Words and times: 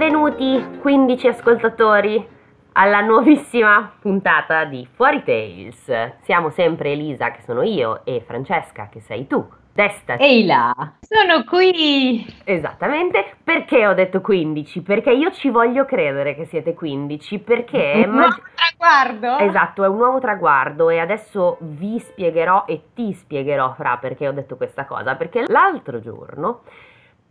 Benvenuti 0.00 0.78
15 0.80 1.28
ascoltatori 1.28 2.26
alla 2.72 3.02
nuovissima 3.02 3.92
puntata 4.00 4.64
di 4.64 4.88
Fuori 4.94 5.22
Tales. 5.22 6.14
Siamo 6.22 6.48
sempre 6.48 6.92
Elisa 6.92 7.30
che 7.32 7.42
sono 7.42 7.60
io 7.60 8.00
e 8.04 8.22
Francesca 8.26 8.88
che 8.90 9.00
sei 9.00 9.26
tu. 9.26 9.46
Destati. 9.74 10.22
Ehi 10.22 10.46
là, 10.46 10.74
sono 11.00 11.44
qui! 11.44 12.24
Esattamente, 12.44 13.36
perché 13.44 13.86
ho 13.86 13.92
detto 13.92 14.22
15? 14.22 14.80
Perché 14.80 15.12
io 15.12 15.32
ci 15.32 15.50
voglio 15.50 15.84
credere 15.84 16.34
che 16.34 16.46
siete 16.46 16.72
15, 16.72 17.38
perché... 17.40 18.04
Un 18.06 18.14
nuovo 18.14 18.36
traguardo! 18.54 19.36
Esatto, 19.44 19.84
è 19.84 19.88
un 19.88 19.98
nuovo 19.98 20.18
traguardo 20.18 20.88
e 20.88 20.98
adesso 20.98 21.58
vi 21.60 21.98
spiegherò 21.98 22.64
e 22.66 22.84
ti 22.94 23.12
spiegherò, 23.12 23.74
Fra, 23.74 23.98
perché 23.98 24.26
ho 24.26 24.32
detto 24.32 24.56
questa 24.56 24.86
cosa. 24.86 25.14
Perché 25.16 25.44
l'altro 25.46 26.00
giorno 26.00 26.62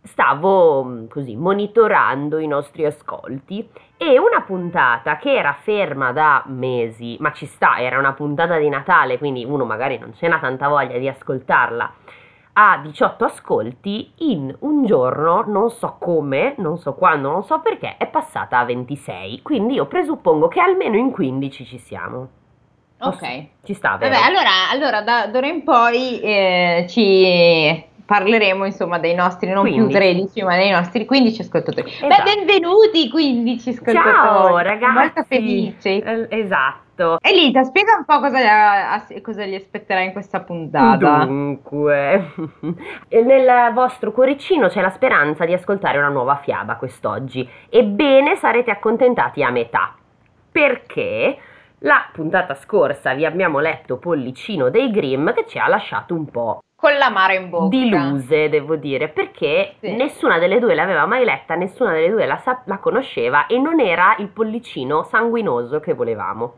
stavo 0.02 0.84
mm, 0.84 1.06
così 1.08 1.36
monitorando 1.36 2.38
i 2.38 2.46
nostri 2.46 2.84
ascolti 2.84 3.68
e 3.96 4.18
una 4.18 4.42
puntata 4.42 5.16
che 5.16 5.34
era 5.34 5.56
ferma 5.60 6.12
da 6.12 6.42
mesi, 6.46 7.16
ma 7.20 7.32
ci 7.32 7.46
sta, 7.46 7.78
era 7.78 7.98
una 7.98 8.12
puntata 8.12 8.58
di 8.58 8.68
Natale, 8.68 9.18
quindi 9.18 9.44
uno 9.44 9.64
magari 9.64 9.98
non 9.98 10.14
ce 10.14 10.28
n'ha 10.28 10.38
tanta 10.38 10.68
voglia 10.68 10.98
di 10.98 11.08
ascoltarla 11.08 11.92
a 12.52 12.78
18 12.82 13.24
ascolti, 13.24 14.12
in 14.18 14.54
un 14.60 14.84
giorno, 14.84 15.44
non 15.46 15.70
so 15.70 15.96
come, 15.98 16.54
non 16.58 16.78
so 16.78 16.94
quando, 16.94 17.30
non 17.30 17.44
so 17.44 17.60
perché, 17.60 17.96
è 17.96 18.06
passata 18.06 18.58
a 18.58 18.64
26. 18.64 19.40
Quindi 19.42 19.74
io 19.74 19.86
presuppongo 19.86 20.48
che 20.48 20.60
almeno 20.60 20.96
in 20.96 21.10
15 21.10 21.64
ci 21.64 21.78
siamo. 21.78 22.28
Ok. 22.98 23.46
Ci 23.62 23.72
sta, 23.72 23.96
vero? 23.96 24.14
Vabbè, 24.14 24.26
allora, 24.26 24.68
allora 24.70 25.00
da 25.00 25.26
d'ora 25.28 25.46
in 25.46 25.62
poi 25.62 26.20
eh, 26.20 26.84
ci 26.88 27.88
parleremo 28.10 28.64
insomma 28.64 28.98
dei 28.98 29.14
nostri 29.14 29.52
non 29.52 29.60
15. 29.60 29.86
più 29.86 29.94
13 29.96 30.42
ma 30.42 30.56
dei 30.56 30.70
nostri 30.70 31.04
15 31.04 31.42
ascoltatori. 31.42 31.88
Esatto. 31.88 32.08
Beh, 32.08 32.34
benvenuti 32.34 33.08
15 33.08 33.68
ascoltatori. 33.68 34.02
Ciao 34.02 34.58
ragazzi. 34.58 34.92
Molto 34.92 35.22
felici. 35.22 35.98
Eh, 36.00 36.26
esatto. 36.30 37.18
Elita, 37.22 37.62
spiega 37.62 37.94
un 37.96 38.04
po' 38.04 38.18
cosa, 38.18 39.00
cosa 39.22 39.44
gli 39.44 39.54
aspetterà 39.54 40.00
in 40.00 40.10
questa 40.10 40.40
puntata. 40.40 41.24
Dunque, 41.24 42.32
nel 43.10 43.72
vostro 43.74 44.10
cuoricino 44.10 44.66
c'è 44.66 44.80
la 44.80 44.90
speranza 44.90 45.44
di 45.44 45.52
ascoltare 45.52 45.98
una 45.98 46.08
nuova 46.08 46.40
fiaba 46.42 46.74
quest'oggi. 46.74 47.48
Ebbene, 47.68 48.34
sarete 48.34 48.72
accontentati 48.72 49.44
a 49.44 49.50
metà. 49.50 49.94
Perché? 50.50 51.38
La 51.82 52.08
puntata 52.12 52.56
scorsa 52.56 53.14
vi 53.14 53.24
abbiamo 53.24 53.60
letto 53.60 53.98
Pollicino 53.98 54.68
dei 54.68 54.90
Grimm 54.90 55.30
che 55.30 55.46
ci 55.46 55.58
ha 55.60 55.68
lasciato 55.68 56.12
un 56.14 56.26
po' 56.26 56.60
con 56.80 56.96
l'amaro 56.96 57.34
in 57.34 57.50
bocca. 57.50 57.68
Diluse, 57.68 58.48
devo 58.48 58.76
dire, 58.76 59.08
perché 59.08 59.74
sì. 59.80 59.94
nessuna 59.94 60.38
delle 60.38 60.58
due 60.58 60.74
l'aveva 60.74 61.04
mai 61.04 61.24
letta, 61.26 61.54
nessuna 61.54 61.92
delle 61.92 62.08
due 62.08 62.24
la, 62.24 62.38
sa- 62.38 62.62
la 62.64 62.78
conosceva 62.78 63.46
e 63.46 63.58
non 63.58 63.80
era 63.80 64.16
il 64.18 64.28
pollicino 64.28 65.02
sanguinoso 65.02 65.78
che 65.78 65.92
volevamo. 65.92 66.54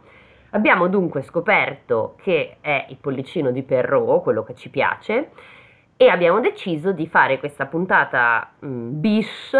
Abbiamo 0.50 0.86
dunque 0.86 1.22
scoperto 1.22 2.14
che 2.22 2.58
è 2.60 2.86
il 2.90 2.98
pollicino 2.98 3.50
di 3.50 3.64
Perrault, 3.64 4.22
quello 4.22 4.44
che 4.44 4.54
ci 4.54 4.70
piace, 4.70 5.30
e 5.96 6.08
abbiamo 6.08 6.38
deciso 6.38 6.92
di 6.92 7.08
fare 7.08 7.40
questa 7.40 7.66
puntata 7.66 8.52
mm, 8.64 9.00
bish, 9.00 9.56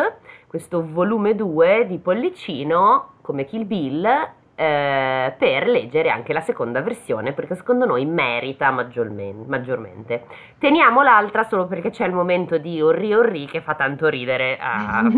questo 0.47 0.87
volume 0.87 1.35
2 1.35 1.87
di 1.89 1.99
pollicino 1.99 3.15
come 3.21 3.45
Kill 3.47 3.67
Bill 3.67 4.31
eh, 4.55 5.35
per 5.39 5.67
leggere 5.67 6.11
anche 6.11 6.33
la 6.33 6.41
seconda 6.41 6.83
versione 6.83 7.33
perché 7.33 7.55
secondo 7.55 7.87
noi 7.87 8.05
merita 8.05 8.71
maggiormente. 8.71 10.27
Teniamo 10.59 11.03
l'altra 11.03 11.45
solo 11.45 11.67
perché 11.67 11.91
c'è 11.91 12.07
il 12.07 12.13
momento 12.13 12.59
di 12.59 12.81
orri 12.81 13.15
orri 13.15 13.47
che 13.47 13.63
fa 13.63 13.75
tanto 13.75 14.09
ridere. 14.09 14.59
Ah, 14.61 15.03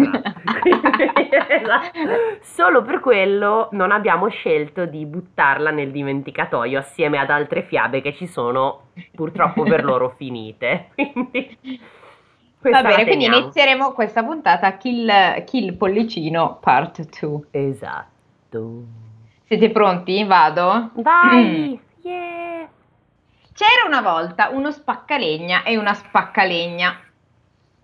solo 2.41 2.83
per 2.83 3.01
quello 3.01 3.69
non 3.73 3.91
abbiamo 3.91 4.29
scelto 4.29 4.87
di 4.87 5.05
buttarla 5.05 5.71
nel 5.71 5.91
dimenticatoio 5.91 6.79
assieme 6.79 7.19
ad 7.19 7.31
altre 7.31 7.63
fiabe 7.63 8.01
che 8.01 8.15
ci 8.15 8.27
sono 8.27 8.89
purtroppo 9.15 9.65
per 9.65 9.83
loro 9.85 10.11
finite. 10.11 10.91
Va 12.61 12.83
bene, 12.83 13.05
quindi 13.05 13.27
inizieremo 13.27 13.93
questa 13.93 14.23
puntata 14.23 14.77
Kill, 14.77 15.45
Kill 15.45 15.77
Pollicino 15.77 16.59
Part 16.61 17.21
2. 17.21 17.41
Esatto. 17.51 19.03
Siete 19.57 19.71
pronti? 19.71 20.25
Vado? 20.25 20.91
Vai! 20.95 21.79
Mm. 21.79 22.03
Yeah. 22.03 22.69
C'era 23.55 23.87
una 23.87 24.01
volta 24.01 24.49
uno 24.49 24.73
spaccalegna 24.73 25.63
e 25.63 25.77
una 25.77 25.95
spaccalegna 25.95 26.99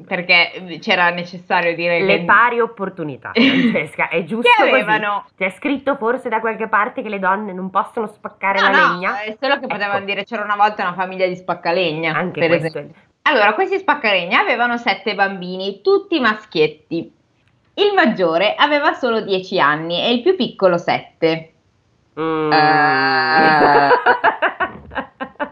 perché 0.05 0.79
c'era 0.81 1.11
necessario 1.11 1.75
dire 1.77 2.01
le 2.01 2.19
che... 2.21 2.25
pari 2.25 2.59
opportunità 2.59 3.33
Francesca 3.37 4.09
è 4.09 4.25
giusto 4.25 4.51
che 4.57 4.69
avevano 4.69 5.25
così. 5.25 5.35
c'è 5.37 5.51
scritto 5.51 5.95
forse 5.97 6.31
da 6.31 6.41
qualche 6.41 6.69
parte 6.69 7.03
che 7.03 7.11
le 7.11 7.19
donne 7.19 7.53
non 7.53 7.69
possono 7.69 8.07
spaccare 8.07 8.61
no, 8.61 8.71
la 8.71 8.79
no, 8.79 8.93
legna 8.95 9.21
è 9.21 9.37
solo 9.39 9.59
che 9.59 9.67
ecco. 9.67 9.75
potevano 9.75 10.07
dire 10.07 10.25
c'era 10.25 10.43
una 10.43 10.57
volta 10.57 10.85
una 10.85 10.95
famiglia 10.95 11.27
di 11.27 11.37
spaccalegna 11.37 12.17
anche 12.17 12.41
per 12.41 12.53
esempio 12.53 12.95
allora 13.23 13.53
questi 13.53 13.77
spaccalegna 13.77 14.41
avevano 14.41 14.79
sette 14.79 15.15
bambini 15.15 15.83
tutti 15.83 16.19
maschietti 16.19 17.19
il 17.75 17.95
maggiore 17.95 18.55
aveva 18.57 18.93
solo 18.93 19.21
10 19.23 19.59
anni 19.61 20.03
e 20.03 20.13
il 20.13 20.23
più 20.23 20.37
piccolo 20.37 20.77
7. 20.77 21.50
Mm. 22.19 22.51
Uh, 22.51 23.91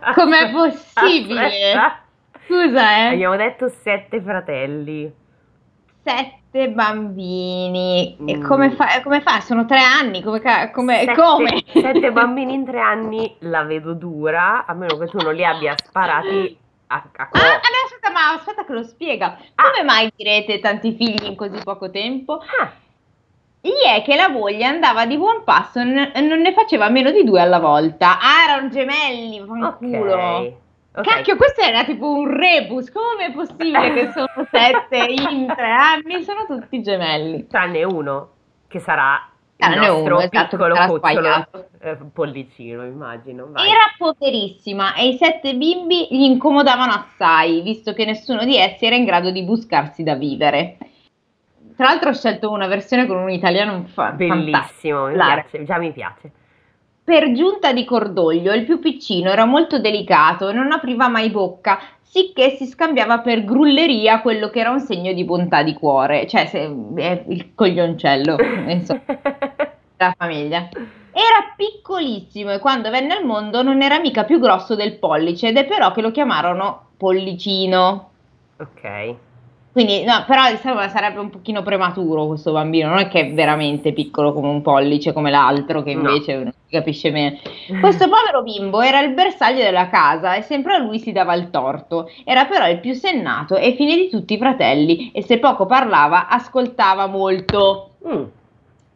com'è 0.15 0.51
possibile? 0.51 1.73
Aspetta. 1.73 2.03
Scusa, 2.47 2.97
eh. 2.97 3.13
Abbiamo 3.13 3.37
detto 3.37 3.69
7 3.69 4.23
fratelli. 4.23 5.13
7 6.03 6.71
bambini. 6.71 8.17
Mm. 8.21 8.29
E 8.29 8.39
come 8.41 8.71
fa, 8.71 9.03
come 9.03 9.21
fa? 9.21 9.41
Sono 9.41 9.67
3 9.67 9.79
anni. 9.79 10.23
Come, 10.23 10.41
come, 10.73 10.99
sette, 11.01 11.15
come? 11.15 11.63
7 11.67 12.11
bambini 12.13 12.55
in 12.55 12.65
3 12.65 12.81
anni 12.81 13.37
la 13.41 13.65
vedo 13.65 13.93
dura, 13.93 14.65
a 14.67 14.73
meno 14.75 14.97
che 14.97 15.07
tu 15.07 15.19
non 15.19 15.35
li 15.35 15.45
abbia 15.45 15.75
sparati 15.77 16.59
a, 16.89 16.97
a 17.17 17.29
co- 17.29 17.39
ah, 17.39 17.61
aspetta, 17.85 18.11
ma 18.11 18.33
aspetta 18.33 18.65
che 18.65 18.73
lo 18.73 18.83
spiega. 18.83 19.37
Come 19.55 19.81
ah. 19.81 19.85
mai 19.85 20.11
direte 20.15 20.59
tanti 20.61 20.95
figli 20.95 21.27
in 21.27 21.37
così 21.37 21.61
poco 21.63 21.91
tempo? 21.91 22.41
Ah. 22.61 22.73
Gli 23.61 23.85
è 23.87 24.03
che 24.03 24.15
la 24.15 24.29
voglia 24.29 24.69
andava 24.69 25.05
di 25.05 25.17
buon 25.17 25.43
passo, 25.45 25.83
n- 25.83 26.13
non 26.15 26.41
ne 26.41 26.53
faceva 26.53 26.89
meno 26.89 27.11
di 27.11 27.25
due 27.25 27.41
alla 27.41 27.59
volta. 27.59 28.19
Ah, 28.19 28.51
erano 28.51 28.69
gemelli, 28.69 29.43
fanculo. 29.45 30.13
Okay. 30.13 30.57
Okay. 30.93 31.15
Cacchio, 31.15 31.37
questo 31.37 31.61
era 31.61 31.85
tipo 31.85 32.11
un 32.11 32.29
rebus. 32.37 32.91
Come 32.91 33.27
è 33.27 33.33
possibile 33.33 33.93
che 33.93 34.11
sono 34.13 34.29
sette 34.51 34.97
in 34.97 35.53
tre 35.55 35.71
anni? 35.71 36.23
Sono 36.23 36.45
tutti 36.47 36.83
gemelli. 36.83 37.47
Tranne 37.47 37.85
uno 37.85 38.31
che 38.67 38.81
sarà 38.81 39.31
il 39.57 39.77
nostro 39.77 40.17
uno, 40.17 40.21
esatto, 40.21 40.57
piccolo 40.57 40.77
cucciolo 40.87 41.47
eh, 41.81 41.97
pollicino, 42.13 42.85
immagino. 42.85 43.49
Vai. 43.51 43.69
Era 43.69 43.93
poverissima 43.97 44.95
e 44.95 45.09
i 45.09 45.17
sette 45.17 45.55
bimbi 45.55 46.07
gli 46.11 46.23
incomodavano 46.23 46.93
assai, 46.93 47.61
visto 47.63 47.93
che 47.93 48.05
nessuno 48.05 48.45
di 48.45 48.57
essi 48.57 48.87
era 48.87 48.95
in 48.95 49.05
grado 49.05 49.31
di 49.31 49.43
buscarsi 49.43 50.03
da 50.03 50.15
vivere. 50.15 50.79
Tra 51.79 51.87
l'altro 51.87 52.11
ho 52.11 52.13
scelto 52.13 52.51
una 52.51 52.67
versione 52.67 53.07
con 53.07 53.19
un 53.19 53.31
italiano 53.31 53.85
fa- 53.85 54.11
bellissimo, 54.11 55.07
mi 55.07 55.15
piace, 55.15 55.63
già 55.63 55.79
mi 55.79 55.93
piace. 55.93 56.33
Per 57.05 57.31
giunta 57.35 57.73
di 57.73 57.85
cordoglio, 57.85 58.53
il 58.53 58.65
più 58.65 58.81
piccino 58.81 59.31
era 59.31 59.45
molto 59.45 59.79
delicato 59.79 60.49
e 60.49 60.53
non 60.55 60.73
apriva 60.73 61.07
mai 61.07 61.31
bocca, 61.31 61.79
sicché 62.03 62.57
si 62.57 62.67
scambiava 62.67 63.21
per 63.21 63.45
grulleria 63.45 64.21
quello 64.23 64.51
che 64.51 64.59
era 64.59 64.71
un 64.71 64.81
segno 64.81 65.13
di 65.13 65.23
bontà 65.23 65.63
di 65.63 65.75
cuore, 65.75 66.27
cioè 66.27 66.47
se, 66.47 66.69
è 66.97 67.25
il 67.29 67.55
coglioncello 67.55 68.35
della 68.35 70.15
famiglia. 70.19 70.69
Era 71.13 71.55
piccolissimo 71.57 72.51
e 72.51 72.59
quando 72.59 72.91
venne 72.91 73.15
al 73.15 73.25
mondo 73.25 73.63
non 73.63 73.83
era 73.83 74.01
mica 74.01 74.25
più 74.25 74.41
grosso 74.41 74.75
del 74.75 74.99
pollice 74.99 75.47
ed 75.47 75.57
è 75.57 75.65
però 75.65 75.93
che 75.93 76.01
lo 76.01 76.11
chiamarono 76.11 76.89
pollicino. 76.97 78.11
Ok. 78.57 79.27
Quindi, 79.79 80.03
no, 80.03 80.25
però 80.27 80.43
sarebbe 80.89 81.21
un 81.21 81.31
pochino 81.31 81.63
prematuro 81.63 82.27
questo 82.27 82.51
bambino, 82.51 82.89
non 82.89 82.99
è 82.99 83.07
che 83.07 83.21
è 83.21 83.33
veramente 83.33 83.93
piccolo 83.93 84.33
come 84.33 84.49
un 84.49 84.61
pollice 84.61 85.13
come 85.13 85.31
l'altro 85.31 85.85
che 85.85 85.93
invece 85.93 86.35
no. 86.35 86.43
non 86.43 86.53
si 86.53 86.75
capisce 86.75 87.13
bene. 87.13 87.39
Questo 87.79 88.09
povero 88.09 88.43
bimbo 88.43 88.81
era 88.81 89.01
il 89.01 89.15
bersaglio 89.15 89.63
della 89.63 89.89
casa 89.89 90.35
e 90.35 90.43
sempre 90.43 90.75
a 90.75 90.79
lui 90.79 90.99
si 90.99 91.13
dava 91.13 91.33
il 91.35 91.51
torto. 91.51 92.11
Era 92.25 92.47
però 92.47 92.69
il 92.69 92.81
più 92.81 92.93
sennato 92.93 93.55
e 93.55 93.75
fine 93.75 93.95
di 93.95 94.09
tutti 94.09 94.35
i 94.35 94.39
fratelli 94.39 95.13
e 95.13 95.23
se 95.23 95.39
poco 95.39 95.65
parlava 95.65 96.27
ascoltava 96.27 97.07
molto. 97.07 97.91
Mm. 98.05 98.25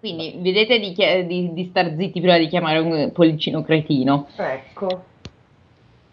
Quindi 0.01 0.35
vedete 0.39 0.81
di, 0.81 0.97
di, 1.29 1.53
di 1.53 1.65
star 1.67 1.95
zitti 1.97 2.21
prima 2.21 2.39
di 2.39 2.49
chiamare 2.49 2.81
un 2.81 3.13
pollicino 3.13 3.63
cretino. 3.63 4.27
Ecco. 4.35 5.11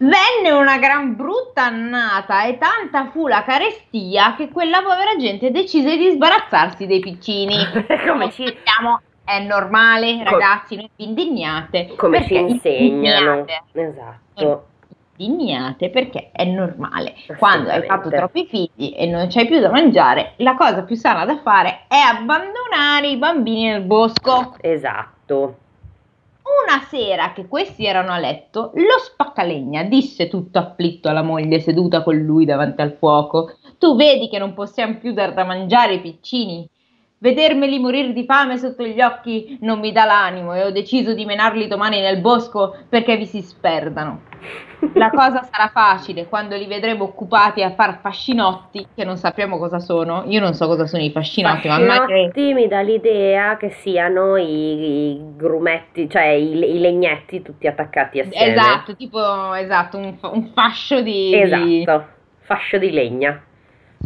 Venne 0.02 0.50
una 0.50 0.78
gran 0.78 1.14
brutta 1.14 1.64
annata 1.64 2.44
e 2.44 2.56
tanta 2.56 3.10
fu 3.10 3.26
la 3.26 3.44
carestia 3.44 4.34
che 4.34 4.48
quella 4.48 4.80
povera 4.80 5.14
gente 5.18 5.50
decise 5.50 5.98
di 5.98 6.12
sbarazzarsi 6.12 6.86
dei 6.86 7.00
piccini. 7.00 7.54
Come 8.08 8.30
ci 8.30 8.44
diciamo, 8.44 9.02
è 9.22 9.44
normale, 9.44 10.24
ragazzi, 10.24 10.76
non 10.76 10.88
vi 10.96 11.04
indignate. 11.04 11.92
Come 11.96 12.24
ci 12.24 12.34
insegnano. 12.34 13.44
Esatto. 13.72 14.68
indignate 15.16 15.90
perché 15.90 16.30
è 16.32 16.46
normale. 16.46 17.12
Quando 17.36 17.68
hai 17.68 17.82
fatto 17.82 18.08
troppi 18.08 18.46
figli 18.46 18.94
e 18.96 19.04
non 19.04 19.26
c'hai 19.28 19.46
più 19.46 19.60
da 19.60 19.68
mangiare, 19.68 20.32
la 20.36 20.54
cosa 20.54 20.82
più 20.82 20.96
sana 20.96 21.26
da 21.26 21.40
fare 21.42 21.84
è 21.88 21.98
abbandonare 21.98 23.06
i 23.06 23.18
bambini 23.18 23.66
nel 23.66 23.82
bosco. 23.82 24.56
Esatto. 24.62 25.56
Una 26.66 26.80
sera 26.88 27.32
che 27.32 27.48
questi 27.48 27.86
erano 27.86 28.12
a 28.12 28.18
letto, 28.18 28.70
lo 28.74 28.98
spaccalegna 28.98 29.82
disse 29.84 30.28
tutto 30.28 30.58
afflitto 30.58 31.08
alla 31.08 31.22
moglie 31.22 31.60
seduta 31.60 32.02
con 32.02 32.16
lui 32.16 32.44
davanti 32.44 32.80
al 32.82 32.92
fuoco: 32.96 33.56
Tu 33.78 33.96
vedi 33.96 34.28
che 34.28 34.38
non 34.38 34.54
possiamo 34.54 34.98
più 34.98 35.12
dar 35.12 35.32
da 35.34 35.44
mangiare 35.44 35.94
ai 35.94 36.00
piccini? 36.00 36.68
Vedermeli 37.22 37.78
morire 37.78 38.14
di 38.14 38.24
fame 38.24 38.56
sotto 38.56 38.82
gli 38.82 39.02
occhi 39.02 39.58
non 39.60 39.78
mi 39.78 39.92
dà 39.92 40.06
l'animo 40.06 40.54
e 40.54 40.64
ho 40.64 40.70
deciso 40.70 41.12
di 41.12 41.26
menarli 41.26 41.68
domani 41.68 42.00
nel 42.00 42.18
bosco 42.18 42.74
perché 42.88 43.18
vi 43.18 43.26
si 43.26 43.42
sperdano. 43.42 44.22
La 44.94 45.10
cosa 45.14 45.42
sarà 45.42 45.68
facile 45.68 46.28
quando 46.28 46.56
li 46.56 46.64
vedremo 46.64 47.04
occupati 47.04 47.62
a 47.62 47.72
far 47.72 47.98
fascinotti, 48.00 48.86
che 48.94 49.04
non 49.04 49.18
sappiamo 49.18 49.58
cosa 49.58 49.80
sono. 49.80 50.24
Io 50.28 50.40
non 50.40 50.54
so 50.54 50.66
cosa 50.66 50.86
sono 50.86 51.02
i 51.02 51.10
fascinotti, 51.10 51.68
fascinotti 51.68 51.86
ma 51.86 52.06
magari... 52.06 52.54
mi 52.54 52.66
dà 52.66 52.80
l'idea 52.80 53.58
che 53.58 53.68
siano 53.68 54.36
i, 54.36 55.12
i 55.12 55.20
grumetti, 55.36 56.08
cioè 56.08 56.28
i, 56.28 56.52
i, 56.52 56.78
legnetti 56.78 57.42
tutti 57.42 57.66
attaccati 57.66 58.20
assieme. 58.20 58.50
Esatto, 58.50 58.96
tipo 58.96 59.52
esatto, 59.52 59.98
un, 59.98 60.16
un 60.22 60.52
fascio 60.54 61.02
di... 61.02 61.38
Esatto, 61.38 61.64
di... 61.64 61.84
fascio 62.38 62.78
di 62.78 62.90
legna. 62.90 63.42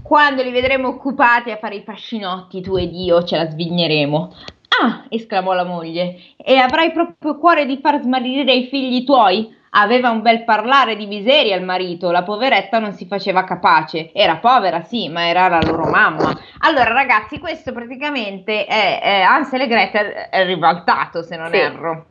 Quando 0.03 0.43
li 0.43 0.51
vedremo 0.51 0.89
occupati 0.89 1.51
a 1.51 1.57
fare 1.57 1.77
i 1.77 1.83
fascinotti, 1.83 2.61
tu 2.61 2.77
ed 2.77 2.93
io 2.93 3.23
ce 3.25 3.37
la 3.37 3.49
svigneremo. 3.49 4.35
Ah, 4.83 5.05
esclamò 5.09 5.53
la 5.53 5.65
moglie, 5.65 6.17
e 6.37 6.57
avrai 6.57 6.91
proprio 6.93 7.39
cuore 7.39 7.65
di 7.65 7.79
far 7.81 8.01
smarrire 8.01 8.53
i 8.53 8.67
figli 8.67 9.05
tuoi? 9.05 9.63
Aveva 9.77 10.11
un 10.11 10.21
bel 10.23 10.45
parlare 10.45 10.95
di 10.97 11.07
miseria 11.07 11.57
il 11.57 11.65
marito, 11.65 12.11
la 12.11 12.23
poveretta 12.23 12.79
non 12.79 12.93
si 12.93 13.07
faceva 13.07 13.45
capace. 13.45 14.13
Era 14.13 14.37
povera, 14.37 14.83
sì, 14.83 15.09
ma 15.09 15.27
era 15.27 15.49
la 15.49 15.61
loro 15.61 15.89
mamma. 15.89 16.33
Allora, 16.61 16.93
ragazzi, 16.93 17.39
questo 17.39 17.73
praticamente 17.73 18.67
è, 18.67 19.01
è 19.01 19.21
Ansel 19.21 19.63
e 19.63 19.67
Gretel 19.67 20.07
è 20.31 20.45
ribaltato, 20.45 21.23
se 21.23 21.37
non 21.37 21.51
sì. 21.51 21.57
erro. 21.57 22.07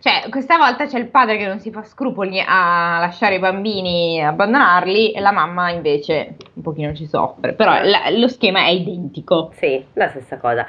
Cioè, 0.00 0.28
questa 0.30 0.56
volta 0.56 0.86
c'è 0.86 0.98
il 0.98 1.08
padre 1.08 1.36
che 1.38 1.46
non 1.46 1.58
si 1.58 1.72
fa 1.72 1.82
scrupoli 1.82 2.40
a 2.40 2.98
lasciare 3.00 3.34
i 3.34 3.40
bambini, 3.40 4.24
abbandonarli, 4.24 5.10
e 5.10 5.20
la 5.20 5.32
mamma 5.32 5.70
invece 5.70 6.36
un 6.54 6.62
pochino 6.62 6.94
ci 6.94 7.06
soffre. 7.06 7.52
Però 7.52 7.72
la, 7.82 8.08
lo 8.10 8.28
schema 8.28 8.60
è 8.60 8.70
identico. 8.70 9.50
Sì, 9.56 9.84
la 9.94 10.08
stessa 10.08 10.38
cosa. 10.38 10.66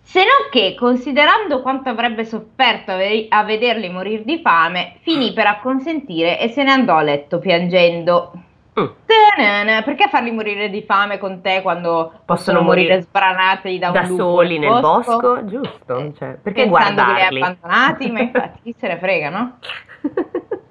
Se 0.00 0.20
non 0.20 0.48
che, 0.50 0.74
considerando 0.78 1.60
quanto 1.60 1.90
avrebbe 1.90 2.24
sofferto 2.24 2.92
a, 2.92 2.96
ve- 2.96 3.26
a 3.28 3.42
vederli 3.44 3.90
morire 3.90 4.24
di 4.24 4.40
fame, 4.40 4.98
finì 5.02 5.32
per 5.32 5.46
acconsentire 5.46 6.40
e 6.40 6.48
se 6.48 6.62
ne 6.62 6.70
andò 6.70 6.96
a 6.96 7.02
letto 7.02 7.38
piangendo. 7.38 8.30
Mm. 8.78 9.84
Perché 9.84 10.08
farli 10.08 10.30
morire 10.30 10.68
di 10.68 10.82
fame 10.82 11.18
con 11.18 11.40
te 11.40 11.62
quando 11.62 12.08
possono, 12.08 12.22
possono 12.24 12.60
morire, 12.60 12.88
morire 12.88 13.02
sbranati 13.02 13.78
da 13.78 13.86
un 13.88 13.92
da 13.92 14.04
soli 14.04 14.58
nel 14.58 14.80
bosco? 14.80 15.18
bosco? 15.18 15.44
Giusto, 15.46 15.98
eh, 15.98 16.12
cioè, 16.14 16.38
perché 16.42 16.68
Pensando 16.68 17.02
guardarli? 17.02 17.14
che 17.14 17.34
li 17.34 17.42
hai 17.42 17.56
abbandonati, 17.56 18.10
ma 18.10 18.20
infatti 18.20 18.60
chi 18.62 18.74
se 18.78 18.88
ne 18.88 18.98
frega, 18.98 19.30
no? 19.30 19.58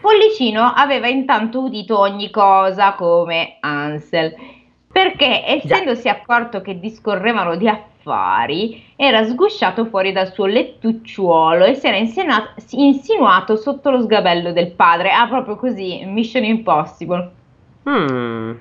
Pollicino 0.00 0.72
aveva 0.74 1.06
intanto 1.06 1.60
udito 1.60 1.98
ogni 1.98 2.30
cosa 2.30 2.94
come 2.94 3.58
Ansel, 3.60 4.34
perché 4.92 5.42
essendosi 5.46 6.08
accorto 6.08 6.60
che 6.60 6.78
discorrevano 6.78 7.56
di 7.56 7.66
affari, 7.66 8.84
era 8.94 9.24
sgusciato 9.24 9.86
fuori 9.86 10.12
dal 10.12 10.30
suo 10.32 10.44
lettucciuolo 10.44 11.64
e 11.64 11.74
si 11.74 11.86
era 11.86 11.96
insinuato, 11.96 12.62
insinuato 12.72 13.56
sotto 13.56 13.90
lo 13.90 14.02
sgabello 14.02 14.52
del 14.52 14.72
padre. 14.72 15.10
Ah, 15.10 15.26
proprio 15.26 15.56
così, 15.56 16.04
Mission 16.04 16.44
Impossible. 16.44 17.30
Mm. 17.88 18.52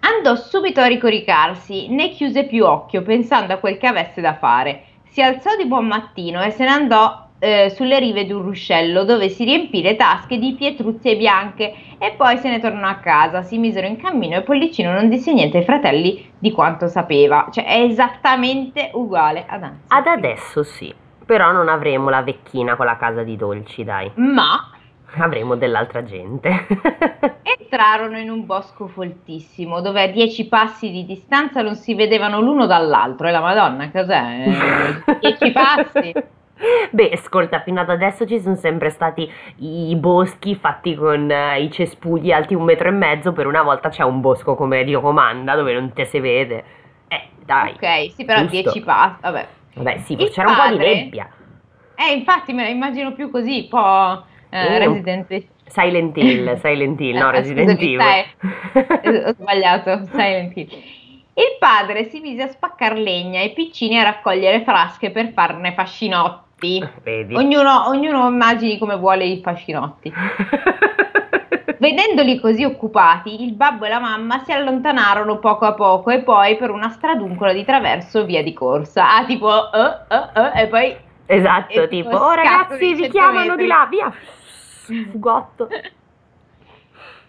Andò 0.00 0.36
subito 0.36 0.80
a 0.80 0.86
ricoricarsi, 0.86 1.88
né 1.88 2.10
chiuse 2.10 2.44
più 2.44 2.66
occhio, 2.66 3.00
pensando 3.00 3.54
a 3.54 3.56
quel 3.56 3.78
che 3.78 3.86
avesse 3.86 4.20
da 4.20 4.34
fare. 4.34 4.84
Si 5.08 5.22
alzò 5.22 5.56
di 5.56 5.64
buon 5.64 5.86
mattino 5.86 6.42
e 6.42 6.50
se 6.50 6.64
ne 6.64 6.70
andò 6.70 7.23
eh, 7.44 7.70
sulle 7.70 7.98
rive 7.98 8.24
di 8.24 8.32
un 8.32 8.40
ruscello 8.40 9.04
dove 9.04 9.28
si 9.28 9.44
riempì 9.44 9.82
le 9.82 9.96
tasche 9.96 10.38
di 10.38 10.54
pietruzze 10.54 11.14
bianche 11.14 11.74
e 11.98 12.14
poi 12.16 12.38
se 12.38 12.48
ne 12.48 12.58
tornò 12.58 12.88
a 12.88 12.94
casa, 12.96 13.42
si 13.42 13.58
misero 13.58 13.86
in 13.86 13.98
cammino 13.98 14.36
e 14.36 14.42
Pollicino 14.42 14.92
non 14.92 15.10
disse 15.10 15.32
niente 15.34 15.58
ai 15.58 15.64
fratelli 15.64 16.32
di 16.38 16.50
quanto 16.52 16.88
sapeva, 16.88 17.48
cioè 17.50 17.66
è 17.66 17.82
esattamente 17.82 18.90
uguale 18.94 19.44
ad 19.46 19.62
adesso. 19.62 19.82
Ad 19.88 20.06
adesso 20.06 20.62
sì, 20.62 20.94
però 21.26 21.52
non 21.52 21.68
avremo 21.68 22.08
la 22.08 22.22
vecchina 22.22 22.76
con 22.76 22.86
la 22.86 22.96
casa 22.96 23.22
di 23.22 23.36
dolci, 23.36 23.84
dai. 23.84 24.10
Ma 24.14 24.70
avremo 25.16 25.54
dell'altra 25.54 26.02
gente. 26.02 26.66
Entrarono 27.58 28.18
in 28.18 28.30
un 28.30 28.46
bosco 28.46 28.88
foltissimo 28.88 29.80
dove 29.80 30.02
a 30.02 30.06
dieci 30.08 30.48
passi 30.48 30.90
di 30.90 31.04
distanza 31.04 31.60
non 31.60 31.76
si 31.76 31.94
vedevano 31.94 32.40
l'uno 32.40 32.66
dall'altro. 32.66 33.28
E 33.28 33.30
la 33.30 33.40
Madonna, 33.40 33.90
cos'è? 33.90 35.18
dieci 35.20 35.52
passi. 35.52 36.12
Beh, 36.90 37.10
ascolta, 37.12 37.60
fino 37.60 37.80
ad 37.80 37.90
adesso 37.90 38.26
ci 38.26 38.40
sono 38.40 38.54
sempre 38.54 38.90
stati 38.90 39.30
i 39.58 39.94
boschi 39.96 40.54
fatti 40.54 40.94
con 40.94 41.28
uh, 41.28 41.60
i 41.60 41.70
cespugli 41.70 42.30
alti 42.30 42.54
un 42.54 42.64
metro 42.64 42.88
e 42.88 42.92
mezzo, 42.92 43.32
per 43.32 43.46
una 43.46 43.62
volta 43.62 43.88
c'è 43.88 44.04
un 44.04 44.20
bosco 44.20 44.54
come 44.54 44.84
Dio 44.84 45.00
comanda 45.00 45.56
dove 45.56 45.72
non 45.72 45.92
te 45.92 46.04
si 46.04 46.20
vede. 46.20 46.64
Eh, 47.08 47.28
dai. 47.44 47.72
Ok, 47.72 48.12
sì, 48.12 48.24
però 48.24 48.40
giusto. 48.40 48.70
10 48.70 48.80
passi, 48.82 49.20
vabbè. 49.20 49.48
Vabbè, 49.74 49.98
sì, 49.98 50.12
Il 50.12 50.30
c'era 50.30 50.52
padre... 50.54 50.72
un 50.72 50.78
po' 50.78 50.84
di 50.84 50.94
nebbia. 50.94 51.28
Eh, 51.96 52.12
infatti 52.12 52.52
me 52.52 52.62
la 52.62 52.68
immagino 52.68 53.12
più 53.12 53.30
così, 53.30 53.62
un 53.62 53.68
po' 53.68 54.24
eh, 54.50 54.78
Resident 54.78 55.30
Evil. 55.30 55.48
Silent 55.66 56.16
Hill, 56.16 56.60
Silent 56.60 57.00
Hill, 57.00 57.16
no, 57.16 57.30
Resident 57.32 57.80
Evil. 57.80 58.00
Ho 59.26 59.32
sbagliato, 59.32 60.04
Silent 60.12 60.56
Hill. 60.56 60.68
Il 61.36 61.56
padre 61.58 62.04
si 62.04 62.20
mise 62.20 62.42
a 62.42 62.46
spaccar 62.46 62.96
legna 62.96 63.40
e 63.40 63.46
i 63.46 63.52
piccini 63.52 63.98
a 63.98 64.04
raccogliere 64.04 64.62
frasche 64.62 65.10
per 65.10 65.32
farne 65.32 65.72
fascinotti 65.72 66.43
Vedi. 67.02 67.34
Ognuno, 67.34 67.88
ognuno 67.88 68.28
immagini 68.28 68.78
come 68.78 68.96
vuole 68.96 69.24
i 69.24 69.40
fascinotti. 69.42 70.12
Vedendoli 71.78 72.40
così 72.40 72.64
occupati, 72.64 73.42
il 73.42 73.52
babbo 73.52 73.84
e 73.84 73.88
la 73.88 73.98
mamma 73.98 74.42
si 74.44 74.52
allontanarono 74.52 75.38
poco 75.38 75.66
a 75.66 75.74
poco 75.74 76.10
e 76.10 76.22
poi 76.22 76.56
per 76.56 76.70
una 76.70 76.88
straduncola 76.88 77.52
di 77.52 77.64
traverso 77.64 78.24
via 78.24 78.42
di 78.42 78.54
corsa. 78.54 79.16
Ah, 79.16 79.24
tipo, 79.26 79.48
uh, 79.48 80.14
uh, 80.14 80.40
uh, 80.40 80.58
e 80.58 80.66
poi... 80.68 80.96
Esatto, 81.26 81.82
e 81.82 81.88
tipo, 81.88 82.16
oh 82.16 82.32
ragazzi, 82.32 82.94
vi 82.94 83.08
chiamano 83.08 83.56
di 83.56 83.66
là, 83.66 83.86
via! 83.90 84.10
Fugotto. 85.10 85.68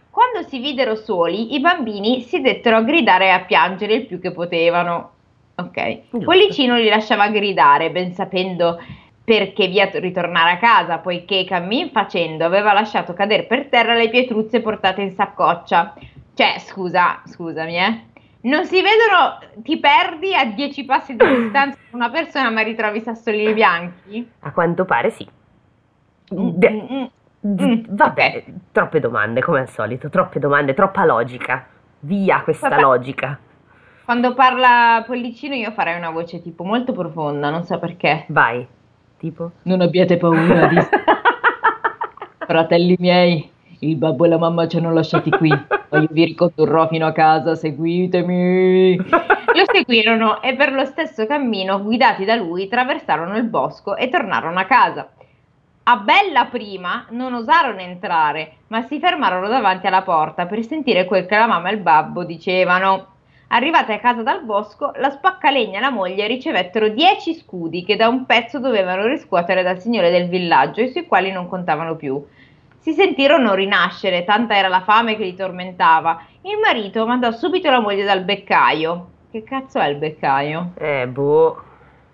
Quando 0.10 0.48
si 0.48 0.60
videro 0.60 0.96
soli, 0.96 1.54
i 1.54 1.60
bambini 1.60 2.22
si 2.22 2.40
dettero 2.40 2.78
a 2.78 2.82
gridare 2.82 3.26
e 3.26 3.30
a 3.32 3.42
piangere 3.42 3.96
il 3.96 4.06
più 4.06 4.22
che 4.22 4.32
potevano. 4.32 5.12
Ok. 5.56 6.24
Pollicino 6.24 6.78
li 6.78 6.88
lasciava 6.88 7.28
gridare, 7.28 7.92
ben 7.92 8.14
sapendo 8.14 8.80
perché 9.26 9.68
via 9.68 9.90
ritornare 9.92 10.52
a 10.52 10.58
casa, 10.58 11.00
poiché 11.00 11.44
cammin 11.46 11.90
facendo 11.90 12.46
aveva 12.46 12.74
lasciato 12.74 13.14
cadere 13.14 13.44
per 13.44 13.66
terra 13.66 13.96
le 13.96 14.08
pietruzze 14.10 14.62
portate 14.62 15.02
in 15.02 15.12
saccoccia. 15.12 15.96
Cioè, 16.36 16.60
scusa, 16.60 17.22
scusami, 17.26 17.78
eh. 17.78 18.04
Non 18.42 18.66
si 18.66 18.80
vedono, 18.84 19.40
ti 19.64 19.80
perdi 19.80 20.36
a 20.36 20.46
dieci 20.46 20.86
passi 20.86 21.16
di 21.16 21.26
distanza 21.26 21.80
da 21.90 21.98
una 21.98 22.12
persona 22.12 22.52
ma 22.52 22.62
ritrovi 22.62 23.00
i 23.00 23.02
sassolini 23.02 23.54
bianchi? 23.54 24.30
A 24.42 24.52
quanto 24.52 24.86
pare 24.86 25.10
sì. 25.10 25.28
De- 26.28 26.70
mm, 26.70 26.96
mm, 26.96 27.64
mm 27.64 27.84
vabbè, 27.88 28.28
okay. 28.28 28.44
troppe 28.72 29.00
domande 29.00 29.42
come 29.42 29.62
al 29.62 29.70
solito, 29.70 30.10
troppe 30.10 30.38
domande, 30.38 30.76
troppa 30.76 31.04
logica. 31.06 31.66
Via 32.02 32.42
questa 32.42 32.70
vabbè. 32.70 32.82
logica. 32.82 33.40
Quando 34.04 34.36
parla 34.36 35.04
Pollicino 35.04 35.56
io 35.56 35.72
farei 35.72 35.98
una 35.98 36.12
voce 36.12 36.40
tipo 36.44 36.64
molto 36.64 36.92
profonda, 36.92 37.50
non 37.50 37.64
so 37.64 37.80
perché. 37.80 38.26
Vai. 38.28 38.68
Tipo? 39.18 39.52
Non 39.64 39.82
abbiate 39.82 40.18
paura 40.18 40.68
di... 40.68 40.78
Fratelli 42.46 42.96
miei, 43.00 43.50
il 43.80 43.96
babbo 43.96 44.26
e 44.26 44.28
la 44.28 44.38
mamma 44.38 44.68
ci 44.68 44.78
hanno 44.78 44.94
lasciati 44.94 45.32
qui, 45.32 45.50
ma 45.50 46.00
io 46.00 46.08
vi 46.12 46.26
ricondurrò 46.26 46.88
fino 46.88 47.08
a 47.08 47.12
casa, 47.12 47.56
seguitemi. 47.56 48.98
Lo 48.98 49.64
seguirono 49.72 50.42
e 50.42 50.56
per 50.56 50.72
lo 50.72 50.86
stesso 50.86 51.26
cammino, 51.26 51.82
guidati 51.82 52.24
da 52.24 52.36
lui, 52.36 52.66
attraversarono 52.66 53.36
il 53.38 53.46
bosco 53.46 53.96
e 53.96 54.10
tornarono 54.10 54.60
a 54.60 54.66
casa. 54.66 55.10
A 55.88 55.98
bella 55.98 56.46
prima 56.46 57.06
non 57.10 57.34
osarono 57.34 57.80
entrare, 57.80 58.58
ma 58.68 58.82
si 58.82 59.00
fermarono 59.00 59.48
davanti 59.48 59.88
alla 59.88 60.02
porta 60.02 60.46
per 60.46 60.64
sentire 60.64 61.06
quel 61.06 61.26
che 61.26 61.38
la 61.38 61.48
mamma 61.48 61.70
e 61.70 61.74
il 61.74 61.80
babbo 61.80 62.24
dicevano. 62.24 63.14
Arrivate 63.50 63.94
a 63.94 64.00
casa 64.00 64.24
dal 64.24 64.44
bosco, 64.44 64.92
la 64.96 65.10
spaccalegna 65.10 65.78
e 65.78 65.82
la 65.82 65.92
moglie 65.92 66.28
ricevettero 66.28 66.90
dieci 66.90 67.34
scudi 67.36 67.84
che 67.84 67.96
da 67.96 68.08
un 68.08 68.26
pezzo 68.26 68.60
dovevano 68.60 69.06
riscuotere 69.06 69.62
dal 69.62 69.80
signore 69.80 70.10
del 70.10 70.28
villaggio 70.28 70.82
e 70.82 70.88
sui 70.88 71.06
quali 71.06 71.32
non 71.32 71.48
contavano 71.48 71.96
più. 71.96 72.24
Si 72.80 72.94
sentirono 72.94 73.54
rinascere, 73.54 74.24
tanta 74.24 74.56
era 74.56 74.68
la 74.68 74.82
fame 74.82 75.16
che 75.16 75.24
li 75.24 75.36
tormentava. 75.36 76.24
Il 76.42 76.60
marito 76.60 77.06
mandò 77.06 77.32
subito 77.32 77.70
la 77.70 77.80
moglie 77.80 78.04
dal 78.04 78.24
beccaio. 78.24 79.08
Che 79.32 79.44
cazzo 79.44 79.80
è 79.80 79.88
il 79.88 79.98
beccaio? 79.98 80.72
Eh, 80.78 81.08
boh. 81.08 81.64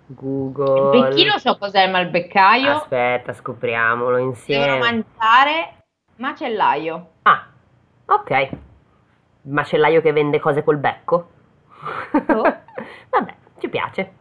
Google. 0.06 0.98
Il 0.98 1.02
becchino 1.02 1.38
so 1.38 1.56
cos'è, 1.56 1.88
ma 1.88 2.00
il 2.00 2.08
beccaio? 2.08 2.76
Aspetta, 2.76 3.32
scopriamolo 3.32 4.18
insieme. 4.18 4.64
Devono 4.64 4.84
mangiare 4.84 5.74
macellaio. 6.16 7.06
Ah, 7.22 7.46
ok. 8.06 8.48
Macellaio 9.42 10.00
che 10.00 10.12
vende 10.12 10.38
cose 10.40 10.62
col 10.62 10.76
becco? 10.76 11.30
Oh. 12.28 12.42
Vabbè, 13.10 13.34
ci 13.58 13.68
piace. 13.68 14.12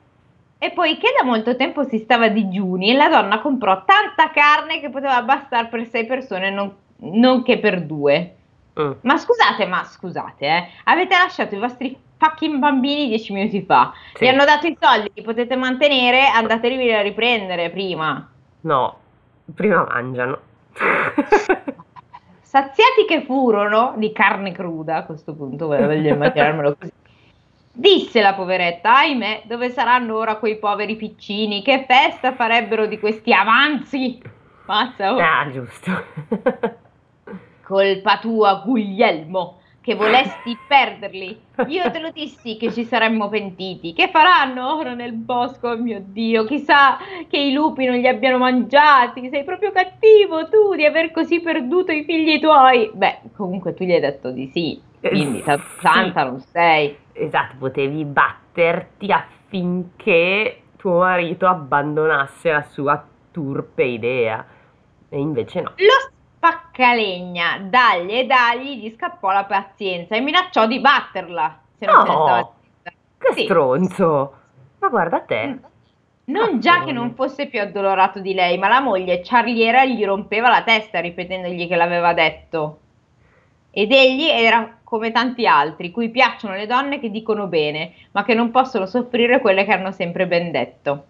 E 0.58 0.72
poiché 0.72 1.13
da 1.18 1.25
molto 1.25 1.56
tempo 1.56 1.84
si 1.84 1.98
stava 1.98 2.28
digiuni, 2.28 2.94
la 2.94 3.10
donna 3.10 3.40
comprò 3.42 3.84
tanta 3.84 4.30
carne 4.32 4.80
che 4.80 4.90
poteva 4.90 5.22
bastare 5.24 5.68
per 5.68 5.88
sei 5.88 6.06
persone, 6.06 6.51
non, 6.51 6.72
non 6.98 7.42
che 7.42 7.58
per 7.58 7.82
due. 7.82 8.36
Mm. 8.80 8.92
Ma 9.01 9.18
scusate, 9.18 9.66
ma 9.66 9.84
scusate, 9.84 10.46
eh, 10.46 10.68
avete 10.84 11.18
lasciato 11.18 11.56
i 11.56 11.60
vostri 11.60 11.98
fucking 12.18 12.60
bambini 12.60 13.08
dieci 13.08 13.34
minuti 13.34 13.63
fa. 13.63 13.92
Sì. 14.13 14.24
Vi 14.24 14.28
hanno 14.30 14.46
dato 14.46 14.68
i 14.68 14.78
soldi, 14.80 15.12
li 15.16 15.24
potete 15.24 15.56
mantenere, 15.56 16.28
andatevi 16.28 16.94
a 16.94 17.01
riprendere 17.01 17.72
prima. 17.72 18.30
No, 18.62 18.98
prima 19.56 19.84
mangiano. 19.84 20.40
Saziati 22.51 23.05
che 23.08 23.22
furono 23.22 23.93
di 23.96 24.12
carne 24.12 24.51
cruda, 24.51 24.98
a 24.98 25.05
questo 25.05 25.34
punto 25.34 25.67
voglio 25.67 26.13
immaginarmelo 26.13 26.75
così. 26.77 26.91
Disse 27.72 28.20
la 28.20 28.34
poveretta, 28.34 28.98
ahimè, 28.98 29.43
dove 29.46 29.70
saranno 29.70 30.17
ora 30.17 30.36
quei 30.36 30.60
poveri 30.60 30.98
piccini? 30.98 31.62
Che 31.62 31.86
festa 31.88 32.34
farebbero 32.34 32.88
di 32.88 33.00
questi 33.00 33.31
avanzi? 33.31 34.22
Mazza, 34.65 35.13
oh. 35.13 35.17
ah, 35.17 35.50
giusto. 35.50 36.03
Colpa 37.63 38.17
tua, 38.20 38.62
Guglielmo, 38.65 39.61
che 39.82 39.96
volesti 39.96 40.56
perderli. 40.68 41.42
Io 41.68 41.90
te 41.90 42.00
lo 42.00 42.12
dissi 42.12 42.56
che 42.58 42.72
ci 42.72 42.84
saremmo 42.86 43.30
pentiti. 43.30 43.94
Che 43.94 44.10
faranno 44.10 44.76
ora 44.76 44.94
nel 44.94 45.14
bosco, 45.14 45.70
oh 45.70 45.78
mio 45.78 46.02
Dio? 46.06 46.46
Chissà 46.46 46.98
che 47.28 47.38
i 47.38 47.52
lupi 47.52 47.86
non 47.86 47.96
li 47.96 48.08
abbiano 48.08 48.38
mangiati. 48.38 49.28
Sei 49.30 49.44
proprio 49.44 49.72
cattivo 49.72 50.48
tu 50.50 50.76
di 50.76 50.86
aver 50.86 51.12
così 51.12 51.42
perduto 51.42 51.92
i 51.92 52.04
figli 52.04 52.40
tuoi. 52.40 52.92
Beh, 52.94 53.22
comunque 53.36 53.74
tu 53.74 53.84
gli 53.84 53.92
hai 53.92 54.00
detto 54.00 54.30
di 54.32 54.48
sì, 54.54 54.80
quindi 55.00 55.40
Eh, 55.40 55.60
santa 55.80 56.22
sì. 56.22 56.28
non 56.28 56.40
sei. 56.40 56.96
Esatto, 57.14 57.56
potevi 57.58 58.06
batterti 58.06 59.12
affinché 59.12 60.62
tuo 60.78 61.00
marito 61.00 61.48
abbandonasse 61.48 62.52
la 62.52 62.64
sua 62.64 63.04
turpe 63.32 63.84
idea. 63.84 64.46
E 65.10 65.20
invece 65.20 65.62
no. 65.62 65.74
Lo 65.76 66.12
spaccalegna, 66.42 67.60
dagli 67.70 68.14
e 68.14 68.26
dagli, 68.26 68.78
gli 68.82 68.94
scappò 68.96 69.32
la 69.32 69.46
pazienza 69.46 70.16
e 70.16 70.22
minacciò 70.22 70.66
di 70.66 70.80
batterla. 70.80 71.60
Se 71.78 71.86
non 71.86 72.00
se 72.00 72.08
ne 72.08 72.16
No! 72.16 72.22
stava 72.22 72.50
zitta. 72.64 72.92
Che 73.20 73.34
Sì. 73.34 73.44
stronzo! 73.44 74.34
Ma 74.80 74.88
guarda 74.90 75.20
te. 75.22 75.60
Non 76.26 76.60
già 76.60 76.84
che 76.84 76.92
non 76.92 77.14
fosse 77.14 77.46
più 77.48 77.62
addolorato 77.62 78.20
di 78.20 78.34
lei, 78.34 78.58
ma 78.58 78.68
la 78.68 78.80
moglie 78.80 79.24
ciarliera 79.24 79.86
gli 79.86 80.04
rompeva 80.04 80.50
la 80.50 80.64
testa 80.64 81.00
ripetendogli 81.00 81.68
che 81.68 81.76
l'aveva 81.76 82.14
detto. 82.14 82.80
Ed 83.70 83.92
egli 83.92 84.28
era 84.28 84.80
come 84.84 85.12
tanti 85.12 85.46
altri, 85.46 85.92
cui 85.92 86.10
piacciono 86.10 86.56
le 86.56 86.66
donne 86.66 87.00
che 87.00 87.10
dicono 87.12 87.48
bene, 87.48 87.94
ma 88.12 88.24
che 88.24 88.34
non 88.34 88.50
possono 88.52 88.86
soffrire 88.88 89.40
quelle 89.42 89.64
che 89.64 89.72
hanno 89.74 89.92
sempre 89.92 90.26
ben 90.28 90.52
detto. 90.52 91.06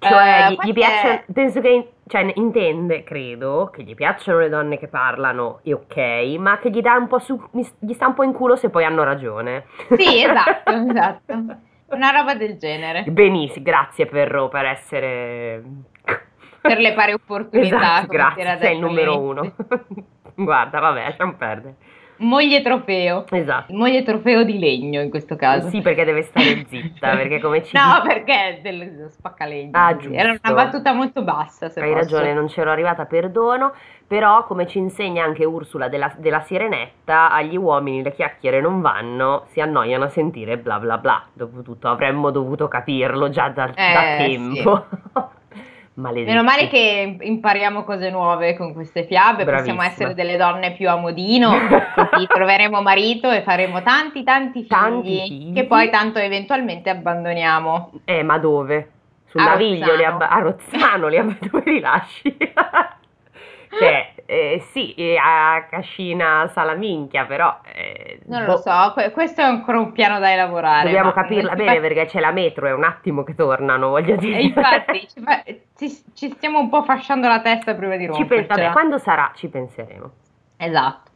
Cioè, 0.00 0.48
Eh, 0.48 0.56
gli, 0.66 0.72
piace, 0.72 1.24
penso 1.30 1.60
che 1.60 1.92
cioè, 2.06 2.32
intende, 2.34 3.04
credo, 3.04 3.70
che 3.72 3.82
gli 3.82 3.94
piacciono 3.94 4.38
le 4.38 4.48
donne 4.48 4.78
che 4.78 4.88
parlano, 4.88 5.60
e 5.62 5.74
ok, 5.74 5.96
ma 6.38 6.58
che 6.58 6.70
gli 6.70 6.80
dà 6.80 6.94
un 6.94 7.06
po' 7.06 7.18
su, 7.18 7.38
gli 7.50 7.92
sta 7.92 8.06
un 8.06 8.14
po' 8.14 8.22
in 8.22 8.32
culo 8.32 8.56
se 8.56 8.70
poi 8.70 8.84
hanno 8.84 9.04
ragione. 9.04 9.66
Sì, 9.96 10.24
esatto, 10.24 10.70
esatto. 10.88 11.32
Una 11.90 12.10
roba 12.10 12.34
del 12.34 12.56
genere. 12.56 13.04
Benissimo, 13.04 13.64
grazie 13.64 14.06
Perro 14.06 14.48
per 14.48 14.64
essere... 14.64 15.62
Per 16.60 16.78
le 16.78 16.92
pari 16.92 17.12
opportunità. 17.12 17.76
Esatto, 17.76 18.06
grazie, 18.06 18.58
sei 18.58 18.74
il 18.74 18.80
numero 18.80 19.18
uno. 19.18 19.54
Guarda, 20.34 20.78
vabbè, 20.78 21.02
lasciamo 21.04 21.34
perdere. 21.34 21.74
Moglie 22.20 22.60
trofeo. 22.62 23.24
Esatto. 23.30 23.72
Moglie 23.74 24.02
trofeo 24.02 24.44
di 24.44 24.58
legno 24.58 25.00
in 25.00 25.10
questo 25.10 25.36
caso. 25.36 25.68
Sì, 25.68 25.80
perché 25.80 26.04
deve 26.04 26.22
stare 26.22 26.64
zitta, 26.68 27.10
perché 27.16 27.40
come 27.40 27.62
ci 27.64 27.74
No, 27.76 28.02
perché 28.04 28.32
è 28.32 28.60
del 28.62 29.06
spaccalegno. 29.10 29.70
Ah, 29.72 29.94
così. 29.94 30.14
Era 30.14 30.30
giusto. 30.32 30.52
una 30.52 30.62
battuta 30.64 30.92
molto 30.92 31.22
bassa, 31.22 31.68
se 31.68 31.80
Hai 31.80 31.92
posso. 31.92 32.00
ragione, 32.16 32.34
non 32.34 32.46
c'ero 32.46 32.70
arrivata, 32.70 33.06
perdono, 33.06 33.72
però 34.06 34.44
come 34.44 34.66
ci 34.66 34.78
insegna 34.78 35.24
anche 35.24 35.44
Ursula 35.44 35.88
della, 35.88 36.12
della 36.18 36.40
Sirenetta, 36.40 37.30
agli 37.30 37.56
uomini 37.56 38.02
le 38.02 38.12
chiacchiere 38.12 38.60
non 38.60 38.80
vanno, 38.80 39.44
si 39.48 39.60
annoiano 39.60 40.04
a 40.04 40.08
sentire 40.08 40.58
bla 40.58 40.78
bla 40.78 40.98
bla. 40.98 41.22
Dopotutto 41.32 41.88
avremmo 41.88 42.30
dovuto 42.30 42.68
capirlo 42.68 43.30
già 43.30 43.48
da, 43.48 43.66
da 43.74 44.16
Eh, 44.16 44.16
tempo. 44.26 44.84
Maledetti. 46.00 46.30
Meno 46.30 46.42
male 46.42 46.68
che 46.68 47.16
impariamo 47.20 47.84
cose 47.84 48.10
nuove 48.10 48.56
con 48.56 48.72
queste 48.72 49.04
fiabe, 49.04 49.44
possiamo 49.44 49.60
Bravissima. 49.78 49.84
essere 49.84 50.14
delle 50.14 50.36
donne 50.36 50.72
più 50.72 50.88
a 50.88 50.96
modino, 50.96 51.50
così 52.10 52.26
troveremo 52.32 52.82
marito 52.82 53.30
e 53.30 53.42
faremo 53.42 53.82
tanti 53.82 54.24
tanti 54.24 54.60
figli, 54.60 54.68
Tanti 54.68 55.20
figli. 55.26 55.52
che 55.54 55.64
poi 55.66 55.90
tanto 55.90 56.18
eventualmente 56.18 56.90
abbandoniamo. 56.90 57.92
Eh, 58.04 58.22
ma 58.22 58.38
dove? 58.38 58.90
Sul 59.26 59.40
A 59.40 59.44
naviglio 59.44 59.94
li 59.94 60.02
Rozzano. 60.02 60.14
abba- 60.14 60.28
a 60.28 60.38
Rozzano 60.40 61.06
li 61.08 61.16
dove 61.50 61.62
li 61.70 61.78
lasci? 61.80 62.36
cioè, 63.78 64.12
eh, 64.32 64.62
sì, 64.70 64.94
a 65.20 65.66
Cascina 65.68 66.48
Salaminchia, 66.52 67.24
però... 67.24 67.58
eh, 67.74 68.20
Non 68.26 68.44
boh, 68.44 68.52
lo 68.52 68.56
so, 68.58 68.92
que- 68.94 69.10
questo 69.10 69.40
è 69.40 69.44
ancora 69.44 69.78
un 69.80 69.90
piano 69.92 70.18
da 70.20 70.32
elaborare. 70.32 70.84
Dobbiamo 70.84 71.10
capirla 71.10 71.54
bene 71.56 71.72
Infatti- 71.74 71.80
perché 71.94 72.06
c'è 72.06 72.20
la 72.20 72.30
metro, 72.30 72.66
è 72.68 72.72
un 72.72 72.84
attimo 72.84 73.24
che 73.24 73.34
tornano, 73.34 73.88
voglio 73.88 74.14
dire. 74.16 74.38
E 74.38 74.42
infatti 74.44 75.00
ci, 75.12 75.20
fa- 75.20 75.42
ci- 75.76 76.04
ci 76.14 76.30
stiamo 76.30 76.60
un 76.60 76.68
po' 76.68 76.84
fasciando 76.84 77.26
la 77.26 77.40
testa 77.40 77.74
prima 77.74 77.96
di 77.96 78.04
Ci 78.04 78.10
pen- 78.10 78.18
vabbè, 78.26 78.36
rompercela. 78.38 78.70
quando 78.72 78.98
sarà 78.98 79.32
ci 79.34 79.48
penseremo. 79.48 80.10
Esatto. 80.56 81.10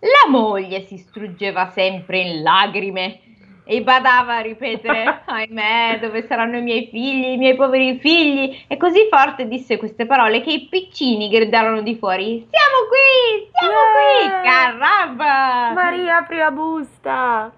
La 0.00 0.30
moglie 0.30 0.80
si 0.82 0.96
struggeva 0.98 1.66
sempre 1.70 2.18
in 2.20 2.42
lacrime 2.42 3.20
e 3.64 3.82
badava 3.82 4.36
a 4.36 4.40
ripetere: 4.40 5.22
Ahimè, 5.26 5.98
dove 6.00 6.26
saranno 6.26 6.58
i 6.58 6.62
miei 6.62 6.88
figli, 6.90 7.32
i 7.32 7.36
miei 7.36 7.54
poveri 7.56 7.98
figli? 7.98 8.64
E 8.66 8.76
così 8.76 9.06
forte 9.10 9.48
disse 9.48 9.76
queste 9.76 10.06
parole 10.06 10.40
che 10.42 10.52
i 10.52 10.66
piccini 10.68 11.28
gridarono 11.28 11.80
di 11.82 11.96
fuori: 11.96 12.46
Siamo 12.50 12.88
qui, 12.88 13.48
siamo 13.52 13.74
Eh! 13.74 14.40
qui, 14.40 14.48
caramba! 14.48 15.72
Maria, 15.72 16.16
apri 16.18 16.36
la 16.36 16.50
busta! 16.50 17.52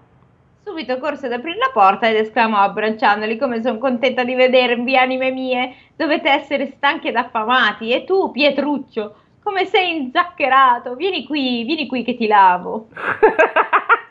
Subito 0.63 0.97
corse 0.99 1.27
ad 1.27 1.31
aprire 1.31 1.57
la 1.57 1.69
porta 1.71 2.09
ed 2.09 2.17
esclamò 2.17 2.57
abbracciandoli 2.57 3.37
come 3.37 3.61
sono 3.61 3.77
contenta 3.77 4.25
di 4.25 4.35
vedervi, 4.35 4.97
anime 4.97 5.31
mie. 5.31 5.75
Dovete 5.95 6.29
essere 6.29 6.65
stanchi 6.75 7.07
ed 7.07 7.15
affamati. 7.15 7.91
E 7.91 8.03
tu, 8.03 8.31
Pietruccio, 8.31 9.15
come 9.41 9.63
sei 9.63 9.95
inzaccherato? 9.95 10.95
Vieni 10.95 11.25
qui, 11.25 11.63
vieni 11.63 11.87
qui 11.87 12.03
che 12.03 12.17
ti 12.17 12.27
lavo. 12.27 12.87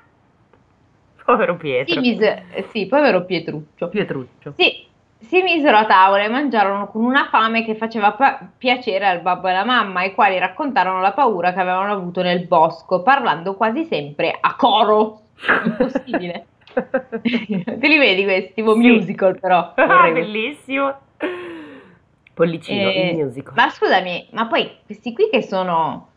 Povero 1.26 1.56
Pietro. 1.56 1.92
Si 1.94 1.98
mise, 2.00 2.44
sì, 2.70 2.86
povero 2.86 3.24
Pietruccio. 3.24 3.88
Pietruccio. 3.88 4.54
Sì, 4.56 4.86
si 5.18 5.42
misero 5.42 5.76
a 5.76 5.84
tavola 5.86 6.22
e 6.22 6.28
mangiarono 6.28 6.86
con 6.86 7.02
una 7.04 7.26
fame 7.28 7.64
che 7.64 7.74
faceva 7.74 8.12
pa- 8.12 8.48
piacere 8.56 9.06
al 9.08 9.20
babbo 9.20 9.48
e 9.48 9.50
alla 9.50 9.64
mamma, 9.64 10.04
i 10.04 10.14
quali 10.14 10.38
raccontarono 10.38 11.00
la 11.00 11.12
paura 11.12 11.52
che 11.52 11.60
avevano 11.60 11.92
avuto 11.92 12.22
nel 12.22 12.46
bosco, 12.46 13.02
parlando 13.02 13.54
quasi 13.56 13.84
sempre 13.84 14.36
a 14.40 14.54
coro. 14.54 15.22
Impossibile. 15.64 16.46
Te 16.76 17.88
li 17.88 17.98
vedi 17.98 18.22
questi? 18.22 18.52
Tipo 18.54 18.74
Sì. 18.74 18.78
musical 18.90 19.38
però. 19.40 19.72
Ah, 19.74 20.08
bellissimo. 20.10 20.94
Pollicino, 22.34 22.88
Eh, 22.90 23.08
il 23.10 23.16
musical. 23.16 23.54
Ma 23.56 23.68
scusami, 23.70 24.28
ma 24.32 24.46
poi 24.46 24.70
questi 24.84 25.12
qui 25.12 25.28
che 25.30 25.42
sono... 25.42 26.10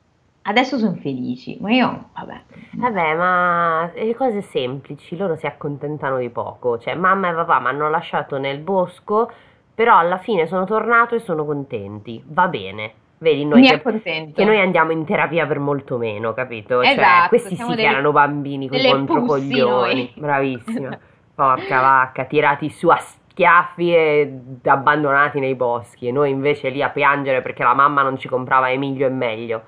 Adesso 0.50 0.80
sono 0.80 0.96
felici, 0.96 1.60
ma 1.62 1.72
io, 1.72 2.06
vabbè. 2.16 2.42
Vabbè, 2.72 3.16
ma 3.16 3.92
le 3.94 4.16
cose 4.16 4.42
semplici, 4.42 5.16
loro 5.16 5.36
si 5.36 5.46
accontentano 5.46 6.18
di 6.18 6.32
poco. 6.32 6.80
Cioè, 6.80 6.96
mamma 6.96 7.30
e 7.30 7.34
papà 7.36 7.60
mi 7.60 7.68
hanno 7.68 7.88
lasciato 7.88 8.40
nel 8.40 8.58
bosco, 8.58 9.32
però 9.76 9.96
alla 9.96 10.18
fine 10.18 10.48
sono 10.48 10.66
tornato 10.66 11.14
e 11.14 11.20
sono 11.20 11.46
contenti. 11.46 12.24
Va 12.26 12.48
bene. 12.48 12.94
Vedi, 13.20 13.46
noi 13.46 13.62
che, 13.62 14.32
che 14.34 14.44
noi 14.44 14.60
andiamo 14.60 14.92
in 14.92 15.06
terapia 15.06 15.46
per 15.46 15.60
molto 15.60 15.98
meno, 15.98 16.34
capito? 16.34 16.84
Cioè, 16.84 16.94
Esatto, 16.94 17.28
questi 17.28 17.56
siamo 17.56 17.72
sì 17.72 17.78
che 17.78 17.84
erano 17.84 18.12
bambini 18.12 18.68
con 18.68 18.80
controcoglioni. 18.80 20.14
Bravissima. 20.16 20.98
Porca 21.36 21.80
vacca, 21.80 22.26
tirati 22.26 22.72
su 22.72 22.88
a 22.88 22.98
schiaffi 22.98 23.94
e 23.94 24.40
abbandonati 24.64 25.40
nei 25.40 25.54
boschi. 25.54 26.08
E 26.08 26.12
noi 26.12 26.32
invece 26.32 26.70
lì 26.70 26.82
a 26.82 26.90
piangere 26.90 27.44
perché 27.44 27.62
la 27.62 27.76
mamma 27.76 28.02
non 28.02 28.18
ci 28.18 28.28
comprava 28.28 28.72
Emilio 28.72 29.06
e 29.06 29.12
meglio. 29.12 29.64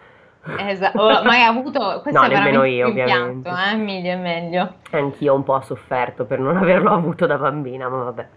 Esatto, 0.57 0.99
oh, 0.99 1.23
ma 1.23 1.31
hai 1.33 1.43
avuto... 1.43 1.99
Questo 2.01 2.19
No, 2.19 2.25
è 2.25 2.29
nemmeno 2.29 2.63
io, 2.63 2.87
ovviamente. 2.87 3.49
pianto, 3.49 3.71
eh? 3.71 3.75
Meglio 3.75 4.11
e 4.11 4.15
meglio. 4.15 4.73
Anch'io 4.91 5.35
un 5.35 5.43
po' 5.43 5.53
ho 5.53 5.61
sofferto 5.61 6.25
per 6.25 6.39
non 6.39 6.57
averlo 6.57 6.89
avuto 6.89 7.25
da 7.27 7.37
bambina, 7.37 7.87
ma 7.89 8.03
vabbè. 8.03 8.27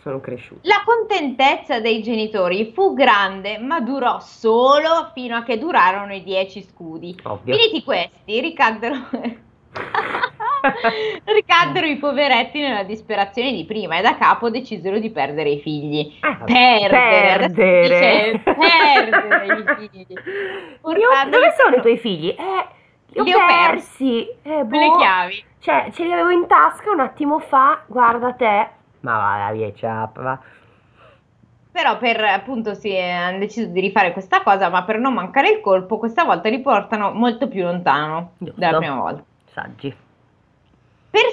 Sono 0.00 0.20
cresciuta. 0.20 0.60
La 0.62 0.82
contentezza 0.84 1.80
dei 1.80 2.00
genitori 2.00 2.70
fu 2.72 2.94
grande, 2.94 3.58
ma 3.58 3.80
durò 3.80 4.20
solo 4.20 5.10
fino 5.12 5.36
a 5.36 5.42
che 5.42 5.58
durarono 5.58 6.14
i 6.14 6.22
dieci 6.22 6.62
scudi. 6.62 7.18
Ovvio. 7.24 7.56
Finiti 7.56 7.82
questi, 7.82 8.40
ricaddero... 8.40 8.94
ricaddero 11.24 11.86
i 11.86 11.96
poveretti 11.96 12.60
nella 12.60 12.82
disperazione 12.82 13.52
di 13.52 13.64
prima 13.64 13.98
e 13.98 14.02
da 14.02 14.16
capo 14.16 14.50
decisero 14.50 14.98
di 14.98 15.10
perdere 15.10 15.50
i 15.50 15.60
figli. 15.60 16.16
Ah, 16.20 16.38
perdere, 16.44 17.48
perdere. 17.48 18.30
Dice, 18.32 18.54
perdere 18.54 19.46
i 19.46 19.88
figli. 19.90 20.06
Io, 20.96 21.30
dove 21.30 21.54
sono 21.56 21.76
i 21.76 21.80
tuoi 21.80 21.98
figli? 21.98 22.28
Eh, 22.28 22.66
li 23.08 23.20
ho, 23.20 23.22
Li 23.24 23.32
ho 23.32 23.38
persi. 23.46 24.28
Eh, 24.42 24.64
boh. 24.64 24.78
le 24.78 24.96
chiavi. 24.98 25.44
Cioè, 25.58 25.88
ce 25.92 26.04
li 26.04 26.12
avevo 26.12 26.30
in 26.30 26.46
tasca 26.46 26.90
un 26.90 27.00
attimo 27.00 27.38
fa, 27.38 27.82
guarda 27.86 28.32
te. 28.34 28.68
Ma 29.00 29.16
va, 29.16 29.52
via, 29.52 29.72
ciap, 29.72 30.20
va. 30.20 30.38
Però 31.72 31.98
per 31.98 32.20
appunto 32.24 32.74
si 32.74 32.96
hanno 32.96 33.38
deciso 33.38 33.66
di 33.66 33.80
rifare 33.80 34.12
questa 34.12 34.42
cosa, 34.42 34.70
ma 34.70 34.84
per 34.84 34.98
non 34.98 35.12
mancare 35.12 35.50
il 35.50 35.60
colpo, 35.60 35.98
questa 35.98 36.24
volta 36.24 36.48
li 36.48 36.60
portano 36.60 37.12
molto 37.12 37.48
più 37.48 37.62
lontano 37.64 38.32
Giusto. 38.38 38.58
della 38.58 38.78
prima 38.78 38.94
volta. 38.94 39.24
Saggi. 39.52 39.94
Per, 41.16 41.24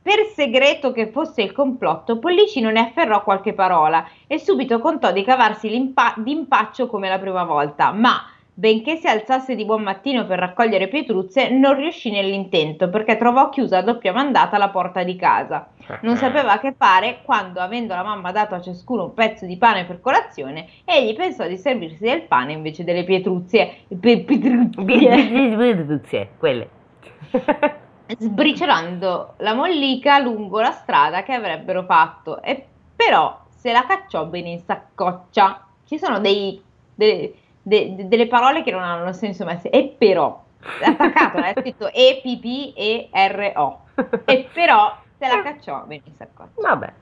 per 0.00 0.26
segreto 0.36 0.92
che 0.92 1.08
fosse 1.08 1.42
il 1.42 1.50
complotto, 1.50 2.20
Pollicino 2.20 2.70
ne 2.70 2.78
afferrò 2.78 3.24
qualche 3.24 3.54
parola 3.54 4.06
e 4.28 4.38
subito 4.38 4.78
contò 4.78 5.10
di 5.10 5.24
cavarsi 5.24 5.68
l'impa- 5.68 6.14
d'impaccio 6.16 6.86
come 6.86 7.08
la 7.08 7.18
prima 7.18 7.42
volta, 7.42 7.90
ma 7.90 8.24
benché 8.54 8.94
si 8.94 9.08
alzasse 9.08 9.56
di 9.56 9.64
buon 9.64 9.82
mattino 9.82 10.26
per 10.26 10.38
raccogliere 10.38 10.86
pietruzze, 10.86 11.48
non 11.48 11.74
riuscì 11.74 12.12
nell'intento 12.12 12.88
perché 12.88 13.16
trovò 13.16 13.48
chiusa 13.48 13.78
a 13.78 13.82
doppia 13.82 14.12
mandata 14.12 14.58
la 14.58 14.68
porta 14.68 15.02
di 15.02 15.16
casa. 15.16 15.70
Non 16.02 16.14
sapeva 16.14 16.60
che 16.60 16.72
fare 16.78 17.22
quando, 17.24 17.58
avendo 17.58 17.96
la 17.96 18.04
mamma 18.04 18.30
dato 18.30 18.54
a 18.54 18.60
ciascuno 18.60 19.06
un 19.06 19.14
pezzo 19.14 19.44
di 19.44 19.56
pane 19.56 19.86
per 19.86 20.00
colazione, 20.00 20.68
egli 20.84 21.16
pensò 21.16 21.48
di 21.48 21.56
servirsi 21.56 22.04
del 22.04 22.22
pane 22.22 22.52
invece 22.52 22.84
delle 22.84 23.02
pietruzze. 23.02 23.78
Pietruzze 24.84 26.28
quelle. 26.38 26.68
sbriciolando 28.18 29.34
la 29.38 29.54
mollica 29.54 30.18
lungo 30.18 30.60
la 30.60 30.72
strada 30.72 31.22
che 31.22 31.32
avrebbero 31.32 31.84
fatto, 31.84 32.42
e 32.42 32.66
però 32.94 33.40
se 33.48 33.72
la 33.72 33.84
cacciò 33.86 34.24
bene 34.26 34.50
in 34.50 34.60
saccoccia. 34.60 35.66
Ci 35.86 35.98
sono 35.98 36.20
dei, 36.20 36.62
dei- 36.94 37.34
de- 37.62 37.94
de- 37.94 38.08
delle 38.08 38.26
parole 38.26 38.62
che 38.62 38.70
non 38.70 38.82
hanno 38.82 39.12
senso 39.12 39.44
messe, 39.44 39.70
e 39.70 39.94
però, 39.96 40.42
attaccato, 40.82 41.38
è 41.38 41.52
scritto 41.58 41.92
E, 41.92 42.20
P, 42.22 42.38
P, 42.38 42.72
E, 42.76 43.08
però 44.52 44.96
se 45.18 45.28
la 45.28 45.42
cacciò 45.42 45.82
bene 45.82 46.02
in 46.04 46.14
saccoccia. 46.14 46.60
Vabbè. 46.60 46.92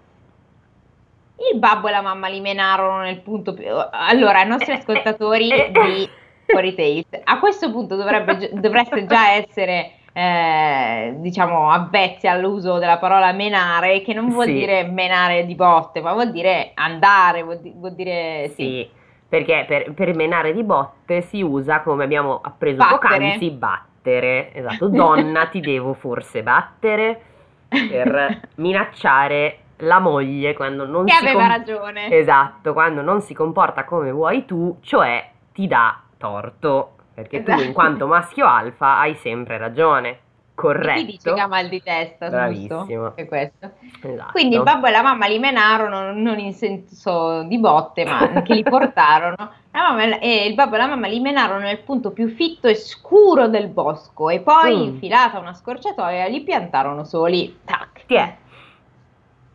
Il 1.53 1.59
babbo 1.59 1.89
e 1.89 1.91
la 1.91 2.03
mamma 2.03 2.29
li 2.29 2.41
menarono 2.41 3.01
nel 3.01 3.21
punto 3.21 3.55
più... 3.55 3.65
Allora, 3.91 4.41
ai 4.41 4.47
nostri 4.47 4.73
ascoltatori 4.75 5.49
di 5.49 6.11
Story 6.45 6.75
Tales, 6.75 7.07
a 7.25 7.39
questo 7.39 7.71
punto 7.71 7.97
dovrebbe, 7.97 8.51
dovreste 8.53 9.07
già 9.07 9.31
essere, 9.33 10.00
eh, 10.13 11.15
diciamo, 11.19 11.71
avvezzi 11.71 12.27
all'uso 12.27 12.79
della 12.79 12.99
parola 12.99 13.33
menare, 13.33 14.01
che 14.03 14.13
non 14.13 14.29
vuol 14.29 14.47
Sì. 14.47 14.53
dire 14.55 14.85
menare 14.85 15.47
di 15.47 15.55
botte, 15.55 16.01
ma 16.01 16.13
vuol 16.13 16.31
dire 16.31 16.73
andare, 16.75 17.43
vuol, 17.43 17.61
di- 17.61 17.73
vuol 17.77 17.95
dire... 17.95 18.49
Sì. 18.49 18.55
Sì, 18.55 18.91
perché 19.29 19.65
per, 19.67 19.93
per 19.95 20.15
menare 20.15 20.53
di 20.53 20.63
botte 20.65 21.21
si 21.23 21.41
usa, 21.43 21.81
come 21.83 22.05
abbiamo 22.05 22.41
appreso 22.43 22.79
Battere. 22.79 23.19
poc'anzi, 23.19 23.51
battere. 23.51 24.53
Esatto, 24.55 24.89
donna 24.89 25.47
ti 25.47 25.61
devo 25.61 25.93
forse 25.95 26.43
battere 26.43 27.21
per 27.69 28.41
minacciare 28.57 29.59
la 29.83 29.99
moglie 30.01 30.53
quando 30.55 30.85
non 30.87 31.05
Che 31.07 31.13
si 31.13 31.25
aveva 31.25 31.41
com- 31.43 31.49
ragione. 31.49 32.11
Esatto, 32.11 32.73
quando 32.73 33.03
non 33.03 33.21
si 33.21 33.33
comporta 33.35 33.85
come 33.85 34.11
vuoi 34.11 34.45
tu, 34.45 34.77
cioè 34.83 35.29
ti 35.53 35.67
dà 35.69 35.99
torto, 36.19 36.97
perché 37.21 37.43
tu 37.43 37.51
in 37.51 37.57
Esatto. 37.59 37.73
quanto 37.73 38.07
maschio 38.07 38.47
alfa 38.47 38.99
hai 38.99 39.15
sempre 39.17 39.59
ragione. 39.59 40.19
Corretto. 40.55 40.99
Chi 41.01 41.07
dice 41.07 41.33
che 41.33 41.41
ha 41.41 41.47
mal 41.47 41.69
di 41.71 41.83
testa, 41.83 42.29
Bravissimo. 42.29 43.15
Che 43.15 43.27
questo. 43.27 43.71
Esatto. 44.03 44.33
Quindi 44.33 44.57
il 44.57 44.63
babbo 44.63 44.87
e 44.87 44.91
la 44.91 45.01
mamma 45.03 45.27
li 45.27 45.39
menarono 45.39 46.13
non 46.13 46.39
in 46.39 46.53
senso 46.53 47.45
di 47.45 47.59
botte, 47.59 48.05
ma 48.05 48.29
che 48.45 48.55
li 48.55 48.63
portarono. 48.63 49.37
La 49.73 49.81
mamma 49.89 50.03
e 50.03 50.09
la- 50.09 50.19
e 50.19 50.47
il 50.47 50.55
babbo 50.55 50.75
e 50.75 50.79
la 50.79 50.87
mamma 50.87 51.07
li 51.07 51.19
menarono 51.21 51.61
nel 51.61 51.79
punto 51.79 52.11
più 52.11 52.29
fitto 52.29 52.67
e 52.69 52.75
scuro 52.75 53.49
del 53.49 53.69
bosco 53.69 54.29
e 54.29 54.41
poi, 54.41 54.77
Mm. 54.77 54.83
infilata 54.83 55.39
una 55.39 55.55
scorciatoia, 55.55 56.27
li 56.27 56.43
piantarono 56.43 57.05
soli. 57.05 57.61
Tac. 57.65 58.05
Ti 58.07 58.15
è. 58.15 58.37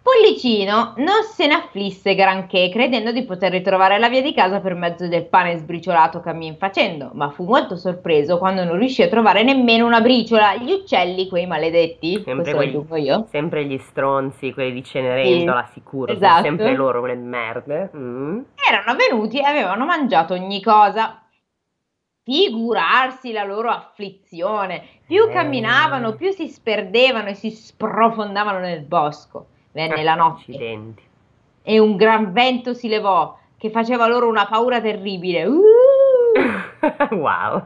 Pollicino 0.05 0.93
non 0.97 1.23
se 1.23 1.47
ne 1.47 1.55
afflisse 1.55 2.13
granché, 2.13 2.69
credendo 2.71 3.11
di 3.11 3.23
poter 3.23 3.49
ritrovare 3.51 3.97
la 3.97 4.07
via 4.07 4.21
di 4.21 4.35
casa 4.35 4.59
per 4.59 4.75
mezzo 4.75 5.07
del 5.07 5.25
pane 5.25 5.57
sbriciolato 5.57 6.19
cammin 6.19 6.57
facendo, 6.57 7.09
ma 7.13 7.31
fu 7.31 7.43
molto 7.43 7.75
sorpreso 7.75 8.37
quando 8.37 8.63
non 8.63 8.77
riuscì 8.77 9.01
a 9.01 9.07
trovare 9.07 9.41
nemmeno 9.41 9.83
una 9.83 10.01
briciola. 10.01 10.57
Gli 10.57 10.71
uccelli, 10.73 11.27
quei 11.27 11.47
maledetti, 11.47 12.21
Sempre 12.23 12.53
quelli- 12.53 13.25
Sempre 13.31 13.65
gli 13.65 13.79
stronzi, 13.79 14.53
quelli 14.53 14.73
di 14.73 14.83
Cenerentola, 14.83 15.65
sicuro, 15.73 16.13
sono 16.13 16.23
esatto. 16.23 16.43
sempre 16.43 16.75
loro 16.75 16.99
quelle 16.99 17.15
merde. 17.15 17.89
Mm. 17.95 18.41
erano 18.69 18.95
venuti 18.95 19.39
e 19.39 19.43
avevano 19.43 19.85
mangiato 19.85 20.35
ogni 20.35 20.61
cosa. 20.61 21.19
Figurarsi 22.23 23.31
la 23.31 23.43
loro 23.43 23.71
afflizione. 23.71 24.83
Più 25.07 25.23
Eh. 25.23 25.31
camminavano, 25.31 26.13
più 26.13 26.29
si 26.31 26.47
sperdevano 26.47 27.29
e 27.29 27.33
si 27.33 27.49
sprofondavano 27.49 28.59
nel 28.59 28.81
bosco. 28.81 29.47
Venne 29.75 30.03
la 30.03 30.15
notte 30.15 30.51
Accidenti. 30.51 31.03
e 31.61 31.79
un 31.79 31.97
gran 31.97 32.31
vento 32.31 32.73
si 32.73 32.87
levò 32.87 33.37
che 33.57 33.69
faceva 33.69 34.07
loro 34.07 34.29
una 34.29 34.47
paura 34.47 34.79
terribile. 34.79 35.43
Uh! 35.43 35.61
wow. 37.15 37.65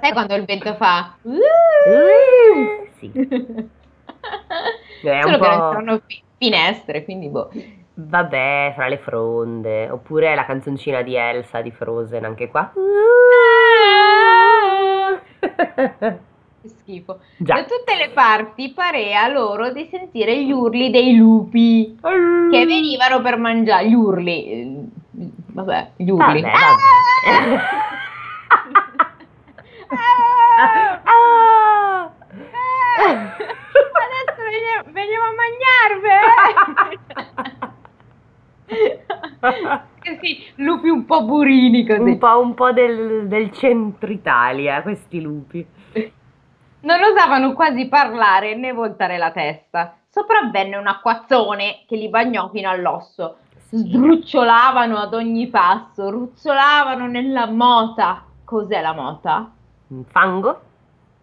Sai 0.00 0.12
quando 0.12 0.34
il 0.34 0.44
vento 0.44 0.74
fa? 0.74 1.16
Uh! 1.22 1.32
Uh, 1.86 2.88
sì. 2.98 3.12
È 3.12 3.22
un 5.22 5.22
Solo 5.22 5.38
che 5.38 5.48
non 5.48 5.70
c'erano 5.70 6.00
fi- 6.04 6.20
finestre, 6.36 7.04
quindi 7.04 7.28
boh. 7.28 7.48
Vabbè, 7.94 8.72
fra 8.74 8.88
le 8.88 8.98
fronde. 8.98 9.88
Oppure 9.88 10.34
la 10.34 10.44
canzoncina 10.44 11.02
di 11.02 11.14
Elsa 11.14 11.60
di 11.60 11.70
Frozen, 11.70 12.24
anche 12.24 12.48
qua. 12.48 12.72
Che 16.66 16.74
schifo. 16.80 17.20
Già. 17.36 17.54
Da 17.54 17.64
tutte 17.64 17.94
le 17.96 18.10
parti 18.10 18.72
parea 18.72 19.28
loro 19.28 19.70
di 19.70 19.86
sentire 19.90 20.42
gli 20.42 20.50
urli 20.50 20.90
dei 20.90 21.16
lupi 21.16 21.96
che 22.50 22.66
venivano 22.66 23.20
per 23.22 23.38
mangiare 23.38 23.88
gli 23.88 23.94
urli. 23.94 24.88
Vabbè, 25.10 25.92
gli 25.96 26.10
urli. 26.10 26.40
Vabbè, 26.42 26.52
vabbè. 26.52 27.60
Ah! 29.88 31.00
Ah! 31.04 32.12
Adesso 32.98 34.42
veniamo, 34.50 34.90
veniamo 34.92 35.24
a 35.24 35.34
mangiarvi. 35.36 36.14
Eh 40.02 40.18
sì, 40.20 40.44
lupi 40.56 40.88
un 40.88 41.04
po' 41.04 41.24
burini 41.24 41.86
così. 41.86 42.00
un 42.00 42.18
po', 42.18 42.40
un 42.40 42.54
po' 42.54 42.72
del, 42.72 43.28
del 43.28 43.52
centro 43.52 44.10
Italia, 44.10 44.82
questi 44.82 45.20
lupi. 45.20 45.66
Non 46.86 47.02
osavano 47.02 47.52
quasi 47.52 47.88
parlare 47.88 48.54
né 48.54 48.72
voltare 48.72 49.18
la 49.18 49.32
testa. 49.32 49.96
Sopravvenne 50.08 50.76
un 50.76 50.86
acquazzone 50.86 51.80
che 51.84 51.96
li 51.96 52.08
bagnò 52.08 52.48
fino 52.50 52.70
all'osso. 52.70 53.38
Sdrucciolavano 53.70 54.96
ad 54.96 55.12
ogni 55.12 55.48
passo, 55.48 56.10
ruzzolavano 56.10 57.08
nella 57.08 57.46
mota. 57.46 58.22
Cos'è 58.44 58.80
la 58.80 58.92
mota? 58.92 59.50
Un 59.88 60.04
fango? 60.04 60.60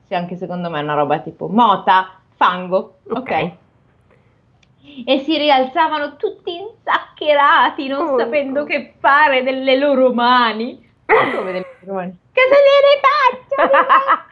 Sì, 0.06 0.15
anche 0.15 0.36
secondo 0.36 0.69
me 0.69 0.82
è 0.82 0.84
una 0.84 0.95
roba 0.95 1.19
tipo 1.19 1.47
mota, 1.47 2.10
fango. 2.36 2.97
Ok. 3.10 3.52
E 5.06 5.19
si 5.19 5.38
rialzavano 5.38 6.17
tutti 6.17 6.58
inzaccherati, 6.60 7.88
non 7.88 8.10
Oh. 8.10 8.19
sapendo 8.19 8.65
che 8.65 8.95
fare 8.99 9.43
delle 9.43 9.78
loro 9.78 10.12
mani. 10.13 10.78
Come 11.08 11.52
delle 11.54 11.65
loro 11.86 11.93
mani? 11.99 12.17
Cosa 12.34 12.56
gliene 12.65 13.00
faccio? 13.02 14.32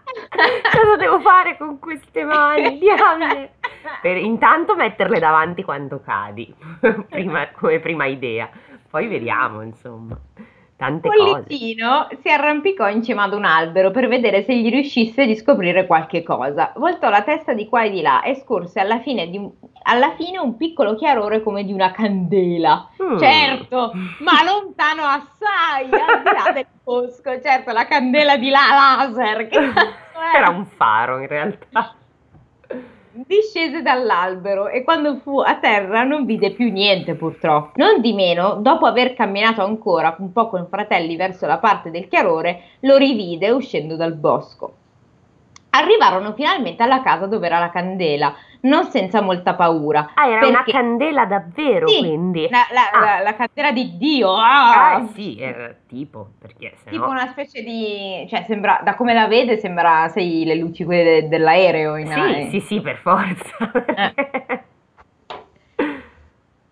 Cosa 0.82 0.96
devo 0.98 1.20
fare 1.22 1.58
con 1.58 1.80
queste 1.80 2.24
mani? 2.24 2.78
Diamine. 2.80 3.54
Per 4.02 4.18
intanto 4.18 4.76
metterle 4.76 5.20
davanti 5.20 5.64
quando 5.64 6.02
cadi, 6.02 6.54
prima- 7.10 7.50
come 7.52 7.80
prima 7.80 8.06
idea. 8.06 8.50
Poi 8.90 9.08
vediamo, 9.08 9.62
insomma, 9.62 10.18
tante 10.82 11.10
cose. 11.10 11.44
Pollicino 11.44 12.08
si 12.24 12.30
arrampicò 12.30 12.90
in 12.90 13.04
cima 13.04 13.24
ad 13.24 13.34
un 13.34 13.46
albero 13.46 13.92
per 13.92 14.08
vedere 14.08 14.44
se 14.44 14.56
gli 14.56 14.70
riuscisse 14.72 15.28
di 15.28 15.36
scoprire 15.36 15.86
qualche 15.86 16.24
cosa. 16.24 16.74
Voltò 16.76 17.10
la 17.10 17.22
testa 17.22 17.54
di 17.54 17.70
qua 17.70 17.84
e 17.84 17.92
di 17.92 18.02
là 18.02 18.24
e 18.24 18.34
scorse 18.36 18.80
alla 18.80 19.00
fine, 19.00 19.30
di 19.30 19.38
un, 19.38 19.52
alla 19.84 20.16
fine 20.18 20.40
un 20.40 20.58
piccolo 20.58 20.96
chiarore 20.96 21.44
come 21.44 21.64
di 21.64 21.72
una 21.72 21.92
candela. 21.92 22.90
Mm. 23.02 23.18
Certo, 23.20 23.92
ma 24.20 24.44
lontano 24.44 25.04
assai, 25.04 25.84
al 25.84 26.24
di 26.24 26.44
là 26.44 26.52
del 26.52 26.66
bosco. 26.84 27.40
Certo, 27.40 27.72
la 27.72 27.86
candela 27.86 28.38
di 28.38 28.50
là 28.50 28.98
laser. 28.98 29.48
Che 29.48 29.60
cazzo 29.74 30.36
Era 30.36 30.50
un 30.50 30.66
faro 30.66 31.20
in 31.20 31.28
realtà. 31.28 31.94
Discese 33.14 33.82
dall'albero 33.82 34.70
e 34.70 34.86
quando 34.86 35.18
fu 35.18 35.40
a 35.40 35.56
terra 35.58 36.04
non 36.04 36.24
vide 36.26 36.52
più 36.52 36.72
niente 36.72 37.14
purtroppo. 37.16 37.72
Non 37.76 38.00
di 38.00 38.14
meno, 38.14 38.56
dopo 38.62 38.86
aver 38.86 39.14
camminato 39.16 39.62
ancora 39.64 40.16
un 40.20 40.32
po' 40.32 40.48
con 40.48 40.68
fratelli 40.70 41.18
verso 41.18 41.46
la 41.46 41.58
parte 41.58 41.92
del 41.92 42.08
chiarore, 42.08 42.78
lo 42.82 42.96
rivide 42.96 43.50
uscendo 43.50 43.98
dal 43.98 44.14
bosco. 44.14 44.76
arrivarono 45.72 46.34
finalmente 46.34 46.84
alla 46.84 47.02
casa 47.02 47.28
dove 47.28 47.46
era 47.46 47.60
la 47.60 47.70
candela, 47.70 48.34
non 48.62 48.86
senza 48.86 49.22
molta 49.22 49.56
paura. 49.56 50.12
Ah, 50.14 50.28
era 50.28 50.40
perché... 50.40 50.50
una 50.50 50.64
candela 50.64 51.26
davvero, 51.26 51.88
sì, 51.88 52.00
quindi? 52.00 52.48
La, 52.50 52.66
la, 52.72 52.90
ah. 52.92 53.00
la, 53.00 53.24
la, 53.24 53.36
candela 53.36 53.72
di 53.72 53.98
Dio. 53.98 54.34
Ah, 54.36 54.96
ah 54.96 55.08
sì, 55.14 55.38
era 55.40 55.74
tipo, 55.88 56.32
perché 56.40 56.74
se 56.84 56.90
Tipo 56.90 57.06
no... 57.06 57.12
una 57.12 57.28
specie 57.28 57.62
di... 57.64 58.26
cioè 58.30 58.44
sembra, 58.48 58.82
da 58.84 58.96
come 58.96 59.14
la 59.14 59.28
vede 59.28 59.58
sembra, 59.58 60.08
sei 60.10 60.46
le 60.46 60.56
luci 60.56 60.84
quelle 60.84 61.04
de, 61.04 61.28
dell'aereo 61.28 61.96
in 61.96 62.08
Sì, 62.08 62.14
aereo. 62.14 62.50
sì, 62.50 62.60
sì, 62.60 62.82
per 62.82 62.98
forza. 62.98 63.72
Eh. 63.96 64.60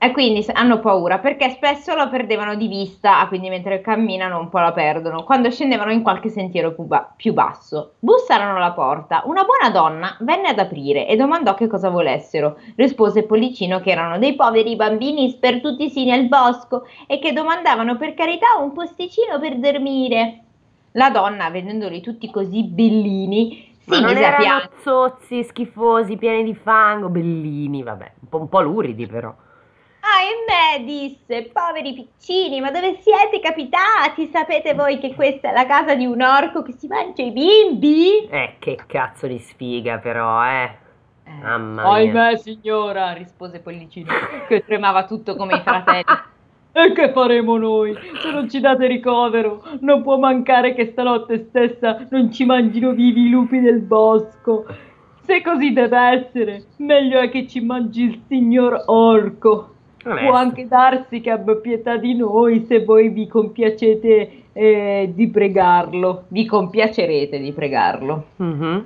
E 0.02 0.12
quindi 0.12 0.46
hanno 0.54 0.80
paura 0.80 1.20
perché 1.20 1.50
spesso 1.50 1.94
la 1.94 2.08
perdevano 2.08 2.56
di 2.56 2.70
vista, 2.70 3.26
quindi 3.28 3.50
mentre 3.50 3.82
camminano 3.82 4.40
un 4.40 4.48
po' 4.48 4.60
la 4.60 4.72
perdono, 4.72 5.26
quando 5.26 5.52
scendevano 5.52 5.92
in 5.92 6.04
qualche 6.04 6.30
sentiero 6.30 6.74
più, 6.74 6.86
ba- 6.86 7.12
più 7.14 7.34
basso. 7.34 7.96
Bussarono 8.00 8.56
alla 8.56 8.72
porta. 8.72 9.24
Una 9.26 9.44
buona 9.44 9.70
donna 9.70 10.16
venne 10.22 10.48
ad 10.48 10.60
aprire 10.60 11.06
e 11.06 11.18
domandò 11.18 11.54
che 11.54 11.68
cosa 11.68 11.90
volessero. 11.90 12.60
Rispose 12.78 13.24
Pollicino 13.24 13.82
che 13.82 13.92
erano 13.92 14.18
dei 14.20 14.36
poveri 14.36 14.78
bambini 14.78 15.32
spertutisi 15.32 16.06
nel 16.06 16.30
bosco 16.30 16.86
e 17.06 17.20
che 17.20 17.34
domandavano 17.34 17.98
per 17.98 18.14
carità 18.14 18.56
un 18.58 18.72
posticino 18.72 19.38
per 19.38 19.58
dormire. 19.58 20.44
La 20.94 21.10
donna, 21.10 21.50
vedendoli 21.50 22.00
tutti 22.00 22.32
così 22.32 22.64
bellini, 22.64 23.76
si 23.80 23.90
Ma 23.90 24.00
non 24.00 24.16
erano 24.16 24.70
zozzi, 24.82 25.44
schifosi, 25.44 26.16
pieni 26.16 26.46
di 26.46 26.56
fango, 26.56 27.10
bellini, 27.10 27.84
vabbè, 27.84 28.12
un 28.22 28.30
po', 28.30 28.40
un 28.40 28.48
po' 28.48 28.62
luridi 28.62 29.06
però. 29.06 29.36
Ahimè, 30.02 30.86
disse, 30.86 31.50
poveri 31.52 31.94
piccini, 31.94 32.62
ma 32.62 32.72
dove 32.72 33.00
siete 33.02 33.40
capitati? 33.42 34.30
Sapete 34.32 34.74
voi 34.74 34.98
che 34.98 35.14
questa 35.14 35.50
è 35.50 35.54
la 35.54 35.66
casa 35.66 35.94
di 35.94 36.06
un 36.06 36.22
orco 36.22 36.62
che 36.62 36.72
si 36.72 36.88
mangia 36.88 37.22
i 37.22 37.32
bimbi? 37.32 38.28
Eh, 38.30 38.56
che 38.60 38.80
cazzo 38.88 39.28
di 39.28 39.40
sfiga 39.40 39.98
però, 39.98 40.42
eh. 40.46 40.76
eh. 41.26 41.32
Mamma 41.42 41.82
mia. 41.82 41.92
Ahimè, 41.92 42.38
signora, 42.38 43.12
rispose 43.12 43.60
Pollicino, 43.60 44.14
che 44.48 44.64
tremava 44.64 45.06
tutto 45.06 45.36
come 45.36 45.58
i 45.58 45.62
fratelli. 45.62 46.04
E 46.72 46.94
che 46.94 47.12
faremo 47.12 47.58
noi? 47.58 47.94
Se 48.22 48.32
non 48.32 48.48
ci 48.48 48.60
date 48.60 48.88
ricovero, 48.88 49.64
non 49.82 50.02
può 50.02 50.18
mancare 50.18 50.76
che 50.76 50.92
stanotte 50.92 51.48
stessa 51.50 52.06
non 52.10 52.32
ci 52.32 52.46
mangino 52.46 52.92
vivi 52.92 53.26
i 53.26 53.30
lupi 53.30 53.60
del 53.60 53.82
bosco. 53.82 54.66
Se 55.26 55.42
così 55.42 55.74
deve 55.74 56.00
essere, 56.00 56.64
meglio 56.78 57.20
è 57.20 57.30
che 57.30 57.48
ci 57.48 57.60
mangi 57.60 58.04
il 58.04 58.22
signor 58.28 58.84
orco. 58.86 59.74
Onesto. 60.12 60.30
Può 60.30 60.38
anche 60.38 60.67
darsi 60.67 61.22
che 61.22 61.30
abbia 61.30 61.56
pietà 61.56 61.98
di 61.98 62.15
noi 62.15 62.65
se 62.67 62.84
voi 62.84 63.10
vi 63.10 63.28
compiacete 63.28 64.43
eh, 64.54 65.12
di 65.13 65.30
pregarlo. 65.30 66.26
Vi 66.30 66.45
compiacerete 66.45 67.39
di 67.39 67.52
pregarlo. 67.52 68.26
Mm-hmm. 68.41 68.80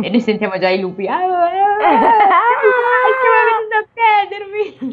E 0.00 0.10
noi 0.10 0.20
sentiamo 0.20 0.58
già 0.58 0.68
i 0.68 0.80
lupi. 0.80 1.06
Ah, 1.06 1.16
ah, 1.16 1.48
ah, 1.48 2.46
a 3.78 3.86
chiedermi. 3.94 4.92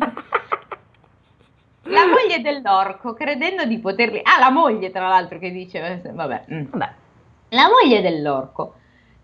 La 1.88 2.08
moglie 2.08 2.42
dell'orco, 2.42 3.14
credendo 3.14 3.66
di 3.66 3.78
poterli... 3.78 4.20
Ah, 4.24 4.40
la 4.40 4.50
moglie 4.50 4.90
tra 4.90 5.08
l'altro 5.08 5.38
che 5.38 5.52
dice... 5.52 6.02
Vabbè. 6.12 6.46
Mm. 6.52 6.66
Vabbè. 6.72 6.90
La 7.50 7.68
moglie 7.70 8.02
dell'orco 8.02 8.74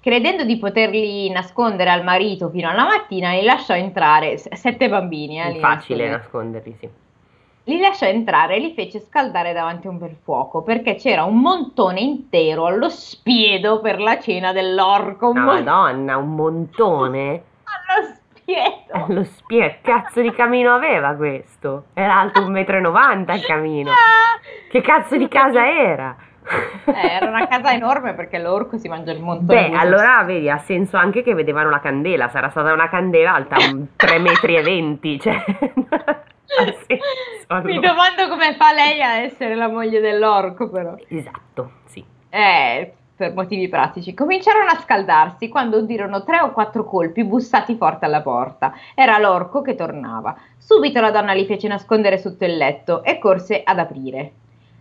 credendo 0.02 0.44
di 0.44 0.58
poterli 0.58 1.30
nascondere 1.30 1.92
al 1.92 2.04
marito 2.04 2.50
fino 2.50 2.70
alla 2.70 2.86
mattina, 2.86 3.32
li 3.32 3.44
lasciò 3.44 3.76
entrare, 3.76 4.38
sette 4.38 4.90
bambini. 4.90 5.40
Eh, 5.40 5.60
facile 5.60 6.10
nasconderli, 6.10 6.76
sì. 6.80 6.90
Li 7.66 7.80
lasciò 7.80 8.08
entrare 8.08 8.56
e 8.56 8.60
li 8.60 8.74
fece 8.74 9.00
scaldare 9.00 9.54
davanti 9.54 9.86
a 9.86 9.92
un 9.92 10.00
bel 10.00 10.18
fuoco 10.24 10.64
perché 10.64 10.96
c'era 10.96 11.24
un 11.24 11.38
montone 11.38 12.00
intero 12.00 12.66
allo 12.66 12.90
spiedo 12.90 13.80
per 13.82 14.00
la 14.00 14.20
cena 14.20 14.52
dell'orco. 14.52 15.30
Un 15.30 15.44
Madonna, 15.44 16.18
un 16.18 16.34
montone? 16.34 17.44
allo 17.64 18.16
spiedo. 18.34 19.06
Allo 19.06 19.24
spiedo, 19.24 19.76
cazzo 19.82 20.22
di 20.22 20.32
camino 20.32 20.74
aveva 20.74 21.14
questo? 21.14 21.86
Era 21.94 22.20
alto 22.20 22.42
1,90 22.42 23.32
m 23.32 23.34
il 23.36 23.46
camino. 23.46 23.92
Che 24.70 24.82
cazzo 24.82 25.16
di 25.18 25.28
casa 25.28 25.66
era? 25.66 26.16
Eh, 26.44 27.08
era 27.08 27.28
una 27.28 27.48
casa 27.48 27.72
enorme 27.72 28.14
perché 28.14 28.40
l'orco 28.40 28.78
si 28.78 28.88
mangia 28.88 29.12
il 29.12 29.22
montone. 29.22 29.70
Beh, 29.70 29.76
allora 29.76 30.24
vedi, 30.24 30.50
ha 30.50 30.58
senso 30.58 30.98
anche 30.98 31.22
che 31.24 31.34
vedevano 31.34 31.70
la 31.70 31.80
candela, 31.80 32.30
sarà 32.30 32.50
stata 32.50 32.74
una 32.74 32.90
candela 32.90 33.34
alta 33.34 33.58
3 33.96 34.20
metri 34.20 34.58
e 34.58 34.62
20, 34.62 35.20
cioè... 35.20 35.44
senso, 36.86 37.68
Mi 37.68 37.80
domando 37.80 38.28
come 38.28 38.56
fa 38.56 38.74
lei 38.74 39.02
a 39.02 39.20
essere 39.20 39.56
la 39.56 39.68
moglie 39.68 40.00
dell'orco 40.00 40.70
però. 40.70 40.96
Esatto, 41.08 41.72
sì. 41.86 42.04
Eh, 42.30 42.94
per 43.16 43.34
motivi 43.34 43.68
pratici. 43.70 44.14
Cominciarono 44.14 44.72
a 44.72 44.80
scaldarsi 44.80 45.48
quando 45.48 45.78
udirono 45.78 46.24
tre 46.24 46.42
o 46.42 46.52
quattro 46.52 46.84
colpi 46.84 47.24
bussati 47.24 47.76
forte 47.76 48.06
alla 48.06 48.22
porta. 48.22 48.74
Era 48.96 49.18
l'orco 49.20 49.62
che 49.62 49.76
tornava. 49.76 50.36
Subito 50.58 51.00
la 51.00 51.12
donna 51.12 51.34
li 51.34 51.46
fece 51.46 51.68
nascondere 51.68 52.18
sotto 52.18 52.46
il 52.46 52.58
letto 52.58 53.04
e 53.04 53.20
corse 53.20 53.62
ad 53.64 53.80
aprire. 53.80 54.32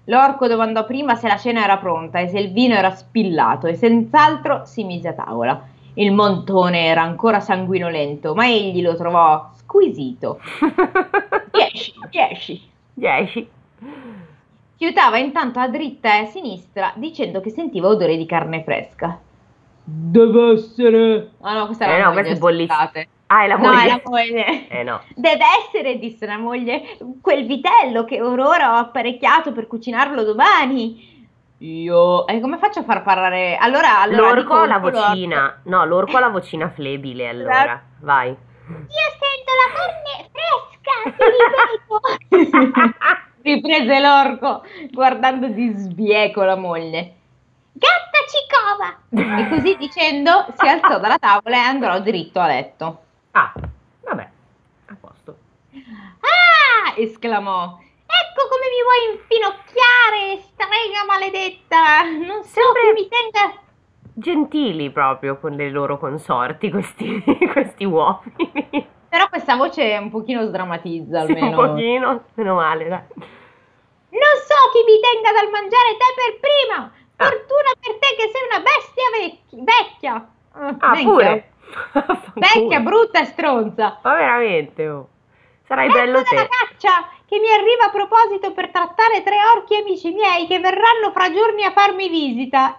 L'orco 0.04 0.48
domandò 0.48 0.84
prima 0.86 1.14
se 1.14 1.28
la 1.28 1.36
cena 1.36 1.62
era 1.62 1.76
pronta 1.76 2.18
e 2.18 2.28
se 2.28 2.38
il 2.38 2.52
vino 2.52 2.74
era 2.74 2.90
spillato 2.90 3.66
e 3.66 3.74
senz'altro 3.74 4.64
si 4.64 4.84
mise 4.84 5.08
a 5.08 5.12
tavola. 5.12 5.62
Il 5.94 6.12
montone 6.12 6.86
era 6.86 7.02
ancora 7.02 7.40
sanguinolento, 7.40 8.34
ma 8.34 8.48
egli 8.48 8.82
lo 8.82 8.96
trovò 8.96 9.50
squisito. 9.54 10.40
Dieci, 11.52 11.92
dieci. 12.10 12.70
Dieci. 12.94 13.48
Fiutava 14.76 15.18
intanto 15.18 15.58
a 15.58 15.68
dritta 15.68 16.14
e 16.14 16.18
a 16.20 16.26
sinistra 16.26 16.92
dicendo 16.96 17.40
che 17.40 17.50
sentiva 17.50 17.88
odore 17.88 18.16
di 18.16 18.24
carne 18.24 18.62
fresca. 18.62 19.18
Deve 19.84 20.52
essere... 20.52 21.30
Ah 21.40 21.54
no, 21.54 21.66
questa 21.66 21.84
era 21.84 21.96
eh 21.96 22.02
no, 22.02 22.12
queste 22.12 22.36
bollicine. 22.36 23.08
Ah, 23.32 23.44
è 23.44 23.46
la 23.46 23.56
moglie. 23.56 23.70
No, 23.70 23.80
è 23.80 23.86
la 23.86 24.00
moglie. 24.04 24.66
Eh 24.70 24.82
no. 24.82 25.02
Deve 25.14 25.44
essere, 25.62 25.98
disse 25.98 26.26
la 26.26 26.36
moglie, 26.36 26.96
quel 27.20 27.46
vitello 27.46 28.04
che 28.04 28.18
Aurora 28.18 28.74
ho 28.74 28.78
apparecchiato 28.78 29.52
per 29.52 29.68
cucinarlo 29.68 30.24
domani. 30.24 31.28
Io... 31.58 32.26
E 32.26 32.40
come 32.40 32.58
faccio 32.58 32.80
a 32.80 32.84
far 32.84 33.02
parlare? 33.02 33.56
Allora, 33.56 34.00
allora 34.00 34.32
l'orco 34.32 34.54
ha 34.54 34.66
la 34.66 34.78
vocina. 34.78 35.60
No, 35.64 35.84
l'orco 35.84 36.16
ha 36.16 36.20
la 36.20 36.28
vocina 36.28 36.70
flebile, 36.70 37.28
allora. 37.28 37.62
Esatto. 37.62 37.80
Vai. 38.00 38.28
Io 38.30 38.36
sento 39.20 39.52
la 39.60 39.70
carne 39.76 40.30
fresca, 40.32 40.94
ti 41.16 41.24
ripeto. 42.28 42.98
Riprese 43.42 44.00
l'orco, 44.00 44.62
guardando 44.90 45.48
di 45.48 45.72
sbieco 45.76 46.42
la 46.42 46.56
moglie. 46.56 47.14
Gatta 47.72 48.18
cicova! 48.28 48.98
E 49.38 49.48
così 49.48 49.76
dicendo 49.76 50.46
si 50.58 50.66
alzò 50.66 50.98
dalla 50.98 51.18
tavola 51.18 51.56
e 51.56 51.60
andò 51.60 52.00
dritto 52.00 52.40
a 52.40 52.46
letto. 52.48 53.04
Ah, 53.32 53.52
vabbè, 54.02 54.30
a 54.86 54.96
posto. 55.00 55.36
Ah! 56.20 56.40
esclamò. 56.96 57.78
Ecco 58.10 58.48
come 58.48 58.66
mi 58.68 58.82
vuoi 58.82 59.14
infinocchiare, 59.14 60.42
strega 60.42 61.04
maledetta! 61.06 62.02
Non 62.26 62.42
so 62.42 62.60
Sempre 62.60 62.82
che 62.82 62.92
mi 62.92 63.08
tenga... 63.08 63.60
Gentili 64.12 64.90
proprio 64.90 65.38
con 65.38 65.52
le 65.52 65.70
loro 65.70 65.98
consorti, 65.98 66.70
questi, 66.70 67.22
questi 67.52 67.84
uomini. 67.84 68.86
Però 69.08 69.28
questa 69.28 69.56
voce 69.56 69.96
un 69.96 70.10
pochino 70.10 70.44
sdrammatizza 70.44 71.20
almeno. 71.20 71.38
Sì, 71.38 71.44
un 71.44 71.54
pochino, 71.54 72.24
meno 72.34 72.54
male, 72.54 72.88
dai. 72.88 73.02
Non 74.10 74.34
so 74.42 74.58
chi 74.72 74.82
mi 74.84 74.98
tenga 75.00 75.32
dal 75.32 75.50
mangiare 75.50 75.96
te 75.96 76.14
per 76.16 76.40
prima! 76.40 76.92
Ah. 77.16 77.24
Fortuna 77.26 77.70
per 77.78 77.98
te 77.98 78.16
che 78.16 78.30
sei 78.32 78.42
una 78.50 78.60
bestia 78.60 79.10
vecchi- 79.18 79.62
vecchia! 79.62 80.28
Ah, 80.52 80.90
vecchia. 80.90 81.02
pure! 81.02 81.49
Vecchia, 82.34 82.80
brutta 82.80 83.20
e 83.20 83.24
stronza. 83.24 83.98
Ma 84.02 84.14
veramente, 84.14 84.88
oh. 84.88 85.08
Sarai 85.66 85.86
ecco 85.86 85.98
bello 85.98 86.22
te. 86.22 86.34
la 86.34 86.48
caccia 86.48 87.08
che 87.26 87.38
mi 87.38 87.48
arriva 87.48 87.84
a 87.86 87.90
proposito 87.90 88.52
per 88.52 88.70
trattare 88.70 89.22
tre 89.22 89.36
orchi 89.54 89.76
amici 89.76 90.10
miei 90.10 90.48
che 90.48 90.58
verranno 90.58 91.12
fra 91.12 91.32
giorni 91.32 91.64
a 91.64 91.70
farmi 91.70 92.08
visita. 92.08 92.76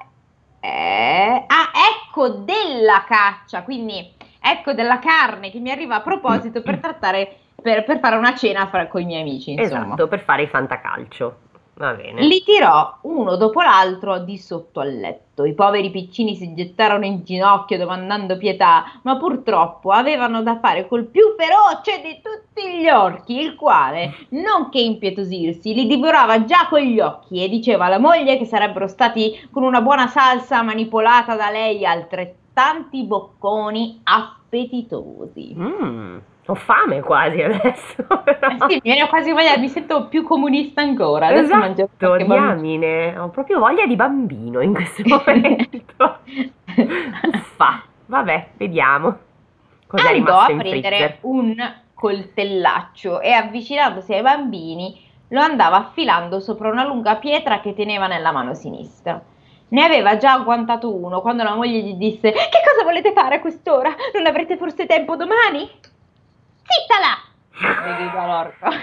Eh, 0.60 1.46
ah, 1.48 1.72
ecco 1.90 2.30
della 2.30 3.06
caccia, 3.08 3.64
quindi 3.64 4.14
ecco 4.42 4.74
della 4.74 5.00
carne 5.00 5.52
che 5.52 5.60
mi 5.60 5.72
arriva 5.72 5.96
a 5.96 6.02
proposito 6.02 6.62
per 6.62 6.80
trattare, 6.80 7.38
per, 7.62 7.86
per 7.86 8.00
fare 8.00 8.18
una 8.18 8.36
cena 8.36 8.68
fra, 8.68 8.88
con 8.88 9.02
i 9.02 9.06
miei 9.06 9.22
amici. 9.22 9.52
Insomma. 9.52 9.86
Esatto, 9.86 10.08
per 10.08 10.20
fare 10.20 10.42
il 10.42 10.50
fantacalcio. 10.50 11.38
Li 12.28 12.44
tirò 12.44 12.98
uno 13.02 13.36
dopo 13.36 13.62
l'altro 13.62 14.20
di 14.20 14.38
sotto 14.38 14.80
al 14.80 14.94
letto. 14.94 15.46
I 15.46 15.54
poveri 15.54 15.90
piccini 15.90 16.36
si 16.36 16.54
gettarono 16.54 17.06
in 17.06 17.24
ginocchio 17.24 17.78
domandando 17.78 18.38
pietà, 18.38 19.00
ma 19.04 19.18
purtroppo 19.18 19.90
avevano 19.92 20.44
da 20.44 20.60
fare 20.60 20.88
col 20.88 21.06
più 21.06 21.36
feroce 21.36 22.02
di 22.02 22.22
tutti 22.22 22.80
gli 22.80 22.88
orchi, 22.88 23.40
il 23.40 23.56
quale, 23.56 24.14
non 24.30 24.70
che 24.70 24.80
impietosirsi, 24.80 25.74
li 25.74 25.88
divorava 25.88 26.46
già 26.46 26.68
con 26.70 26.82
gli 26.82 27.00
occhi 27.00 27.44
e 27.44 27.50
diceva 27.50 27.86
alla 27.86 28.00
moglie 28.00 28.38
che 28.38 28.46
sarebbero 28.46 28.88
stati 28.88 29.48
con 29.52 29.64
una 29.64 29.82
buona 29.82 30.08
salsa 30.08 30.62
manipolata 30.62 31.36
da 31.36 31.50
lei 31.50 31.86
altrettanti 31.86 33.04
bocconi 33.04 34.02
appetitosi. 34.04 35.56
Mmm. 35.56 36.18
Ho 36.52 36.56
fame 36.56 37.00
quasi 37.00 37.42
adesso. 37.42 37.96
Eh 38.42 38.58
sì, 38.68 38.74
mi 38.76 38.82
viene 38.82 39.08
quasi 39.08 39.32
voglia, 39.32 39.58
mi 39.58 39.70
sento 39.70 40.08
più 40.08 40.24
comunista 40.24 40.82
ancora. 40.82 41.28
Adesso 41.28 41.56
esatto, 41.56 42.18
diamine, 42.18 43.18
ho 43.18 43.30
proprio 43.30 43.60
voglia 43.60 43.86
di 43.86 43.96
bambino 43.96 44.60
in 44.60 44.74
questo 44.74 45.04
momento. 45.08 46.20
fa? 47.56 47.82
Vabbè, 48.08 48.50
vediamo. 48.58 49.18
Cosa 49.88 50.10
Andò 50.10 50.40
a 50.40 50.54
prendere 50.58 51.20
un 51.22 51.56
coltellaccio 51.94 53.22
e 53.22 53.32
avvicinandosi 53.32 54.14
ai 54.14 54.22
bambini 54.22 55.00
lo 55.30 55.40
andava 55.40 55.78
affilando 55.78 56.40
sopra 56.42 56.70
una 56.70 56.86
lunga 56.86 57.16
pietra 57.16 57.62
che 57.62 57.74
teneva 57.74 58.08
nella 58.08 58.32
mano 58.32 58.54
sinistra. 58.54 59.22
Ne 59.70 59.84
aveva 59.84 60.18
già 60.18 60.34
agguantato 60.34 60.94
uno 60.94 61.22
quando 61.22 61.44
la 61.44 61.56
moglie 61.56 61.80
gli 61.80 61.94
disse 61.94 62.32
Che 62.32 62.62
cosa 62.66 62.84
volete 62.84 63.14
fare 63.14 63.36
a 63.36 63.40
quest'ora? 63.40 63.96
Non 64.14 64.26
avrete 64.26 64.58
forse 64.58 64.86
tempo 64.86 65.16
domani? 65.16 65.70
Zitta 66.72 67.00
là! 67.00 67.20
Mi 67.84 67.96
gridò 67.96 68.26
l'orco. 68.26 68.72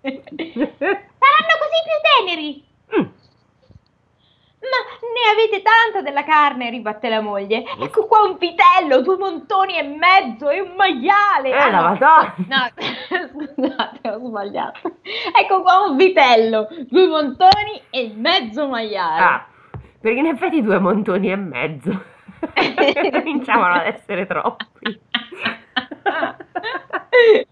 Saranno 0.00 1.54
così 1.60 1.78
più 1.84 1.96
teneri! 2.24 2.64
Mm. 2.96 3.06
Ma 4.60 4.80
ne 5.12 5.24
avete 5.32 5.62
tanta 5.62 6.00
della 6.02 6.24
carne, 6.24 6.70
ribatte 6.70 7.10
la 7.10 7.20
moglie. 7.20 7.64
Ecco 7.78 8.06
qua 8.06 8.22
un 8.22 8.38
vitello, 8.38 9.02
due 9.02 9.18
montoni 9.18 9.76
e 9.78 9.82
mezzo 9.82 10.48
e 10.48 10.60
un 10.60 10.72
maiale. 10.76 11.50
Eh, 11.50 11.52
ah, 11.52 11.70
la 11.70 11.80
madonna. 11.82 12.34
No, 12.48 12.70
scusate, 13.52 14.08
ho 14.08 14.18
sbagliato. 14.26 14.80
Ecco 15.38 15.62
qua 15.62 15.80
un 15.86 15.96
vitello, 15.96 16.68
due 16.88 17.06
montoni 17.08 17.82
e 17.90 18.12
mezzo 18.14 18.68
maiale. 18.68 19.20
Ah, 19.22 19.46
perché 20.00 20.18
in 20.18 20.26
effetti 20.26 20.62
due 20.62 20.78
montoni 20.78 21.30
e 21.30 21.36
mezzo. 21.36 22.04
Cominciavano 23.12 23.80
ad 23.80 23.86
essere 23.86 24.26
troppi. 24.26 24.98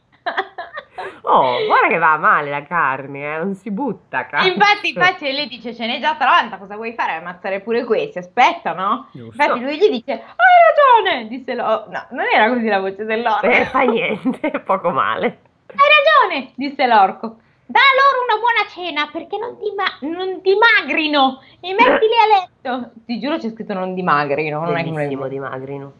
Oh, 1.23 1.65
guarda 1.67 1.89
che 1.89 1.99
va 1.99 2.17
male 2.17 2.51
la 2.51 2.63
carne, 2.63 3.35
eh? 3.35 3.39
non 3.39 3.55
si 3.55 3.71
butta. 3.71 4.27
Cazzo. 4.27 4.49
Infatti, 4.49 4.89
infatti, 4.89 5.31
lei 5.31 5.47
dice: 5.47 5.75
Ce 5.75 5.87
n'è 5.87 6.01
già 6.01 6.17
30, 6.17 6.57
cosa 6.57 6.77
vuoi 6.77 6.95
fare? 6.95 7.13
Ammazzare 7.13 7.61
pure 7.61 7.85
questi? 7.85 8.19
Aspetta, 8.19 8.73
no? 8.73 9.09
Giusto. 9.13 9.43
Infatti, 9.43 9.61
lui 9.61 9.77
gli 9.77 9.91
dice: 9.91 10.13
Hai 10.13 11.03
ragione, 11.05 11.29
disse 11.29 11.55
l'orco. 11.55 11.91
No, 11.91 12.07
non 12.11 12.25
era 12.33 12.49
così 12.49 12.67
la 12.67 12.81
voce 12.81 13.05
dell'orco. 13.05 13.47
Eh, 13.47 13.65
fa 13.67 13.83
niente, 13.83 14.51
poco 14.65 14.91
male. 14.91 15.39
Hai 15.67 16.31
ragione, 16.31 16.53
disse 16.55 16.87
l'orco. 16.87 17.37
Da 17.67 17.81
loro 18.01 18.25
una 18.25 18.41
buona 18.41 18.67
cena 18.71 19.09
perché 19.13 19.37
non, 19.37 19.59
dima- 19.59 19.99
non 20.01 20.41
dimagrino 20.41 21.43
e 21.61 21.75
mettili 21.75 22.15
a 22.17 22.73
letto. 22.73 22.91
Ti 23.05 23.21
giuro 23.21 23.37
c'è 23.37 23.51
scritto 23.51 23.75
non 23.75 23.93
dimagrino, 23.93 24.61
non 24.61 24.73
Bellissimo, 24.73 24.99
è 24.99 25.09
come 25.09 25.29
dimagrino. 25.29 25.93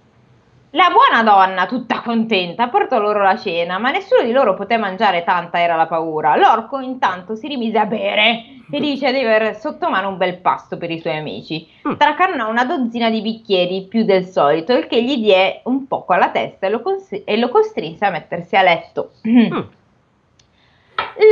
La 0.73 0.91
buona 0.91 1.23
donna, 1.23 1.65
tutta 1.65 2.03
contenta, 2.03 2.69
portò 2.69 2.99
loro 2.99 3.23
la 3.23 3.39
cena, 3.39 3.79
ma 3.79 3.91
nessuno 3.91 4.23
di 4.23 4.33
loro 4.33 4.53
poté 4.53 4.77
mangiare 4.77 5.25
tanta 5.25 5.61
era 5.61 5.77
la 5.77 5.87
paura. 5.87 6.37
L'orco 6.37 6.79
intanto 6.81 7.37
si 7.37 7.49
rimise 7.49 7.79
a 7.79 7.87
bere, 7.87 8.61
felice 8.69 9.11
di 9.11 9.21
aver 9.21 9.57
sotto 9.57 9.89
mano 9.89 10.11
un 10.11 10.19
bel 10.19 10.37
pasto 10.37 10.77
per 10.77 10.91
i 10.91 11.01
suoi 11.01 11.17
amici. 11.17 11.67
Mm. 11.89 11.95
Tracannò 11.95 12.51
una 12.51 12.67
dozzina 12.67 13.09
di 13.09 13.23
bicchieri 13.23 13.87
più 13.87 14.05
del 14.05 14.27
solito, 14.27 14.75
il 14.75 14.87
che 14.87 15.03
gli 15.03 15.17
diè 15.17 15.63
un 15.65 15.87
poco 15.87 16.13
alla 16.13 16.29
testa 16.29 16.67
e 16.67 16.71
lo, 16.71 16.83
cons- 16.83 17.23
e 17.25 17.37
lo 17.39 17.49
costrinse 17.49 18.05
a 18.05 18.11
mettersi 18.11 18.57
a 18.57 18.63
letto. 18.63 19.13
Mm. 19.29 19.61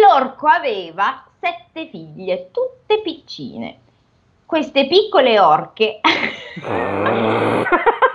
L'orco 0.00 0.46
aveva 0.46 1.24
sette 1.38 1.88
figlie, 1.88 2.50
tutte 2.52 3.00
piccine. 3.02 3.78
Queste 4.44 4.86
piccole 4.86 5.38
orche 5.38 6.00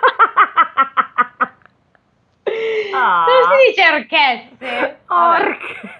Ah. 3.01 3.25
Non 3.25 3.57
si 3.57 3.67
dice 3.67 3.87
orchette. 3.89 4.99
Orche. 5.07 5.99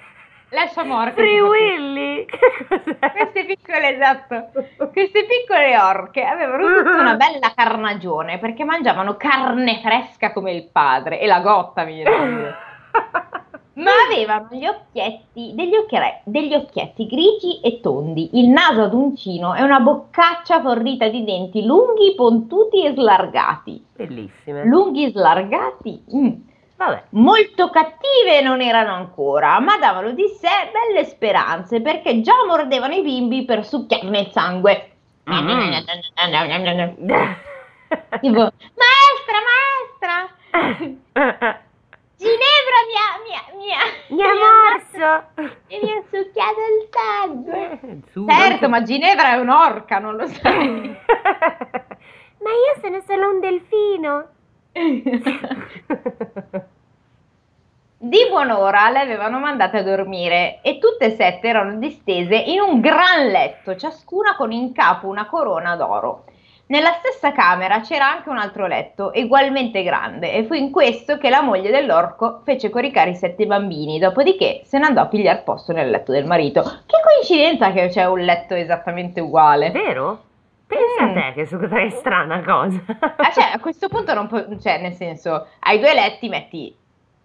Lasciamo 0.50 1.00
orche. 1.00 1.14
Free 1.14 1.42
Willy. 1.42 2.26
Queste 2.30 3.46
piccole, 3.46 3.96
esatto. 3.96 4.52
Queste 4.92 5.26
piccole 5.26 5.78
orche 5.80 6.24
avevano 6.24 6.68
tutta 6.68 7.00
una 7.00 7.16
bella 7.16 7.54
carnagione 7.56 8.38
perché 8.38 8.64
mangiavano 8.64 9.16
carne 9.18 9.80
fresca 9.82 10.32
come 10.32 10.52
il 10.52 10.68
padre 10.72 11.20
e 11.20 11.26
la 11.26 11.40
gotta, 11.40 11.84
mi 11.86 11.96
viene 11.96 12.56
Ma 13.74 13.92
avevano 14.06 14.50
gli 14.52 14.66
occhietti, 14.66 15.54
degli, 15.56 15.74
occhiere, 15.76 16.22
degli 16.26 16.54
occhietti 16.54 17.08
grigi 17.08 17.62
e 17.62 17.80
tondi, 17.80 18.30
il 18.34 18.50
naso 18.50 18.84
ad 18.84 18.94
uncino 18.94 19.56
e 19.56 19.64
una 19.64 19.80
boccaccia 19.80 20.60
fornita 20.60 21.08
di 21.08 21.24
denti 21.24 21.64
lunghi, 21.66 22.14
pontuti 22.14 22.84
e 22.86 22.94
slargati. 22.94 23.86
Bellissime. 23.96 24.66
Lunghi, 24.66 25.10
slargati. 25.10 26.04
Mm 26.14 26.50
Vabbè. 26.82 27.04
Molto 27.10 27.70
cattive 27.70 28.42
non 28.42 28.60
erano 28.60 28.96
ancora, 28.96 29.60
ma 29.60 29.78
davano 29.78 30.14
di 30.14 30.28
sé 30.30 30.50
belle 30.72 31.06
speranze 31.06 31.80
perché 31.80 32.22
già 32.22 32.44
mordevano 32.48 32.96
i 32.96 33.04
bimbi 33.04 33.46
per 33.46 33.64
succhiarne 33.64 34.20
il 34.22 34.32
sangue. 34.32 34.92
Mm. 35.30 35.34
tipo, 38.20 38.52
maestra, 38.82 39.38
maestra! 39.46 40.28
Ginevra 42.18 42.78
mi 42.88 42.98
ha, 42.98 43.10
mi 43.22 43.34
ha, 43.36 43.44
mi 43.58 43.72
ha, 43.74 43.86
mi 44.08 44.24
ha 44.24 44.34
morso 44.34 45.10
e 45.68 45.80
mi 45.84 45.92
ha 45.92 46.02
succhiato 46.10 46.62
il 46.66 46.90
sangue. 46.90 47.80
Su, 48.10 48.26
certo, 48.28 48.70
ma 48.70 48.82
Ginevra 48.82 49.34
è 49.34 49.38
un'orca, 49.38 50.00
non 50.00 50.16
lo 50.16 50.26
sai. 50.26 50.98
ma 52.42 52.50
io 52.50 52.82
sono 52.82 53.04
solo 53.06 53.30
un 53.30 53.40
delfino. 53.40 54.30
Di 58.04 58.28
buon'ora 58.30 58.90
le 58.90 59.00
avevano 59.00 59.40
mandate 59.40 59.80
a 59.80 59.84
dormire 59.84 60.60
e 60.62 60.80
tutte 60.80 61.06
e 61.06 61.10
sette 61.12 61.48
erano 61.50 61.78
distese 61.78 62.36
in 62.36 62.62
un 62.62 62.80
gran 62.80 63.28
letto, 63.28 63.76
ciascuna 63.76 64.36
con 64.36 64.52
in 64.52 64.72
capo 64.72 65.08
una 65.08 65.26
corona 65.26 65.76
d'oro. 65.76 66.24
Nella 66.68 66.94
stessa 66.94 67.34
camera 67.34 67.82
c'era 67.82 68.10
anche 68.10 68.30
un 68.30 68.38
altro 68.38 68.66
letto, 68.66 69.12
ugualmente 69.14 69.84
grande, 69.84 70.32
e 70.32 70.46
fu 70.46 70.54
in 70.54 70.72
questo 70.72 71.18
che 71.18 71.30
la 71.30 71.42
moglie 71.42 71.70
dell'orco 71.70 72.42
fece 72.46 72.70
coricare 72.70 73.10
i 73.10 73.16
sette 73.16 73.46
bambini, 73.46 74.00
dopodiché 74.00 74.62
se 74.64 74.80
ne 74.80 74.86
andò 74.86 75.02
a 75.02 75.08
pigliar 75.08 75.44
posto 75.44 75.74
nel 75.74 75.90
letto 75.90 76.14
del 76.14 76.26
marito. 76.26 76.62
Che 76.62 76.98
coincidenza 77.04 77.74
che 77.74 77.90
c'è 77.90 78.06
un 78.06 78.22
letto 78.22 78.54
esattamente 78.54 79.20
uguale! 79.20 79.70
Vero? 79.72 80.30
Pensa 80.72 81.04
mm. 81.04 81.10
a 81.10 81.14
te 81.14 81.34
che 81.34 81.46
su 81.46 81.58
è 81.58 81.90
strana 81.90 82.42
cosa. 82.44 82.82
ah, 82.88 83.32
cioè, 83.32 83.52
a 83.54 83.60
questo 83.60 83.90
punto 83.90 84.14
non 84.14 84.28
può, 84.28 84.42
cioè, 84.58 84.80
nel 84.80 84.94
senso, 84.94 85.48
hai 85.60 85.80
due 85.80 85.94
letti, 85.94 86.30
metti 86.30 86.74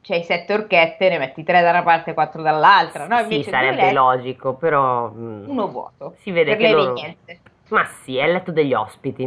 c'hai 0.03 0.23
sette 0.25 0.53
orchette, 0.53 1.09
ne 1.09 1.19
metti 1.19 1.45
tre 1.45 1.63
da 1.63 1.71
una 1.71 1.83
parte 1.83 2.11
e 2.11 2.15
quattro 2.15 2.43
dall'altra, 2.43 3.07
no? 3.07 3.21
Invece 3.21 3.45
sì, 3.45 3.51
sarebbe 3.51 3.83
letti, 3.83 3.95
logico, 3.95 4.55
però... 4.55 5.11
Mm, 5.11 5.49
uno 5.49 5.69
vuoto. 5.69 6.15
Si 6.19 6.33
vede 6.33 6.57
per 6.57 6.67
che 6.67 6.73
loro... 6.73 6.93
Niente. 6.93 7.41
Ma 7.69 7.85
sì, 7.85 8.17
è 8.17 8.25
il 8.25 8.33
letto 8.33 8.53
degli 8.53 8.75
ospiti. 8.75 9.25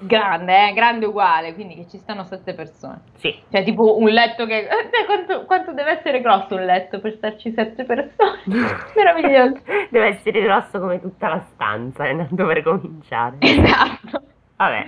Grande, 0.00 0.68
eh? 0.68 0.72
grande 0.72 1.06
uguale, 1.06 1.54
quindi 1.54 1.74
che 1.74 1.88
ci 1.88 1.98
stanno 1.98 2.24
sette 2.24 2.54
persone. 2.54 3.00
Sì. 3.16 3.34
Cioè 3.50 3.64
tipo 3.64 3.98
un 3.98 4.08
letto 4.08 4.46
che... 4.46 4.68
Eh, 4.68 5.04
quanto, 5.06 5.44
quanto, 5.44 5.72
deve 5.72 5.98
essere 5.98 6.20
grosso 6.20 6.54
un 6.54 6.64
letto 6.64 7.00
per 7.00 7.14
starci 7.14 7.52
sette 7.52 7.84
persone? 7.84 8.40
Meraviglioso. 8.94 9.60
deve 9.90 10.06
essere 10.06 10.42
grosso 10.42 10.78
come 10.78 11.00
tutta 11.00 11.28
la 11.28 11.44
stanza, 11.52 12.04
è 12.04 12.10
andato 12.10 12.46
per 12.46 12.62
cominciare. 12.62 13.36
Esatto. 13.40 14.22
Vabbè. 14.56 14.86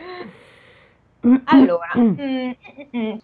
Allora, 1.45 1.93
mm, 1.99 2.15
mm, 2.19 2.53
mm. 2.97 3.19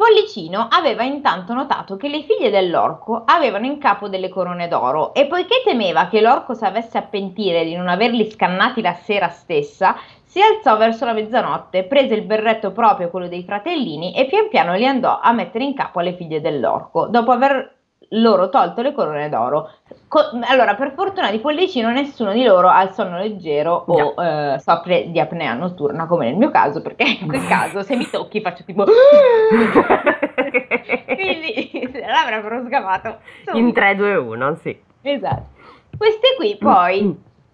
Pollicino 0.00 0.66
aveva 0.70 1.02
intanto 1.02 1.52
notato 1.52 1.98
che 1.98 2.08
le 2.08 2.22
figlie 2.22 2.48
dell'orco 2.48 3.24
avevano 3.26 3.66
in 3.66 3.76
capo 3.76 4.08
delle 4.08 4.30
corone 4.30 4.66
d'oro 4.66 5.12
e 5.12 5.26
poiché 5.26 5.60
temeva 5.62 6.08
che 6.08 6.22
l'orco 6.22 6.54
s'avesse 6.54 6.96
a 6.96 7.02
pentire 7.02 7.66
di 7.66 7.76
non 7.76 7.86
averli 7.86 8.30
scannati 8.30 8.80
la 8.80 8.94
sera 8.94 9.28
stessa, 9.28 9.94
si 10.22 10.40
alzò 10.40 10.78
verso 10.78 11.04
la 11.04 11.12
mezzanotte, 11.12 11.84
prese 11.84 12.14
il 12.14 12.22
berretto 12.22 12.72
proprio 12.72 13.10
quello 13.10 13.28
dei 13.28 13.44
fratellini 13.44 14.14
e 14.14 14.24
pian 14.24 14.48
piano 14.48 14.74
li 14.74 14.86
andò 14.86 15.20
a 15.20 15.32
mettere 15.32 15.64
in 15.64 15.74
capo 15.74 15.98
alle 15.98 16.14
figlie 16.14 16.40
dell'orco, 16.40 17.06
dopo 17.08 17.32
aver 17.32 17.79
loro 18.10 18.48
tolto 18.48 18.82
le 18.82 18.92
corone 18.92 19.28
d'oro. 19.28 19.70
Co- 20.08 20.30
allora, 20.42 20.74
per 20.74 20.92
fortuna 20.94 21.30
di 21.30 21.38
Pollicino, 21.38 21.90
nessuno 21.90 22.32
di 22.32 22.44
loro 22.44 22.68
ha 22.68 22.82
il 22.82 22.90
sonno 22.90 23.18
leggero 23.18 23.84
o 23.86 24.14
yeah. 24.16 24.54
eh, 24.54 24.58
soffre 24.58 25.10
di 25.10 25.20
apnea 25.20 25.54
notturna, 25.54 26.06
come 26.06 26.26
nel 26.26 26.36
mio 26.36 26.50
caso, 26.50 26.82
perché 26.82 27.18
in 27.20 27.26
quel 27.28 27.46
caso 27.48 27.82
se 27.82 27.96
mi 27.96 28.08
tocchi 28.08 28.40
faccio 28.40 28.64
tipo... 28.64 28.84
Quindi 31.06 31.90
l'avrebbero 32.06 32.64
sgamato. 32.64 33.18
In 33.52 33.72
3, 33.72 33.94
2, 33.94 34.14
1, 34.16 34.56
sì. 34.56 34.78
Esatto. 35.02 35.58
Queste 35.96 36.34
qui 36.36 36.56
poi 36.56 37.02
mm. 37.02 37.10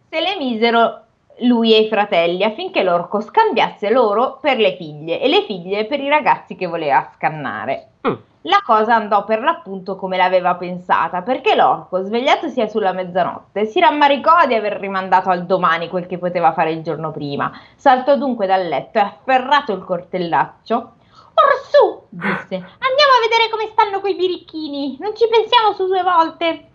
se 0.09 0.21
le 0.21 0.37
misero 0.38 1.01
lui 1.40 1.75
e 1.75 1.81
i 1.81 1.88
fratelli 1.88 2.42
affinché 2.45 2.83
l'orco 2.83 3.21
scambiasse 3.21 3.90
loro 3.90 4.38
per 4.40 4.57
le 4.57 4.77
figlie 4.77 5.21
e 5.21 5.29
le 5.29 5.42
figlie 5.42 5.85
per 5.85 6.01
i 6.01 6.09
ragazzi 6.09 6.57
che 6.57 6.66
voleva 6.66 7.11
scannare. 7.14 7.88
Mm. 8.07 8.14
La 8.48 8.62
cosa 8.64 8.94
andò 8.94 9.24
per 9.24 9.40
l'appunto 9.40 9.96
come 9.96 10.16
l'aveva 10.16 10.54
pensata, 10.54 11.22
perché 11.22 11.56
l'orco, 11.56 12.04
svegliatosi 12.04 12.68
sulla 12.68 12.92
mezzanotte, 12.92 13.66
si 13.66 13.80
rammaricò 13.80 14.46
di 14.46 14.54
aver 14.54 14.78
rimandato 14.78 15.30
al 15.30 15.46
domani 15.46 15.88
quel 15.88 16.06
che 16.06 16.16
poteva 16.16 16.52
fare 16.52 16.70
il 16.70 16.82
giorno 16.82 17.11
prima. 17.11 17.50
Saltò 17.74 18.16
dunque 18.16 18.46
dal 18.46 18.64
letto 18.68 18.98
e 18.98 19.02
afferrato 19.02 19.72
il 19.72 19.82
cortellaccio, 19.82 20.92
Orsù, 21.38 22.07
disse, 22.09 22.55
andiamo 22.55 23.12
a 23.12 23.20
vedere 23.20 23.51
come 23.51 23.68
stanno 23.68 24.01
quei 24.01 24.14
birichini, 24.14 24.96
non 24.99 25.14
ci 25.14 25.29
pensiamo 25.29 25.75
su 25.75 25.87
due 25.87 26.03
volte. 26.03 26.70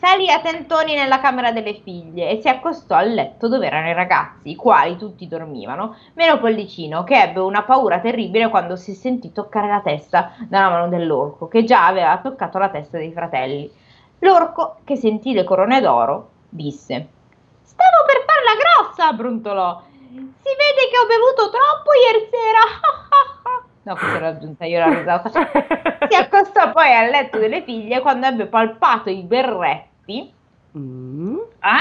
Salì 0.00 0.28
a 0.28 0.40
tentoni 0.40 0.94
nella 0.94 1.20
camera 1.20 1.52
delle 1.52 1.74
figlie 1.74 2.30
e 2.30 2.40
si 2.40 2.48
accostò 2.48 2.96
al 2.96 3.12
letto 3.12 3.46
dove 3.46 3.66
erano 3.66 3.88
i 3.88 3.94
ragazzi, 3.94 4.50
i 4.50 4.56
quali 4.56 4.96
tutti 4.96 5.28
dormivano, 5.28 5.96
meno 6.14 6.38
Pollicino, 6.40 7.04
che 7.04 7.22
ebbe 7.22 7.38
una 7.38 7.62
paura 7.62 8.00
terribile 8.00 8.48
quando 8.48 8.74
si 8.74 8.94
sentì 8.94 9.30
toccare 9.32 9.68
la 9.68 9.80
testa 9.80 10.32
dalla 10.48 10.70
mano 10.70 10.88
dell'orco, 10.88 11.46
che 11.46 11.62
già 11.62 11.86
aveva 11.86 12.18
toccato 12.18 12.58
la 12.58 12.70
testa 12.70 12.98
dei 12.98 13.12
fratelli. 13.12 13.70
L'orco, 14.20 14.78
che 14.84 14.96
sentì 14.96 15.34
le 15.34 15.44
corone 15.44 15.80
d'oro, 15.80 16.30
disse: 16.48 17.08
Stavo 17.62 18.04
per 18.06 18.24
farla 18.26 18.58
grossa, 18.58 19.12
brontolò. 19.12 19.82
Si 20.10 20.16
vede 20.16 20.88
che 20.90 20.98
ho 20.98 21.06
bevuto 21.06 21.50
troppo 21.50 21.90
ieri 21.94 22.28
sera. 22.28 23.68
No, 23.90 23.96
questa 23.96 24.16
era 24.18 24.28
aggiunta 24.28 24.64
io 24.66 24.78
la 24.78 24.94
risata. 24.94 25.30
Si 26.10 26.16
accostò 26.16 26.72
poi 26.72 26.92
al 26.92 27.10
letto 27.10 27.38
delle 27.38 27.62
figlie 27.62 28.00
quando 28.00 28.26
ebbe 28.26 28.46
palpato 28.46 29.10
i 29.10 29.22
berretti. 29.22 30.32
Mm. 30.76 31.38
Ah, 31.60 31.78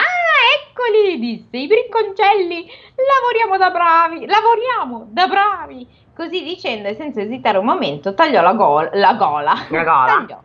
eccoli, 0.59 1.19
disse, 1.19 1.57
i 1.57 1.67
bricconcelli. 1.67 2.67
Lavoriamo 2.95 3.57
da 3.57 3.69
bravi, 3.69 4.25
lavoriamo 4.25 5.07
da 5.09 5.27
bravi. 5.27 5.87
Così 6.15 6.43
dicendo 6.43 6.89
e 6.89 6.95
senza 6.95 7.21
esitare 7.21 7.57
un 7.57 7.65
momento 7.65 8.13
tagliò 8.13 8.41
la, 8.41 8.53
go- 8.53 8.89
la 8.91 9.13
gola. 9.13 9.53
La 9.69 9.83
gola. 9.83 10.05
Tagliò 10.05 10.41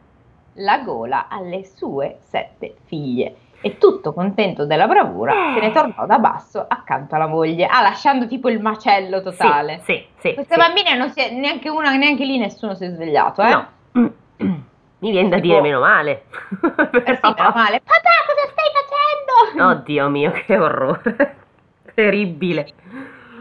la 0.58 0.78
gola 0.78 1.26
alle 1.28 1.64
sue 1.64 2.18
sette 2.20 2.76
figlie 2.84 3.34
e 3.64 3.78
tutto 3.78 4.12
contento 4.12 4.66
della 4.66 4.86
bravura 4.86 5.32
se 5.54 5.60
ne 5.60 5.70
tornò 5.70 6.04
da 6.04 6.18
basso 6.18 6.62
accanto 6.68 7.14
alla 7.14 7.26
moglie, 7.26 7.64
ah, 7.64 7.80
lasciando 7.80 8.26
tipo 8.26 8.50
il 8.50 8.60
macello 8.60 9.22
totale. 9.22 9.80
Sì, 9.84 9.94
sì, 10.18 10.28
sì 10.28 10.34
Queste 10.34 10.52
sì. 10.52 10.60
bambine 10.60 10.94
non 10.94 11.08
si 11.08 11.20
è, 11.20 11.30
neanche 11.32 11.70
una, 11.70 11.96
neanche 11.96 12.26
lì 12.26 12.36
nessuno 12.36 12.74
si 12.74 12.84
è 12.84 12.90
svegliato, 12.90 13.40
eh? 13.40 13.48
No. 13.48 14.12
Mi 14.98 15.10
viene 15.10 15.30
da 15.30 15.38
dire 15.38 15.62
meno 15.62 15.80
male. 15.80 16.24
Eh 16.28 17.14
sì, 17.14 17.20
meno 17.22 17.52
male. 17.54 17.80
Papà, 17.80 18.12
cosa 18.26 18.46
stai 18.52 18.70
facendo? 19.48 19.70
Oddio 19.70 20.08
mio, 20.10 20.30
che 20.30 20.58
orrore. 20.58 21.36
Terribile. 21.94 22.68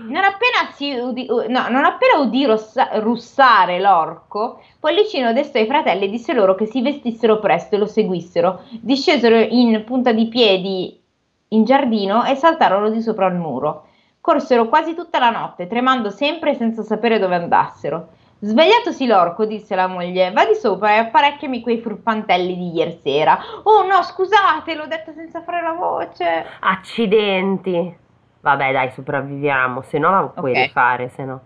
Non 0.03 0.23
appena, 0.23 0.71
si 0.73 0.93
udì, 0.93 1.25
no, 1.27 1.67
non 1.69 1.85
appena 1.85 2.17
udì 2.19 2.45
rossa, 2.45 2.89
russare 2.99 3.79
l'orco, 3.79 4.59
Pollicino 4.79 5.31
destò 5.31 5.59
i 5.59 5.65
fratelli 5.65 6.05
e 6.05 6.09
disse 6.09 6.33
loro 6.33 6.55
che 6.55 6.65
si 6.65 6.81
vestissero 6.81 7.39
presto 7.39 7.75
e 7.75 7.77
lo 7.77 7.85
seguissero. 7.85 8.63
Discesero 8.81 9.37
in 9.37 9.83
punta 9.85 10.11
di 10.11 10.27
piedi 10.27 11.01
in 11.47 11.63
giardino 11.63 12.25
e 12.25 12.35
saltarono 12.35 12.89
di 12.89 13.01
sopra 13.01 13.27
il 13.27 13.35
muro. 13.35 13.87
Corsero 14.19 14.67
quasi 14.67 14.93
tutta 14.93 15.19
la 15.19 15.29
notte, 15.29 15.67
tremando 15.67 16.09
sempre 16.09 16.51
e 16.51 16.55
senza 16.55 16.83
sapere 16.83 17.17
dove 17.17 17.35
andassero. 17.35 18.09
Svegliatosi 18.39 19.05
l'orco, 19.07 19.45
disse 19.45 19.73
la 19.73 19.87
moglie, 19.87 20.31
va 20.31 20.45
di 20.45 20.55
sopra 20.55 20.95
e 20.95 20.97
apparecchiami 20.97 21.61
quei 21.61 21.79
furfantelli 21.79 22.57
di 22.57 22.73
ieri 22.73 22.99
sera. 23.01 23.39
Oh 23.63 23.85
no, 23.85 24.03
scusate, 24.03 24.75
l'ho 24.75 24.85
detta 24.85 25.13
senza 25.13 25.41
fare 25.43 25.61
la 25.61 25.71
voce. 25.71 26.45
Accidenti. 26.59 28.01
Vabbè, 28.43 28.73
dai, 28.73 28.91
sopravviviamo, 28.91 29.83
se 29.83 29.97
no 29.99 30.11
la 30.11 30.21
puoi 30.27 30.51
Ok. 30.51 30.57
rifare, 30.57 31.07
se 31.15 31.23
no. 31.23 31.39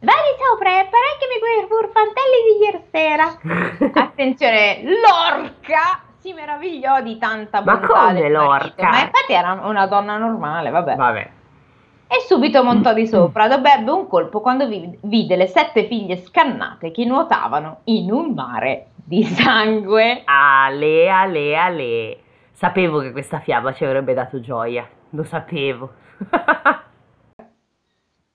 Vai 0.00 0.14
di 0.14 0.42
sopra 0.44 0.68
e 0.68 0.78
apparecchiami 0.80 1.38
quei 1.40 1.66
furfantelli 1.66 2.38
di 2.46 2.64
ieri 2.64 2.82
sera. 2.90 4.00
Attenzione, 4.04 4.82
l'orca 4.84 6.02
si 6.18 6.34
meravigliò 6.34 7.00
di 7.00 7.16
tanta 7.16 7.62
Ma 7.62 7.76
bontà 7.76 7.86
come 7.86 8.12
del 8.20 8.32
marito, 8.32 8.42
l'orca? 8.42 8.88
Ma 8.90 9.00
infatti 9.00 9.32
era 9.32 9.52
una 9.64 9.86
donna 9.86 10.18
normale, 10.18 10.68
vabbè. 10.68 10.96
Vabbè. 10.96 11.30
E 12.08 12.20
subito 12.26 12.62
montò 12.62 12.92
di 12.92 13.06
sopra, 13.06 13.48
dove 13.48 13.72
ebbe 13.72 13.90
un 13.90 14.06
colpo 14.06 14.42
quando 14.42 14.68
vi- 14.68 14.98
vide 15.04 15.36
le 15.36 15.46
sette 15.46 15.86
figlie 15.86 16.18
scannate 16.18 16.90
che 16.90 17.06
nuotavano 17.06 17.78
in 17.84 18.12
un 18.12 18.34
mare 18.34 18.88
di 18.96 19.24
sangue. 19.24 20.20
Ale, 20.26 21.08
ale, 21.08 21.56
ale. 21.56 22.18
Sapevo 22.52 22.98
che 23.00 23.10
questa 23.12 23.38
fiaba 23.40 23.72
ci 23.72 23.86
avrebbe 23.86 24.12
dato 24.12 24.38
gioia. 24.40 24.86
Lo 25.10 25.24
sapevo. 25.24 26.00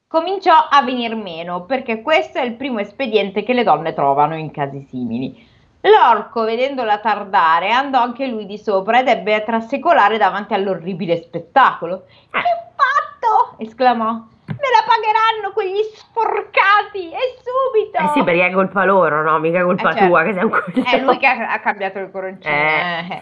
Cominciò 0.08 0.54
a 0.70 0.82
venir 0.84 1.16
meno, 1.16 1.66
perché 1.66 2.02
questo 2.02 2.38
è 2.38 2.44
il 2.44 2.54
primo 2.54 2.80
espediente 2.80 3.44
che 3.44 3.54
le 3.54 3.64
donne 3.64 3.94
trovano 3.94 4.36
in 4.36 4.52
casi 4.52 4.86
simili. 4.90 5.56
L'orco, 5.82 6.44
vedendola 6.44 7.00
tardare, 7.00 7.72
andò 7.72 8.02
anche 8.02 8.26
lui 8.28 8.46
di 8.46 8.58
sopra 8.58 9.00
ed 9.00 9.08
ebbe 9.10 9.36
a 9.36 9.42
trasecolare 9.42 10.18
davanti 10.18 10.54
all'orribile 10.54 11.18
spettacolo. 11.18 12.06
Che 12.32 12.40
fatto? 12.76 13.56
esclamò. 13.58 14.12
Me 14.14 14.56
la 14.56 14.86
pagheranno 14.88 15.52
quegli 15.54 15.82
sforcati 15.94 17.12
e 17.12 17.38
subito! 17.44 18.02
Eh 18.02 18.12
sì, 18.14 18.24
perché 18.24 18.48
è 18.48 18.52
colpa 18.52 18.86
loro, 18.86 19.22
no? 19.22 19.40
Mica 19.40 19.64
colpa 19.64 19.90
Eh, 19.90 19.94
certo. 19.94 20.08
tua 20.08 20.24
che 20.24 20.34
sei 20.34 20.44
un 20.44 20.50
coglione. 20.50 20.90
È 20.90 21.02
lui 21.02 21.18
che 21.18 21.28
ha, 21.28 21.52
ha 21.52 21.60
cambiato 21.60 22.00
il 22.00 22.10
coroncino. 22.12 22.54
Eh. 22.54 23.08
eh. 23.12 23.22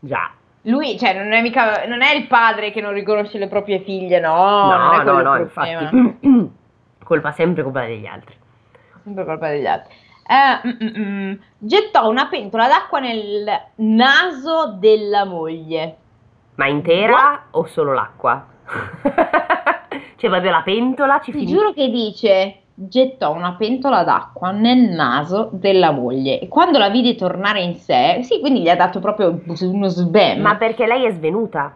Già. 0.00 0.30
Lui, 0.66 0.98
cioè, 0.98 1.12
non 1.14 1.32
è 1.32 1.42
mica, 1.42 1.84
non 1.86 2.00
è 2.02 2.14
il 2.14 2.26
padre 2.26 2.70
che 2.70 2.80
non 2.80 2.92
riconosce 2.92 3.38
le 3.38 3.48
proprie 3.48 3.80
figlie, 3.80 4.18
no, 4.20 4.70
non 4.70 4.80
no, 4.80 5.00
è 5.00 5.04
no, 5.04 5.20
no, 5.22 5.36
infatti. 5.38 6.20
colpa 7.04 7.32
sempre 7.32 7.62
colpa 7.62 7.80
degli 7.84 8.06
altri. 8.06 8.34
sempre 9.02 9.24
colpa 9.24 9.48
degli 9.48 9.66
altri. 9.66 9.94
Eh, 10.26 10.66
mm, 10.68 10.70
mm, 10.82 11.02
mm. 11.30 11.32
Gettò 11.58 12.08
una 12.08 12.28
pentola 12.28 12.66
d'acqua 12.66 12.98
nel 12.98 13.44
naso 13.76 14.74
della 14.78 15.24
moglie. 15.26 15.96
Ma 16.54 16.66
intera 16.66 17.48
o 17.50 17.66
solo 17.66 17.92
l'acqua? 17.92 18.46
C'è 20.16 20.28
proprio 20.28 20.50
la 20.50 20.62
pentola, 20.62 21.20
ci 21.20 21.30
Ti 21.30 21.38
finisce. 21.38 21.54
giuro 21.54 21.72
che 21.74 21.90
dice 21.90 22.56
gettò 22.76 23.32
una 23.32 23.52
pentola 23.54 24.02
d'acqua 24.02 24.50
nel 24.50 24.78
naso 24.90 25.48
della 25.52 25.92
moglie 25.92 26.40
e 26.40 26.48
quando 26.48 26.78
la 26.78 26.88
vide 26.90 27.14
tornare 27.14 27.60
in 27.62 27.76
sé, 27.76 28.18
sì, 28.22 28.40
quindi 28.40 28.62
gli 28.62 28.68
ha 28.68 28.74
dato 28.76 28.98
proprio 29.00 29.40
uno 29.46 29.86
sbam. 29.88 30.40
Ma 30.40 30.56
perché 30.56 30.86
lei 30.86 31.04
è 31.04 31.12
svenuta. 31.12 31.74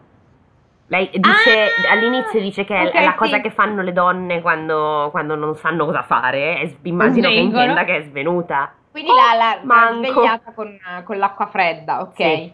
Lei 0.90 1.08
dice, 1.12 1.64
Ah! 1.87 1.92
all'inizio 1.92 2.40
dice 2.40 2.64
che 2.64 2.74
è- 2.74 2.87
Ok, 2.87 2.92
è 2.94 3.04
la 3.04 3.11
sì. 3.12 3.16
cosa 3.18 3.40
che 3.40 3.50
fanno 3.50 3.82
le 3.82 3.92
donne 3.92 4.40
quando, 4.40 5.08
quando 5.11 5.34
non 5.34 5.54
sanno 5.56 5.84
cosa 5.84 6.02
fare. 6.02 6.61
e 6.61 6.76
immagino 6.82 7.28
che 7.28 7.34
Svengono. 7.34 7.61
intenda 7.62 7.84
che 7.84 7.96
è 7.98 8.02
svenuta. 8.02 8.72
Quindi 8.90 9.11
l'ha, 9.12 9.37
l'ha- 9.37 9.61
l'ha 9.62 9.94
svegliata 9.96 10.52
con, 10.54 10.76
con 11.04 11.18
l'acqua 11.18 11.46
fredda, 11.46 12.00
ok? 12.00 12.14
Sì. 12.16 12.52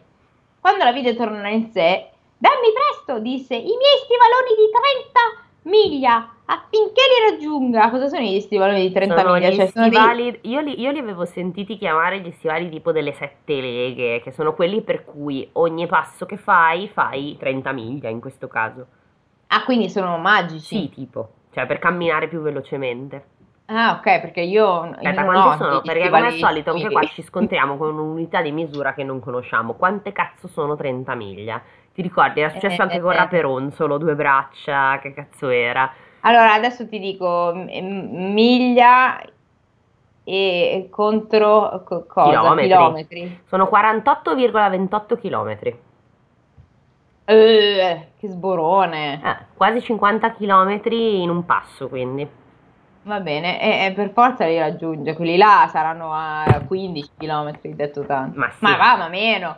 Quando 0.60 0.82
la 0.84 0.92
vide 0.92 1.14
tornare 1.14 1.52
in 1.52 1.70
sé, 1.70 2.08
dammi 2.36 2.72
presto, 2.74 3.20
disse, 3.22 3.54
i 3.54 3.62
miei 3.62 3.98
stivaloni 4.04 4.52
di 4.56 4.70
30 4.72 5.70
miglia 5.70 6.28
affinché 6.46 7.00
li 7.02 7.30
raggiunga. 7.30 7.90
Cosa 7.90 8.08
sono 8.08 8.22
gli 8.22 8.40
stivaloni 8.40 8.80
di 8.88 8.92
30 8.92 9.20
Sono 9.20 9.34
miglia? 9.34 9.50
gli 9.50 9.54
Cioè, 9.56 9.66
sono 9.68 9.88
dei- 9.88 9.98
stivali, 9.98 10.38
io, 10.42 10.60
li, 10.60 10.80
io 10.80 10.90
li 10.90 10.98
avevo 10.98 11.24
sentiti 11.24 11.76
chiamare 11.76 12.20
gli 12.20 12.30
stivali 12.32 12.68
tipo 12.68 12.92
delle 12.92 13.12
sette 13.12 13.60
leghe, 13.60 14.20
che 14.20 14.32
sono 14.32 14.54
quelli 14.54 14.82
per 14.82 15.04
cui 15.04 15.48
ogni 15.52 15.86
passo 15.86 16.26
che 16.26 16.36
fai 16.36 16.88
fai 16.88 17.36
30 17.38 17.72
miglia 17.72 18.08
in 18.08 18.20
questo 18.20 18.48
caso. 18.48 18.86
Ah, 19.48 19.64
quindi 19.64 19.88
sono 19.88 20.18
magici. 20.18 20.66
Sì, 20.66 20.88
tipo, 20.90 21.28
cioè 21.52 21.66
per 21.66 21.78
camminare 21.78 22.28
più 22.28 22.40
velocemente. 22.40 23.24
Ah, 23.66 23.92
ok, 23.98 24.20
perché 24.20 24.40
io 24.42 24.80
Aspetta, 24.80 25.22
non 25.22 25.24
quanti 25.24 25.64
sono? 25.64 25.80
Perché 25.82 26.10
come 26.10 26.26
al 26.26 26.32
stivali 26.32 26.48
solito 26.62 26.70
anche 26.70 26.90
qua 26.90 27.02
ci 27.04 27.22
scontriamo 27.22 27.76
con 27.78 27.88
un'unità 27.98 28.42
di 28.42 28.52
misura 28.52 28.92
che 28.92 29.04
non 29.04 29.20
conosciamo. 29.20 29.74
Quante 29.74 30.12
cazzo 30.12 30.48
sono 30.48 30.76
30 30.76 31.14
miglia? 31.14 31.62
Ti 31.94 32.02
ricordi? 32.02 32.40
Era 32.40 32.50
successo 32.50 32.80
Eh, 32.80 32.82
anche 32.82 32.96
eh, 32.96 33.00
con 33.00 33.12
eh. 33.12 33.16
Raperonzolo, 33.16 33.96
due 33.98 34.14
braccia, 34.14 34.98
che 35.00 35.14
cazzo 35.14 35.48
era? 35.48 35.90
Allora, 36.26 36.54
adesso 36.54 36.88
ti 36.88 36.98
dico 36.98 37.52
miglia 37.54 39.22
e 40.24 40.88
contro 40.90 41.82
co- 41.84 42.06
cosa? 42.06 42.30
Chilometri. 42.30 42.68
Chilometri. 42.68 43.40
Sono 43.46 43.66
48,28 43.66 45.18
chilometri. 45.18 45.78
Eh, 47.26 48.08
che 48.18 48.28
sborone. 48.28 49.20
Eh, 49.22 49.36
quasi 49.54 49.82
50 49.82 50.32
chilometri 50.32 51.22
in 51.22 51.28
un 51.28 51.44
passo, 51.44 51.88
quindi. 51.88 52.26
Va 53.02 53.20
bene, 53.20 53.60
e, 53.60 53.86
e 53.86 53.92
per 53.92 54.10
forza 54.12 54.46
li 54.46 54.58
raggiunge. 54.58 55.14
Quelli 55.14 55.36
là 55.36 55.68
saranno 55.70 56.10
a 56.14 56.62
15 56.66 57.10
km, 57.18 57.52
detto 57.74 58.06
tanto. 58.06 58.38
Ma 58.38 58.48
sì. 58.48 58.64
Ma 58.64 58.76
va, 58.76 58.96
ma 58.96 59.08
meno. 59.08 59.56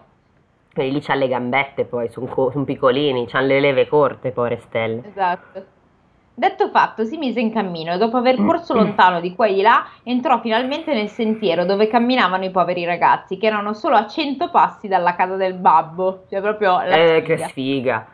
Quelli 0.74 0.90
lì 0.90 1.00
c'hanno 1.00 1.20
le 1.20 1.28
gambette 1.28 1.84
poi, 1.84 2.08
sono 2.08 2.50
piccolini, 2.64 3.26
c'hanno 3.28 3.46
le 3.46 3.60
leve 3.60 3.86
corte, 3.86 4.32
povere 4.32 4.58
stelle. 4.58 5.02
Esatto. 5.06 5.74
Detto 6.38 6.68
fatto, 6.68 7.04
si 7.04 7.16
mise 7.16 7.40
in 7.40 7.50
cammino 7.50 7.94
e 7.94 7.96
dopo 7.96 8.18
aver 8.18 8.36
corso 8.36 8.74
Mm. 8.74 8.76
lontano 8.76 9.20
di 9.20 9.34
qua 9.34 9.46
e 9.46 9.54
di 9.54 9.62
là, 9.62 9.86
entrò 10.02 10.38
finalmente 10.40 10.92
nel 10.92 11.08
sentiero 11.08 11.64
dove 11.64 11.88
camminavano 11.88 12.44
i 12.44 12.50
poveri 12.50 12.84
ragazzi, 12.84 13.38
che 13.38 13.46
erano 13.46 13.72
solo 13.72 13.96
a 13.96 14.06
100 14.06 14.50
passi 14.50 14.86
dalla 14.86 15.14
casa 15.14 15.36
del 15.36 15.54
babbo. 15.54 16.24
Cioè 16.28 16.42
proprio 16.42 16.72
la 16.72 16.94
Eh, 16.94 17.20
sfiga. 17.22 17.36
che 17.36 17.48
sfiga. 17.48 18.06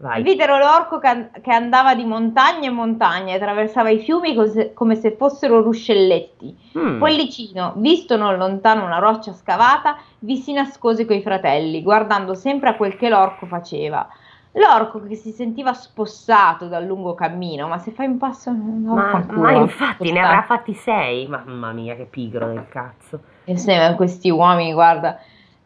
Vai. 0.00 0.22
Videro 0.22 0.58
l'orco 0.58 0.98
che 0.98 1.06
an- 1.08 1.30
che 1.40 1.52
andava 1.52 1.94
di 1.96 2.04
montagna 2.04 2.68
in 2.68 2.74
montagna 2.74 3.32
e 3.32 3.36
attraversava 3.36 3.90
i 3.90 3.98
fiumi 3.98 4.32
cose- 4.34 4.72
come 4.72 4.94
se 4.96 5.16
fossero 5.16 5.60
ruscelletti. 5.60 6.56
Mm. 6.78 6.98
Pollicino, 6.98 7.72
visto 7.76 8.16
non 8.16 8.36
lontano 8.36 8.84
una 8.84 8.98
roccia 8.98 9.32
scavata, 9.32 9.98
vi 10.20 10.36
si 10.36 10.52
nascose 10.52 11.04
coi 11.04 11.20
fratelli, 11.20 11.82
guardando 11.82 12.34
sempre 12.34 12.68
a 12.70 12.74
quel 12.74 12.96
che 12.96 13.08
l'orco 13.08 13.46
faceva. 13.46 14.06
L'orco 14.52 15.02
che 15.02 15.14
si 15.14 15.30
sentiva 15.30 15.72
spossato 15.72 16.68
dal 16.68 16.84
lungo 16.84 17.14
cammino, 17.14 17.68
ma 17.68 17.78
se 17.78 17.90
fai 17.90 18.06
un 18.06 18.18
passo... 18.18 18.50
No, 18.50 18.94
ma, 18.94 19.24
ma 19.30 19.52
infatti 19.52 20.10
ne 20.10 20.20
avrà 20.20 20.42
fatti 20.42 20.74
sei, 20.74 21.26
mamma 21.26 21.72
mia 21.72 21.94
che 21.94 22.04
pigro 22.04 22.46
del 22.46 22.66
cazzo. 22.68 23.20
Insieme 23.44 23.84
a 23.84 23.94
questi 23.94 24.30
uomini, 24.30 24.72
guarda, 24.72 25.18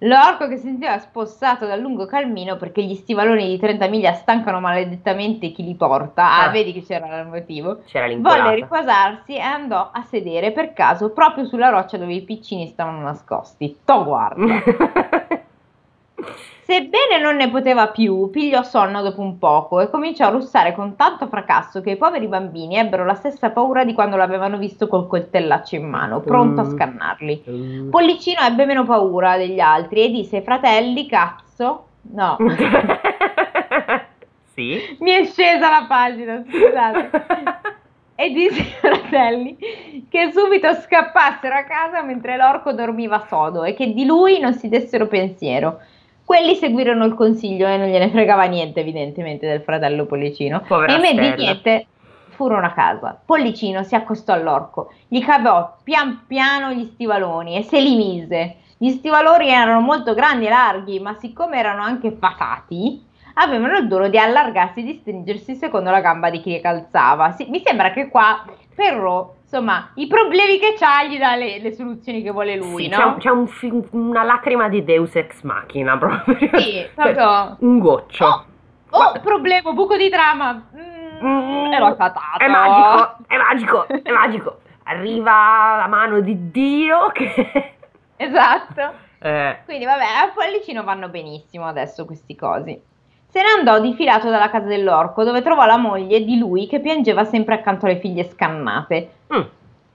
L'orco 0.04 0.48
che 0.48 0.56
si 0.56 0.64
sentiva 0.64 0.98
spossato 0.98 1.64
dal 1.64 1.78
lungo 1.78 2.06
cammino 2.06 2.56
perché 2.56 2.82
gli 2.82 2.94
stivaloni 2.94 3.46
di 3.46 3.58
30 3.58 3.86
miglia 3.86 4.14
stancano 4.14 4.58
maledettamente 4.58 5.52
chi 5.52 5.62
li 5.62 5.76
porta. 5.76 6.24
Ah, 6.24 6.44
ah. 6.44 6.50
vedi 6.50 6.72
che 6.72 6.82
c'era 6.82 7.20
il 7.20 7.28
motivo. 7.28 7.82
C'era 7.86 8.12
Volle 8.16 8.54
riposarsi 8.56 9.36
e 9.36 9.40
andò 9.40 9.90
a 9.92 10.02
sedere 10.02 10.50
per 10.50 10.72
caso 10.72 11.10
proprio 11.10 11.44
sulla 11.44 11.68
roccia 11.68 11.98
dove 11.98 12.14
i 12.14 12.22
piccini 12.22 12.66
stavano 12.66 13.00
nascosti. 13.00 13.78
To 13.84 14.04
guarda. 14.04 14.62
Sebbene 16.64 17.18
non 17.20 17.36
ne 17.36 17.50
poteva 17.50 17.88
più, 17.88 18.30
pigliò 18.30 18.62
sonno 18.62 19.02
dopo 19.02 19.20
un 19.20 19.38
poco 19.38 19.80
e 19.80 19.90
cominciò 19.90 20.26
a 20.26 20.30
russare 20.30 20.74
con 20.74 20.96
tanto 20.96 21.26
fracasso 21.26 21.80
che 21.80 21.90
i 21.90 21.96
poveri 21.96 22.28
bambini 22.28 22.76
ebbero 22.76 23.04
la 23.04 23.14
stessa 23.14 23.50
paura 23.50 23.84
di 23.84 23.92
quando 23.92 24.16
l'avevano 24.16 24.58
visto 24.58 24.86
col 24.86 25.08
coltellaccio 25.08 25.74
in 25.74 25.88
mano, 25.88 26.20
pronto 26.20 26.60
a 26.60 26.64
mm. 26.64 26.70
scannarli. 26.70 27.44
Mm. 27.50 27.90
Pollicino 27.90 28.40
ebbe 28.42 28.64
meno 28.64 28.84
paura 28.84 29.36
degli 29.36 29.60
altri 29.60 30.04
e 30.04 30.10
disse 30.10 30.36
ai 30.36 30.42
fratelli, 30.42 31.08
cazzo, 31.08 31.86
no. 32.12 32.36
sì. 34.54 34.96
Mi 35.00 35.10
è 35.10 35.24
scesa 35.24 35.68
la 35.68 35.84
pagina, 35.88 36.44
scusate. 36.48 37.10
e 38.14 38.30
disse 38.30 38.60
ai 38.60 38.72
fratelli 38.80 39.56
che 40.08 40.30
subito 40.32 40.72
scappassero 40.74 41.56
a 41.56 41.64
casa 41.64 42.02
mentre 42.02 42.36
l'orco 42.36 42.72
dormiva 42.72 43.24
sodo 43.26 43.64
e 43.64 43.74
che 43.74 43.92
di 43.92 44.04
lui 44.04 44.38
non 44.38 44.54
si 44.54 44.68
dessero 44.68 45.08
pensiero 45.08 45.80
quelli 46.32 46.54
seguirono 46.54 47.04
il 47.04 47.12
consiglio 47.12 47.68
e 47.68 47.76
non 47.76 47.88
gliene 47.88 48.08
fregava 48.08 48.44
niente, 48.44 48.80
evidentemente, 48.80 49.46
del 49.46 49.60
fratello 49.60 50.06
Pollicino. 50.06 50.62
Povera 50.66 50.96
e 50.96 50.98
vez 50.98 51.12
di 51.12 51.42
niente 51.42 51.86
furono 52.28 52.64
a 52.64 52.70
casa. 52.70 53.20
Pollicino 53.22 53.82
si 53.82 53.94
accostò 53.94 54.32
all'orco, 54.32 54.94
gli 55.08 55.22
cavò 55.22 55.76
pian 55.84 56.22
piano 56.26 56.72
gli 56.72 56.86
stivaloni 56.86 57.58
e 57.58 57.62
se 57.62 57.78
li 57.82 57.96
mise. 57.96 58.56
Gli 58.78 58.88
stivaloni 58.88 59.50
erano 59.50 59.80
molto 59.80 60.14
grandi 60.14 60.46
e 60.46 60.48
larghi, 60.48 61.00
ma 61.00 61.12
siccome 61.20 61.58
erano 61.58 61.82
anche 61.82 62.12
patati, 62.12 63.04
avevano 63.34 63.76
il 63.76 63.86
dono 63.86 64.08
di 64.08 64.16
allargarsi 64.16 64.80
e 64.80 64.84
di 64.84 64.98
stringersi 65.02 65.54
secondo 65.54 65.90
la 65.90 66.00
gamba 66.00 66.30
di 66.30 66.40
chi 66.40 66.52
li 66.52 66.60
calzava. 66.62 67.32
Sì, 67.32 67.44
mi 67.50 67.60
sembra 67.62 67.90
che 67.90 68.08
qua 68.08 68.42
Ferro 68.70 69.34
insomma, 69.52 69.90
i 69.94 70.06
problemi 70.06 70.58
che 70.58 70.74
ha 70.80 71.04
gli 71.04 71.18
dà 71.18 71.36
le, 71.36 71.60
le 71.60 71.72
soluzioni 71.74 72.22
che 72.22 72.30
vuole 72.30 72.56
lui, 72.56 72.84
sì, 72.84 72.88
no? 72.88 72.96
C'è, 72.96 73.18
c'è 73.18 73.30
un 73.30 73.46
fi- 73.46 73.86
una 73.90 74.22
lacrima 74.22 74.68
di 74.68 74.82
Deus 74.82 75.14
ex 75.14 75.42
machina 75.42 75.98
proprio. 75.98 76.58
Sì, 76.58 76.88
proprio. 76.94 77.14
Cioè, 77.14 77.54
un 77.58 77.78
goccio. 77.78 78.46
Oh, 78.90 78.98
oh 78.98 79.20
problema, 79.20 79.72
buco 79.72 79.96
di 79.96 80.08
trama. 80.08 80.68
Mm, 80.74 81.26
mm, 81.26 81.72
ero 81.72 81.86
accatato. 81.86 82.38
È 82.38 82.48
magico, 82.48 83.16
è 83.26 83.36
magico, 83.36 83.86
è 83.86 84.10
magico. 84.10 84.60
Arriva 84.84 85.76
la 85.76 85.86
mano 85.86 86.20
di 86.20 86.50
Dio 86.50 87.10
che... 87.12 87.74
Esatto. 88.16 89.10
Eh. 89.24 89.58
Quindi 89.66 89.84
vabbè, 89.84 90.02
a 90.02 90.32
Pollicino 90.34 90.82
vanno 90.82 91.08
benissimo 91.08 91.64
adesso 91.64 92.04
questi 92.06 92.34
cosi. 92.34 92.76
Se 93.32 93.40
ne 93.40 93.48
andò 93.58 93.80
difilato 93.80 94.28
dalla 94.28 94.50
casa 94.50 94.66
dell'orco, 94.66 95.24
dove 95.24 95.40
trovò 95.40 95.64
la 95.64 95.78
moglie 95.78 96.22
di 96.22 96.36
lui 96.36 96.66
che 96.66 96.80
piangeva 96.80 97.24
sempre 97.24 97.54
accanto 97.54 97.86
alle 97.86 97.96
figlie 97.96 98.28
scannate. 98.28 99.08
Mm. 99.34 99.40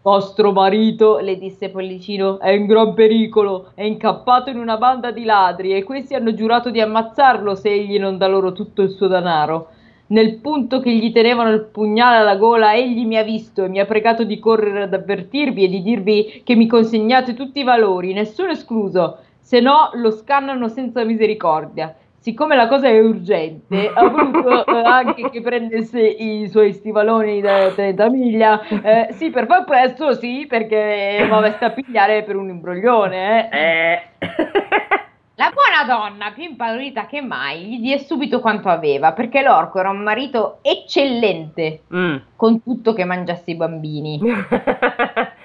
Vostro 0.02 0.52
marito, 0.52 1.20
le 1.20 1.38
disse 1.38 1.70
Pollicino, 1.70 2.40
è 2.40 2.50
in 2.50 2.66
gran 2.66 2.96
pericolo, 2.96 3.74
è 3.76 3.84
incappato 3.84 4.50
in 4.50 4.58
una 4.58 4.78
banda 4.78 5.12
di 5.12 5.24
ladri 5.24 5.76
e 5.76 5.84
questi 5.84 6.16
hanno 6.16 6.34
giurato 6.34 6.72
di 6.72 6.82
ammazzarlo 6.82 7.54
se 7.54 7.70
egli 7.70 8.00
non 8.00 8.18
dà 8.18 8.26
loro 8.26 8.54
tutto 8.54 8.82
il 8.82 8.90
suo 8.90 9.06
denaro. 9.06 9.68
Nel 10.08 10.38
punto 10.38 10.80
che 10.80 10.92
gli 10.92 11.12
tenevano 11.12 11.52
il 11.52 11.66
pugnale 11.66 12.18
alla 12.18 12.38
gola, 12.38 12.74
egli 12.74 13.06
mi 13.06 13.18
ha 13.18 13.24
visto 13.24 13.66
e 13.66 13.70
mi 13.70 13.80
ha 13.80 13.86
pregato 13.86 14.24
di 14.24 14.40
correre 14.40 14.82
ad 14.82 14.96
avvertirvi 14.96 15.64
e 15.64 15.68
di 15.68 15.84
dirvi 15.84 16.42
che 16.44 16.56
mi 16.56 16.66
consegnate 16.66 17.36
tutti 17.36 17.60
i 17.60 17.64
valori, 17.64 18.14
nessuno 18.14 18.50
escluso, 18.50 19.18
se 19.40 19.60
no 19.60 19.92
lo 19.94 20.10
scannano 20.10 20.70
senza 20.70 21.04
misericordia 21.04 21.96
siccome 22.28 22.58
la 22.58 22.68
cosa 22.68 22.90
è 22.90 23.00
urgente, 23.00 23.90
ha 23.96 24.06
voluto 24.10 24.66
eh, 24.66 24.84
anche 24.84 25.30
che 25.30 25.42
prendesse 25.42 26.02
i 26.02 26.50
suoi 26.50 26.74
stivaloni 26.74 27.40
da 27.40 27.72
30 27.72 28.10
miglia. 28.10 28.62
Eh, 28.68 29.14
sì, 29.14 29.30
per 29.30 29.46
far 29.46 29.64
presto, 29.64 30.14
sì, 30.14 30.46
perché 30.46 31.26
mi 31.30 31.52
sta 31.52 31.68
a 31.68 31.72
pigliare 31.72 32.24
per 32.24 32.36
un 32.36 32.50
imbroglione. 32.50 33.50
Eh. 33.50 34.02
eh. 34.20 34.28
La 35.40 35.54
buona 35.54 35.86
donna, 35.88 36.32
più 36.32 36.44
impaurita 36.44 37.06
che 37.06 37.22
mai, 37.22 37.66
gli 37.66 37.80
diede 37.80 38.04
subito 38.04 38.42
quanto 38.42 38.70
aveva, 38.70 39.14
perché 39.14 39.44
l'orco 39.44 39.80
era 39.80 39.92
un 39.92 40.02
marito 40.02 40.58
eccellente, 40.64 41.84
mm. 41.94 42.16
con 42.36 42.62
tutto 42.64 42.94
che 42.94 43.06
mangiasse 43.06 43.52
i 43.52 43.56
bambini. 43.56 44.20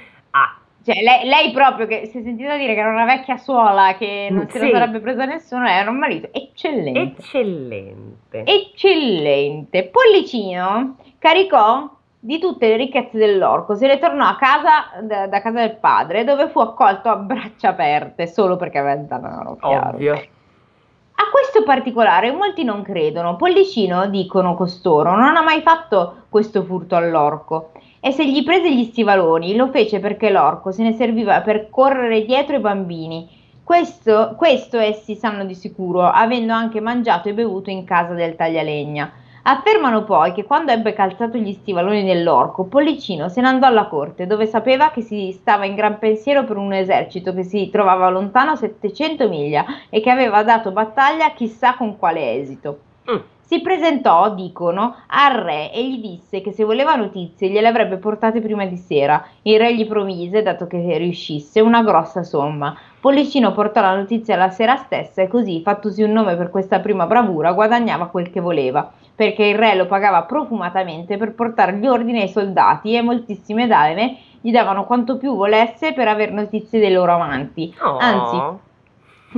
Cioè, 0.84 1.00
lei, 1.02 1.26
lei, 1.28 1.52
proprio 1.52 1.86
che 1.86 2.06
si 2.06 2.18
è 2.18 2.22
sentita 2.22 2.56
dire 2.56 2.74
che 2.74 2.80
era 2.80 2.90
una 2.90 3.04
vecchia 3.04 3.36
suola 3.36 3.94
che 3.96 4.28
non 4.30 4.48
se 4.48 4.58
sì. 4.58 4.70
la 4.70 4.78
sarebbe 4.78 5.00
presa 5.00 5.24
nessuno, 5.24 5.68
era 5.68 5.90
un 5.90 5.98
marito 5.98 6.28
eccellente. 6.32 7.20
Eccellente. 7.20 8.42
Eccellente. 8.44 9.84
Pollicino 9.84 10.96
caricò 11.18 11.88
di 12.18 12.38
tutte 12.38 12.68
le 12.68 12.76
ricchezze 12.76 13.16
dell'orco, 13.16 13.74
se 13.74 13.86
ne 13.86 13.98
tornò 13.98 14.26
a 14.26 14.36
casa 14.36 15.02
da, 15.02 15.26
da, 15.26 15.40
casa 15.40 15.60
del 15.60 15.76
padre, 15.76 16.24
dove 16.24 16.48
fu 16.48 16.60
accolto 16.60 17.08
a 17.08 17.16
braccia 17.16 17.70
aperte 17.70 18.26
solo 18.26 18.56
perché 18.56 18.78
aveva 18.78 19.00
il 19.00 19.06
denaro. 19.06 19.58
Ovvio. 19.60 20.14
A 20.14 21.30
questo 21.30 21.62
particolare 21.64 22.32
molti 22.32 22.64
non 22.64 22.82
credono. 22.82 23.36
Pollicino, 23.36 24.08
dicono 24.08 24.54
costoro, 24.54 25.14
non 25.14 25.36
ha 25.36 25.42
mai 25.42 25.62
fatto 25.62 26.24
questo 26.28 26.64
furto 26.64 26.96
all'orco 26.96 27.70
e 28.04 28.10
se 28.10 28.26
gli 28.26 28.42
prese 28.42 28.74
gli 28.74 28.82
stivaloni 28.82 29.54
lo 29.54 29.68
fece 29.68 30.00
perché 30.00 30.28
l'orco 30.28 30.72
se 30.72 30.82
ne 30.82 30.92
serviva 30.92 31.40
per 31.40 31.70
correre 31.70 32.24
dietro 32.24 32.56
i 32.56 32.58
bambini. 32.58 33.28
Questo, 33.62 34.34
questo 34.36 34.78
essi 34.78 35.14
sanno 35.14 35.44
di 35.44 35.54
sicuro, 35.54 36.02
avendo 36.02 36.52
anche 36.52 36.80
mangiato 36.80 37.28
e 37.28 37.32
bevuto 37.32 37.70
in 37.70 37.84
casa 37.84 38.12
del 38.14 38.34
taglialegna. 38.34 39.12
Affermano 39.44 40.02
poi 40.02 40.32
che 40.32 40.42
quando 40.42 40.72
ebbe 40.72 40.92
calzato 40.94 41.38
gli 41.38 41.52
stivaloni 41.52 42.02
dell'orco, 42.02 42.64
Pollicino 42.64 43.28
se 43.28 43.40
ne 43.40 43.46
andò 43.46 43.68
alla 43.68 43.86
corte, 43.86 44.26
dove 44.26 44.46
sapeva 44.46 44.90
che 44.90 45.02
si 45.02 45.30
stava 45.30 45.64
in 45.64 45.76
gran 45.76 46.00
pensiero 46.00 46.42
per 46.42 46.56
un 46.56 46.72
esercito 46.72 47.32
che 47.32 47.44
si 47.44 47.70
trovava 47.70 48.08
lontano 48.08 48.56
700 48.56 49.28
miglia 49.28 49.64
e 49.90 50.00
che 50.00 50.10
aveva 50.10 50.42
dato 50.42 50.72
battaglia 50.72 51.30
chissà 51.30 51.76
con 51.76 51.96
quale 51.98 52.34
esito. 52.34 52.78
Mm. 53.08 53.18
Si 53.52 53.60
presentò, 53.60 54.34
dicono, 54.34 54.96
al 55.08 55.34
re 55.34 55.70
e 55.74 55.86
gli 55.86 56.00
disse 56.00 56.40
che 56.40 56.52
se 56.52 56.64
voleva 56.64 56.94
notizie 56.94 57.50
gliele 57.50 57.68
avrebbe 57.68 57.98
portate 57.98 58.40
prima 58.40 58.64
di 58.64 58.78
sera. 58.78 59.22
Il 59.42 59.58
re 59.58 59.74
gli 59.74 59.86
promise, 59.86 60.40
dato 60.40 60.66
che 60.66 60.96
riuscisse, 60.96 61.60
una 61.60 61.82
grossa 61.82 62.22
somma. 62.22 62.74
Pollicino 62.98 63.52
portò 63.52 63.82
la 63.82 63.94
notizia 63.94 64.36
la 64.36 64.48
sera 64.48 64.76
stessa 64.76 65.20
e 65.20 65.28
così, 65.28 65.60
fattosi 65.60 66.02
un 66.02 66.12
nome 66.12 66.34
per 66.34 66.48
questa 66.48 66.80
prima 66.80 67.04
bravura, 67.04 67.52
guadagnava 67.52 68.06
quel 68.06 68.30
che 68.30 68.40
voleva, 68.40 68.90
perché 69.14 69.44
il 69.44 69.58
re 69.58 69.74
lo 69.74 69.84
pagava 69.84 70.22
profumatamente 70.22 71.18
per 71.18 71.34
portare 71.34 71.76
gli 71.76 71.86
ordini 71.86 72.22
ai 72.22 72.28
soldati 72.28 72.94
e 72.94 73.02
moltissime 73.02 73.66
dame 73.66 74.16
gli 74.40 74.50
davano 74.50 74.86
quanto 74.86 75.18
più 75.18 75.36
volesse 75.36 75.92
per 75.92 76.08
aver 76.08 76.32
notizie 76.32 76.80
dei 76.80 76.90
loro 76.90 77.12
amanti. 77.12 77.74
Oh. 77.82 77.98
Anzi, 77.98 78.58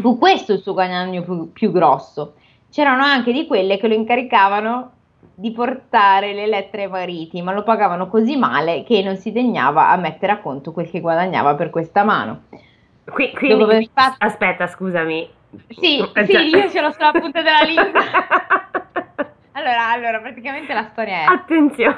fu 0.00 0.16
questo 0.18 0.52
il 0.52 0.60
suo 0.60 0.72
guadagno 0.72 1.22
più, 1.22 1.50
più 1.50 1.72
grosso 1.72 2.34
c'erano 2.74 3.04
anche 3.04 3.30
di 3.30 3.46
quelle 3.46 3.78
che 3.78 3.86
lo 3.86 3.94
incaricavano 3.94 4.90
di 5.32 5.52
portare 5.52 6.34
le 6.34 6.48
lettere 6.48 6.84
ai 6.84 6.90
mariti, 6.90 7.40
ma 7.40 7.52
lo 7.52 7.62
pagavano 7.62 8.08
così 8.08 8.36
male 8.36 8.82
che 8.82 9.00
non 9.00 9.16
si 9.16 9.30
degnava 9.30 9.90
a 9.90 9.96
mettere 9.96 10.32
a 10.32 10.38
conto 10.38 10.72
quel 10.72 10.90
che 10.90 11.00
guadagnava 11.00 11.54
per 11.54 11.70
questa 11.70 12.02
mano. 12.02 12.46
Qui, 13.04 13.30
quindi, 13.32 13.88
fatto... 13.94 14.16
aspetta, 14.18 14.66
scusami. 14.66 15.30
Sì, 15.68 16.04
sì, 16.04 16.32
cioè 16.32 16.42
io 16.42 16.68
ce 16.68 16.80
l'ho 16.80 16.90
sulla 16.90 17.12
punta 17.12 17.42
della 17.42 17.62
lingua. 17.64 18.02
allora, 19.52 19.90
allora, 19.90 20.18
praticamente 20.18 20.74
la 20.74 20.88
storia 20.90 21.20
è... 21.20 21.24
Attenzione! 21.26 21.96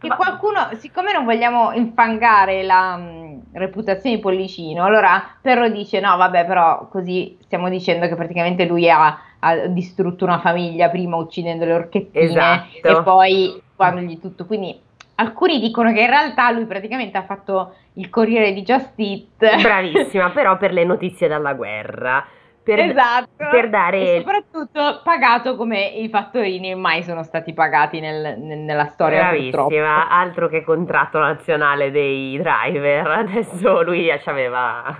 Che 0.00 0.08
qualcuno, 0.08 0.68
siccome 0.78 1.12
non 1.12 1.24
vogliamo 1.24 1.70
infangare 1.74 2.64
la 2.64 2.96
um, 2.98 3.40
reputazione 3.52 4.16
di 4.16 4.20
Pollicino, 4.20 4.84
allora 4.84 5.36
Perro 5.40 5.68
dice 5.68 6.00
no, 6.00 6.16
vabbè, 6.16 6.44
però 6.44 6.88
così 6.88 7.38
stiamo 7.42 7.68
dicendo 7.68 8.08
che 8.08 8.16
praticamente 8.16 8.64
lui 8.64 8.90
ha 8.90 9.16
ha 9.44 9.66
distrutto 9.66 10.24
una 10.24 10.38
famiglia 10.38 10.88
prima 10.88 11.16
uccidendo 11.16 11.64
le 11.64 11.72
orchettine 11.74 12.24
esatto. 12.24 12.88
e 12.88 13.02
poi 13.02 13.62
quandogli 13.74 14.20
tutto. 14.20 14.46
Quindi 14.46 14.78
alcuni 15.16 15.58
dicono 15.58 15.92
che 15.92 16.00
in 16.00 16.06
realtà 16.06 16.50
lui 16.50 16.64
praticamente 16.64 17.18
ha 17.18 17.24
fatto 17.24 17.74
il 17.94 18.08
corriere 18.08 18.52
di 18.52 18.62
Just 18.62 18.92
Eat. 18.96 19.60
Bravissima, 19.60 20.30
però 20.34 20.56
per 20.56 20.72
le 20.72 20.84
notizie 20.84 21.28
dalla 21.28 21.54
guerra. 21.54 22.24
Per, 22.62 22.78
esatto, 22.78 23.48
per 23.50 23.68
dare... 23.70 24.14
e 24.14 24.18
soprattutto 24.18 25.00
pagato 25.02 25.56
come 25.56 25.84
i 25.84 26.08
fattorini 26.08 26.76
mai 26.76 27.02
sono 27.02 27.24
stati 27.24 27.52
pagati 27.52 27.98
nel, 27.98 28.38
nella 28.38 28.86
storia 28.86 29.30
Bravissima, 29.30 29.64
purtroppo. 29.64 29.84
altro 30.08 30.48
che 30.48 30.62
contratto 30.62 31.18
nazionale 31.18 31.90
dei 31.90 32.38
driver, 32.38 33.04
adesso 33.18 33.82
lui 33.82 34.08
aveva 34.12 34.96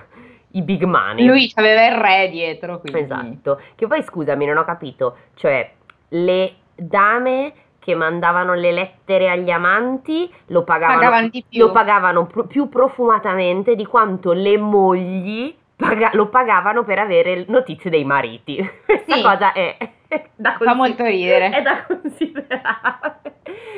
i 0.53 0.63
big 0.63 0.83
money. 0.85 1.25
Lui 1.27 1.51
aveva 1.55 1.87
il 1.87 1.95
re 2.01 2.29
dietro. 2.31 2.79
Quindi. 2.81 3.01
Esatto. 3.01 3.61
Che 3.75 3.87
poi 3.87 4.03
scusami, 4.03 4.45
non 4.47 4.57
ho 4.57 4.65
capito, 4.65 5.17
cioè 5.35 5.71
le 6.09 6.55
dame 6.75 7.53
che 7.79 7.95
mandavano 7.97 8.55
le 8.55 8.71
lettere 8.71 9.29
agli 9.29 9.51
amanti 9.51 10.33
lo 10.47 10.63
pagavano, 10.63 10.99
Pagavano 11.01 11.29
più. 11.31 11.43
lo 11.67 11.73
pagavano 11.73 12.27
pro- 12.27 12.45
più 12.47 12.69
profumatamente 12.69 13.75
di 13.75 13.85
quanto 13.85 14.33
le 14.33 14.57
mogli 14.57 15.53
paga- 15.89 16.11
lo 16.15 16.29
pagavano 16.29 16.85
per 16.85 16.99
avere 16.99 17.45
notizie 17.49 17.91
dei 17.91 18.05
mariti. 18.05 18.57
Questa 18.87 19.15
Sì. 19.15 19.23
cosa 19.23 19.53
è, 19.53 19.77
è 20.09 20.25
da 20.35 20.57
Fa 20.59 20.75
molto 20.75 21.05
ridere. 21.05 21.51
È 21.51 21.63
da 21.63 21.85
considerare. 21.87 23.21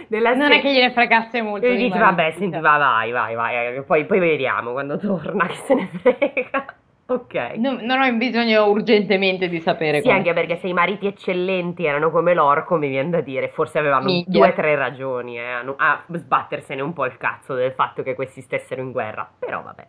Nella 0.09 0.34
Non 0.34 0.48
se- 0.50 0.59
è 0.59 0.61
che 0.61 0.72
gliene 0.72 0.92
fregasse 0.92 1.40
molto. 1.42 1.66
e 1.66 1.70
di 1.70 1.76
dici, 1.76 1.88
marito, 1.88 2.07
vabbè, 2.07 2.30
senti, 2.32 2.52
cioè. 2.52 2.61
va, 2.61 2.76
vai, 2.76 3.11
vai, 3.11 3.34
vai, 3.34 3.76
eh, 3.76 3.82
poi, 3.82 4.05
poi 4.05 4.18
vediamo 4.18 4.72
quando 4.72 4.98
torna, 4.98 5.46
che 5.48 5.55
se 5.55 5.74
ne 5.74 5.86
frega. 5.86 6.64
Ok. 7.07 7.34
Non, 7.57 7.80
non 7.82 8.00
ho 8.00 8.12
bisogno 8.14 8.64
urgentemente 8.66 9.48
di 9.48 9.61
sapere 9.61 9.98
Sì, 9.98 10.05
come. 10.05 10.16
anche 10.16 10.32
perché 10.32 10.57
se 10.57 10.68
i 10.68 10.72
mariti 10.72 11.07
eccellenti 11.07 11.84
erano 11.84 12.11
come 12.11 12.32
l'orco, 12.32 12.76
mi 12.76 12.88
viene 12.88 13.11
da 13.11 13.20
dire, 13.20 13.48
forse 13.48 13.78
avevano 13.78 14.07
Minchia. 14.07 14.32
due 14.32 14.48
o 14.48 14.52
tre 14.55 14.74
ragioni 14.74 15.38
eh, 15.38 15.42
a, 15.44 15.64
a 15.76 16.02
sbattersene 16.11 16.80
un 16.80 16.94
po' 16.94 17.05
il 17.05 17.16
cazzo 17.18 17.55
del 17.55 17.72
fatto 17.72 18.02
che 18.02 18.14
questi 18.14 18.40
stessero 18.40 18.80
in 18.80 18.90
guerra. 18.90 19.28
Però 19.38 19.62
vabbè, 19.62 19.86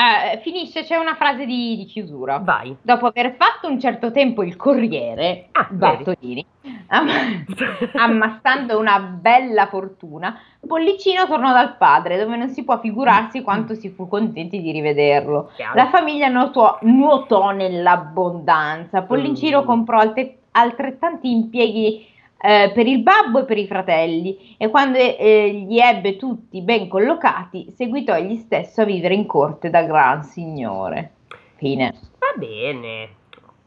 Eh, 0.00 0.38
finisce, 0.38 0.82
c'è 0.84 0.96
una 0.96 1.14
frase 1.14 1.44
di, 1.44 1.76
di 1.76 1.84
chiusura. 1.84 2.38
vai. 2.38 2.74
Dopo 2.80 3.06
aver 3.08 3.34
fatto 3.36 3.68
un 3.68 3.78
certo 3.78 4.10
tempo 4.10 4.42
il 4.42 4.56
corriere, 4.56 5.48
Ah, 5.52 5.66
Bartolini, 5.70 6.44
am- 6.86 7.44
ammassando 7.94 8.78
una 8.78 8.98
bella 8.98 9.66
fortuna, 9.66 10.38
Pollicino 10.66 11.26
tornò 11.26 11.52
dal 11.52 11.76
padre, 11.76 12.16
dove 12.18 12.36
non 12.36 12.48
si 12.48 12.64
può 12.64 12.78
figurarsi 12.78 13.42
quanto 13.42 13.74
si 13.74 13.90
fu 13.90 14.08
contenti 14.08 14.62
di 14.62 14.70
rivederlo. 14.72 15.50
Chiaro. 15.56 15.74
La 15.74 15.88
famiglia 15.88 16.28
nuotò, 16.28 16.78
nuotò 16.82 17.50
nell'abbondanza. 17.50 19.02
Pollicino 19.02 19.62
Mm. 19.62 19.66
comprò 19.66 19.98
alte- 19.98 20.38
altrettanti 20.52 21.30
impieghi 21.30 22.06
eh, 22.42 22.70
per 22.72 22.86
il 22.86 23.02
babbo 23.02 23.40
e 23.40 23.44
per 23.44 23.58
i 23.58 23.66
fratelli 23.66 24.56
e 24.56 24.68
quando 24.70 24.98
eh, 24.98 25.64
li 25.68 25.78
ebbe 25.78 26.16
tutti 26.16 26.62
ben 26.62 26.88
collocati, 26.88 27.72
seguitò 27.76 28.14
egli 28.14 28.36
stesso 28.36 28.82
a 28.82 28.84
vivere 28.84 29.14
in 29.14 29.26
corte 29.26 29.68
da 29.68 29.82
gran 29.82 30.22
signore. 30.24 31.12
Fine. 31.56 31.94
Va 32.18 32.32
bene. 32.38 33.18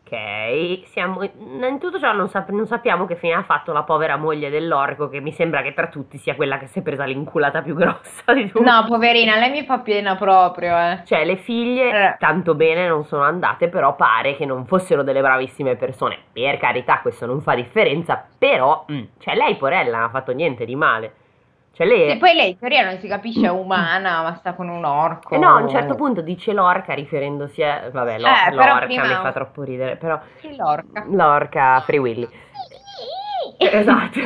Ok, 0.06 0.86
siamo... 0.88 1.24
innanzitutto 1.40 1.98
cioè, 1.98 2.14
non, 2.14 2.28
sap- 2.28 2.50
non 2.50 2.68
sappiamo 2.68 3.06
che 3.06 3.16
fine 3.16 3.34
ha 3.34 3.44
fatto 3.44 3.72
la 3.72 3.84
povera 3.84 4.18
moglie 4.18 4.50
dell'orco, 4.50 5.08
che 5.08 5.22
mi 5.22 5.32
sembra 5.32 5.62
che 5.62 5.74
tra 5.74 5.88
tutti 5.88 6.18
sia 6.18 6.36
quella 6.36 6.58
che 6.60 6.68
si 6.68 6.80
è 6.80 6.82
presa 6.82 7.06
l'inculata 7.06 7.62
più 7.62 7.74
grossa 7.74 8.34
di 8.34 8.52
tutte. 8.52 8.70
No, 8.70 8.84
poverina, 8.86 9.38
lei 9.38 9.50
mi 9.50 9.64
fa 9.64 9.80
pena 9.80 10.16
proprio, 10.16 10.78
eh. 10.78 11.00
Cioè, 11.06 11.24
le 11.26 11.38
figlie 11.38 11.90
Eh. 11.90 12.16
tanto 12.20 12.54
bene 12.54 12.88
non 12.88 13.06
sono 13.06 13.24
andate, 13.24 13.70
però 13.70 13.96
pare 13.96 14.36
che 14.36 14.46
non 14.46 14.66
fossero 14.66 15.04
delle 15.04 15.22
bravissime 15.22 15.76
persone. 15.78 16.18
Per 16.34 16.58
carità, 16.58 17.00
questo 17.00 17.26
non 17.26 17.42
fa 17.42 17.56
differenza, 17.56 18.24
però, 18.38 18.86
mm, 18.92 19.04
cioè, 19.20 19.36
lei, 19.36 19.56
porella, 19.56 19.98
non 20.00 20.06
ha 20.08 20.10
fatto 20.10 20.34
niente 20.34 20.66
di 20.66 20.76
male. 20.76 21.14
Cioè, 21.76 21.88
lei... 21.88 22.12
E 22.12 22.18
poi 22.18 22.36
lei 22.36 22.52
in 22.52 22.60
teoria 22.60 22.86
non 22.86 23.00
si 23.00 23.08
capisce 23.08 23.48
è 23.48 23.50
umana, 23.50 24.22
ma 24.22 24.36
sta 24.36 24.54
con 24.54 24.70
un 24.70 24.86
orco. 24.86 25.34
Eh 25.34 25.40
no, 25.40 25.56
a 25.56 25.62
un 25.62 25.70
certo 25.70 25.96
punto 25.96 26.22
dice 26.22 26.54
l'orca 26.54 26.94
riferendosi 26.94 27.64
a... 27.64 27.90
Vabbè, 27.92 28.20
l'or- 28.20 28.30
Eh, 28.48 28.54
l'orca 28.54 28.86
prima- 28.86 29.08
mi 29.08 29.14
fa 29.16 29.32
troppo 29.32 29.64
ridere, 29.64 29.96
però... 29.96 30.20
Sì, 30.40 30.56
l'orca. 30.56 31.04
L'orca 31.10 31.80
Free 31.82 31.98
Willy. 31.98 32.30
Esatto. 33.58 34.20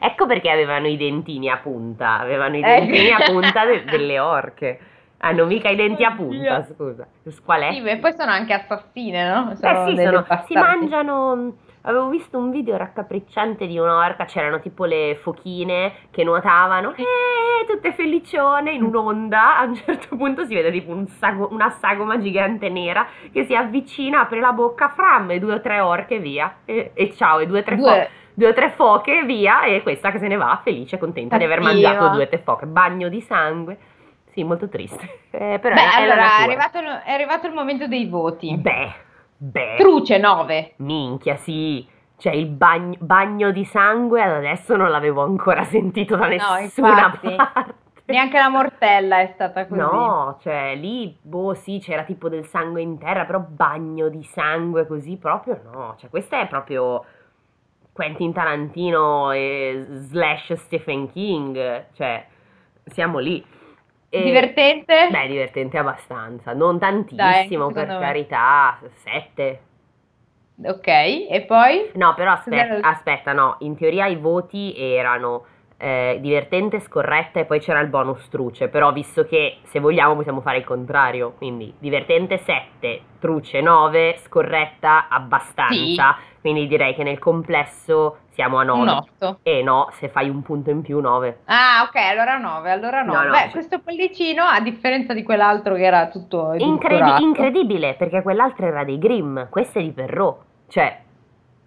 ecco 0.00 0.26
perché 0.26 0.50
avevano 0.50 0.86
i 0.88 0.96
dentini 0.96 1.48
a 1.50 1.58
punta, 1.58 2.18
avevano 2.18 2.56
i 2.56 2.60
Eh. 2.62 2.80
dentini 2.80 3.10
a 3.12 3.18
punta 3.26 3.64
de- 3.64 3.84
delle 3.90 4.18
orche. 4.18 4.80
Hanno 5.20 5.46
mica 5.46 5.68
i 5.68 5.74
denti 5.76 6.04
a 6.04 6.12
punta, 6.12 6.64
scusa. 6.64 7.06
Qual 7.44 7.60
è? 7.62 7.72
Sì, 7.72 7.82
e 7.84 7.96
poi 7.98 8.12
sono 8.12 8.30
anche 8.30 8.52
assassine, 8.52 9.28
no? 9.28 9.50
Eh 9.50 9.56
sì, 9.56 9.96
sono- 9.96 10.24
si 10.46 10.54
mangiano. 10.54 11.56
Avevo 11.82 12.08
visto 12.08 12.36
un 12.38 12.50
video 12.50 12.76
raccapricciante 12.76 13.66
di 13.66 13.78
un'orca, 13.78 14.24
c'erano 14.24 14.60
tipo 14.60 14.84
le 14.84 15.18
fochine 15.22 15.92
che 16.10 16.24
nuotavano, 16.24 16.92
eh, 16.96 17.64
tutte 17.66 17.92
felicione 17.92 18.72
in 18.72 18.82
un'onda. 18.82 19.58
A 19.58 19.64
un 19.64 19.74
certo 19.74 20.16
punto 20.16 20.44
si 20.44 20.54
vede 20.54 20.70
tipo 20.70 20.90
un 20.92 21.06
sago- 21.06 21.48
una 21.50 21.70
sagoma 21.70 22.18
gigante 22.18 22.68
nera 22.68 23.06
che 23.32 23.44
si 23.44 23.54
avvicina, 23.54 24.20
apre 24.20 24.40
la 24.40 24.52
bocca, 24.52 24.88
fram, 24.90 25.30
e 25.30 25.38
due 25.38 25.54
o 25.54 25.60
tre 25.60 25.80
orche 25.80 26.18
via. 26.18 26.56
E, 26.64 26.90
e 26.94 27.14
ciao, 27.14 27.38
e 27.38 27.46
due 27.46 27.60
o 27.60 27.62
tre 27.62 27.76
Due- 27.76 27.86
foche. 27.88 28.10
Due 28.34 28.48
o 28.48 28.52
tre 28.52 28.70
foche 28.70 29.24
via 29.24 29.62
e 29.64 29.82
questa 29.82 30.12
che 30.12 30.18
se 30.18 30.28
ne 30.28 30.36
va 30.36 30.60
felice, 30.62 30.96
contenta 30.98 31.36
di 31.36 31.44
aver 31.44 31.58
Cattiva. 31.58 31.88
mangiato 31.88 32.14
due 32.14 32.24
o 32.24 32.28
tre 32.28 32.38
foche. 32.38 32.66
Bagno 32.66 33.08
di 33.08 33.20
sangue. 33.22 33.78
Sì, 34.30 34.44
molto 34.44 34.68
triste. 34.68 35.22
Eh, 35.32 35.58
però 35.60 35.74
Beh, 35.74 35.80
è, 35.80 36.02
allora, 36.02 36.38
è 36.38 36.42
arrivato, 36.42 36.78
è 36.78 37.10
arrivato 37.12 37.46
il 37.48 37.52
momento 37.54 37.88
dei 37.88 38.06
voti. 38.06 38.54
Beh, 38.56 38.92
beh. 39.38 39.76
Truce 39.78 40.18
9. 40.18 40.74
Minchia, 40.76 41.36
sì. 41.36 41.86
Cioè, 42.16 42.32
il 42.34 42.48
bagno, 42.48 42.96
bagno 43.00 43.52
di 43.52 43.64
sangue 43.64 44.22
ad 44.22 44.32
adesso 44.32 44.76
non 44.76 44.90
l'avevo 44.90 45.22
ancora 45.22 45.62
sentito 45.64 46.16
da 46.16 46.26
nessuna 46.26 46.60
infatti. 46.60 47.34
parte. 47.36 47.74
Neanche 48.06 48.38
la 48.38 48.48
mortella 48.48 49.20
è 49.20 49.30
stata 49.34 49.66
così. 49.66 49.78
No, 49.80 50.38
cioè 50.40 50.74
lì, 50.74 51.14
boh, 51.20 51.52
sì, 51.54 51.78
c'era 51.78 52.04
tipo 52.04 52.30
del 52.30 52.46
sangue 52.46 52.80
in 52.80 52.98
terra, 52.98 53.26
però 53.26 53.38
bagno 53.38 54.08
di 54.08 54.22
sangue 54.22 54.86
così 54.86 55.16
proprio 55.16 55.60
no. 55.70 55.94
Cioè, 55.98 56.08
questa 56.08 56.40
è 56.40 56.48
proprio 56.48 57.04
Quentin 57.92 58.32
Tarantino 58.32 59.30
e 59.32 59.86
slash 59.90 60.54
Stephen 60.54 61.10
King. 61.10 61.86
Cioè, 61.92 62.26
siamo 62.86 63.18
lì. 63.18 63.44
E- 64.10 64.22
Divertente? 64.22 65.08
Beh, 65.10 65.26
divertente 65.26 65.78
abbastanza. 65.78 66.54
Non 66.54 66.78
tantissimo, 66.78 67.70
Dai, 67.70 67.74
per 67.74 67.86
me. 67.88 67.98
carità. 67.98 68.78
Sette. 68.94 69.60
Ok, 70.64 70.86
e 70.88 71.44
poi? 71.46 71.90
No, 71.94 72.14
però 72.14 72.32
aspetta, 72.32 72.88
aspetta, 72.88 73.32
no, 73.32 73.56
in 73.60 73.76
teoria 73.76 74.06
i 74.06 74.16
voti 74.16 74.74
erano 74.76 75.44
eh, 75.78 76.18
divertente, 76.20 76.80
scorretta 76.80 77.38
e 77.40 77.44
poi 77.44 77.60
c'era 77.60 77.80
il 77.80 77.88
bonus 77.88 78.28
truce, 78.28 78.68
però 78.68 78.92
visto 78.92 79.24
che 79.24 79.58
se 79.62 79.78
vogliamo 79.78 80.16
possiamo 80.16 80.40
fare 80.40 80.58
il 80.58 80.64
contrario, 80.64 81.34
quindi 81.36 81.72
divertente 81.78 82.38
7, 82.38 83.00
truce 83.20 83.60
9, 83.60 84.18
scorretta 84.24 85.06
abbastanza, 85.08 86.16
quindi 86.40 86.66
direi 86.66 86.94
che 86.94 87.04
nel 87.04 87.18
complesso 87.18 88.18
siamo 88.30 88.58
a 88.58 88.64
9. 88.64 88.80
Un 88.80 88.88
8. 88.88 89.38
E 89.42 89.62
no, 89.62 89.88
se 89.92 90.08
fai 90.08 90.28
un 90.28 90.42
punto 90.42 90.70
in 90.70 90.82
più 90.82 91.00
9. 91.00 91.40
Ah, 91.46 91.86
ok, 91.88 91.96
allora 91.96 92.38
9, 92.38 92.70
allora 92.70 93.02
9. 93.02 93.18
No, 93.18 93.24
no, 93.24 93.30
Beh, 93.30 93.44
sì. 93.46 93.50
questo 93.50 93.78
pollicino, 93.80 94.44
a 94.44 94.60
differenza 94.60 95.12
di 95.12 95.22
quell'altro 95.22 95.74
che 95.74 95.84
era 95.84 96.08
tutto 96.08 96.54
Incredi- 96.56 97.22
incredibile, 97.22 97.94
perché 97.94 98.22
quell'altro 98.22 98.66
era 98.66 98.84
dei 98.84 98.98
Grimm, 98.98 99.42
questo 99.48 99.78
è 99.78 99.82
di 99.82 99.90
Perrault. 99.92 100.38
Cioè, 100.68 101.06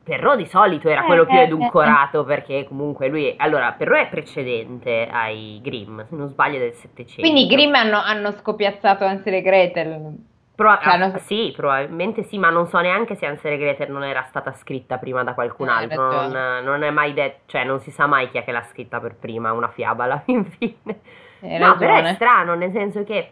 Perrault 0.04 0.38
di 0.38 0.46
solito 0.48 0.90
era 0.90 1.04
quello 1.04 1.26
più 1.26 1.36
Eh, 1.38 1.42
eh, 1.42 1.44
edulcorato, 1.44 2.24
perché 2.24 2.64
comunque 2.64 3.08
lui... 3.08 3.34
Allora, 3.38 3.72
Perrault 3.74 4.08
è 4.08 4.10
precedente 4.10 5.08
ai 5.12 5.60
Grimm, 5.62 6.00
se 6.02 6.16
non 6.16 6.28
sbaglio 6.28 6.58
del 6.58 6.74
700. 6.74 7.22
Quindi 7.22 7.44
i 7.44 7.48
Grimm 7.48 7.74
hanno, 7.76 8.00
hanno 8.02 8.32
scopiazzato 8.32 9.06
Hansel 9.06 9.36
e 9.36 9.42
Gretel. 9.42 10.16
Proba- 10.56 10.80
cioè, 10.82 10.98
non- 10.98 11.18
Sì, 11.20 11.54
probabilmente 11.56 12.24
sì, 12.24 12.38
ma 12.38 12.50
non 12.50 12.68
so 12.68 12.80
neanche 12.80 13.16
se 13.16 13.26
Hansel 13.26 13.54
e 13.54 13.58
Gretel 13.58 13.92
non 13.92 14.04
era 14.04 14.24
stata 14.24 14.52
scritta 14.54 14.98
prima 14.98 15.24
da 15.24 15.34
qualcun 15.34 15.68
Eh, 15.68 15.72
altro. 15.72 16.28
Non, 16.28 16.64
non 16.64 16.84
è 16.84 16.90
mai 16.90 17.14
detto, 17.14 17.42
cioè 17.46 17.64
non 17.64 17.80
si 17.80 17.92
sa 17.92 18.06
mai 18.08 18.30
chi 18.30 18.38
è 18.38 18.44
che 18.44 18.52
l'ha 18.52 18.64
scritta 18.64 19.00
per 19.00 19.16
prima, 19.16 19.52
una 19.54 19.70
fiaba 19.70 20.04
alla 20.06 20.20
fin 20.20 20.44
fine. 20.58 21.00
Hai 21.42 21.58
No, 21.60 21.76
però 21.78 21.96
è 21.96 22.14
strano, 22.14 22.54
nel 22.56 22.72
senso 22.72 23.04
che 23.04 23.32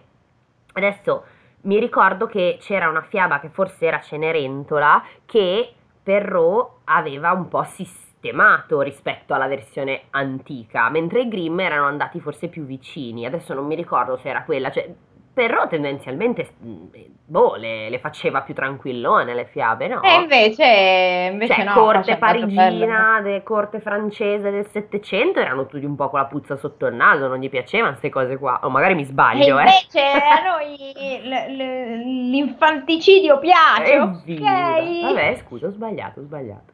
adesso 0.73 1.23
mi 1.61 1.77
ricordo 1.79 2.25
che 2.27 2.57
c'era 2.59 2.87
una 2.89 3.01
fiaba 3.01 3.39
che 3.39 3.49
forse 3.49 3.85
era 3.85 3.99
Cenerentola 3.99 5.03
che 5.25 5.73
Perrault 6.03 6.81
aveva 6.85 7.31
un 7.31 7.47
po' 7.47 7.63
sistemato 7.63 8.81
rispetto 8.81 9.33
alla 9.33 9.47
versione 9.47 10.03
antica, 10.09 10.89
mentre 10.89 11.21
i 11.21 11.27
Grimm 11.27 11.59
erano 11.59 11.85
andati 11.85 12.19
forse 12.19 12.47
più 12.47 12.65
vicini. 12.65 13.25
Adesso 13.25 13.53
non 13.53 13.65
mi 13.65 13.75
ricordo 13.75 14.17
se 14.17 14.29
era 14.29 14.43
quella, 14.43 14.71
cioè 14.71 14.93
Perrault 15.39 15.69
tendenzialmente 15.69 16.49
mh, 16.59 16.85
boh, 17.25 17.55
le, 17.55 17.89
le 17.89 17.99
faceva 17.99 18.41
più 18.41 18.53
tranquillone 18.53 19.33
le 19.33 19.45
fiabe, 19.45 19.87
no? 19.87 20.01
E 20.01 20.13
invece, 20.15 21.29
invece 21.31 21.53
Cioè, 21.53 21.63
no, 21.63 21.73
corte 21.73 22.17
parigina, 22.17 23.21
de- 23.21 23.41
corte 23.43 23.79
francese 23.79 24.51
del 24.51 24.67
Settecento 24.67 25.39
erano 25.39 25.65
tutti 25.65 25.85
un 25.85 25.95
po' 25.95 26.09
con 26.09 26.19
la 26.19 26.25
puzza 26.25 26.57
sotto 26.57 26.87
il 26.87 26.95
naso, 26.95 27.27
non 27.27 27.37
gli 27.39 27.49
piacevano 27.49 27.91
queste 27.91 28.09
cose 28.09 28.37
qua. 28.37 28.59
O 28.63 28.69
magari 28.69 28.95
mi 28.95 29.03
E 29.03 29.05
sbaglio, 29.05 29.57
eh. 29.59 29.61
invece 29.63 30.01
a 30.01 30.41
noi 30.57 30.75
l- 31.23 31.53
l- 31.55 32.29
l'infanticidio 32.31 33.39
piace, 33.39 33.93
Evviva. 33.93 34.77
ok? 34.77 35.01
Vabbè, 35.01 35.35
scusa, 35.45 35.67
ho 35.67 35.71
sbagliato, 35.71 36.19
ho 36.19 36.23
sbagliato. 36.23 36.73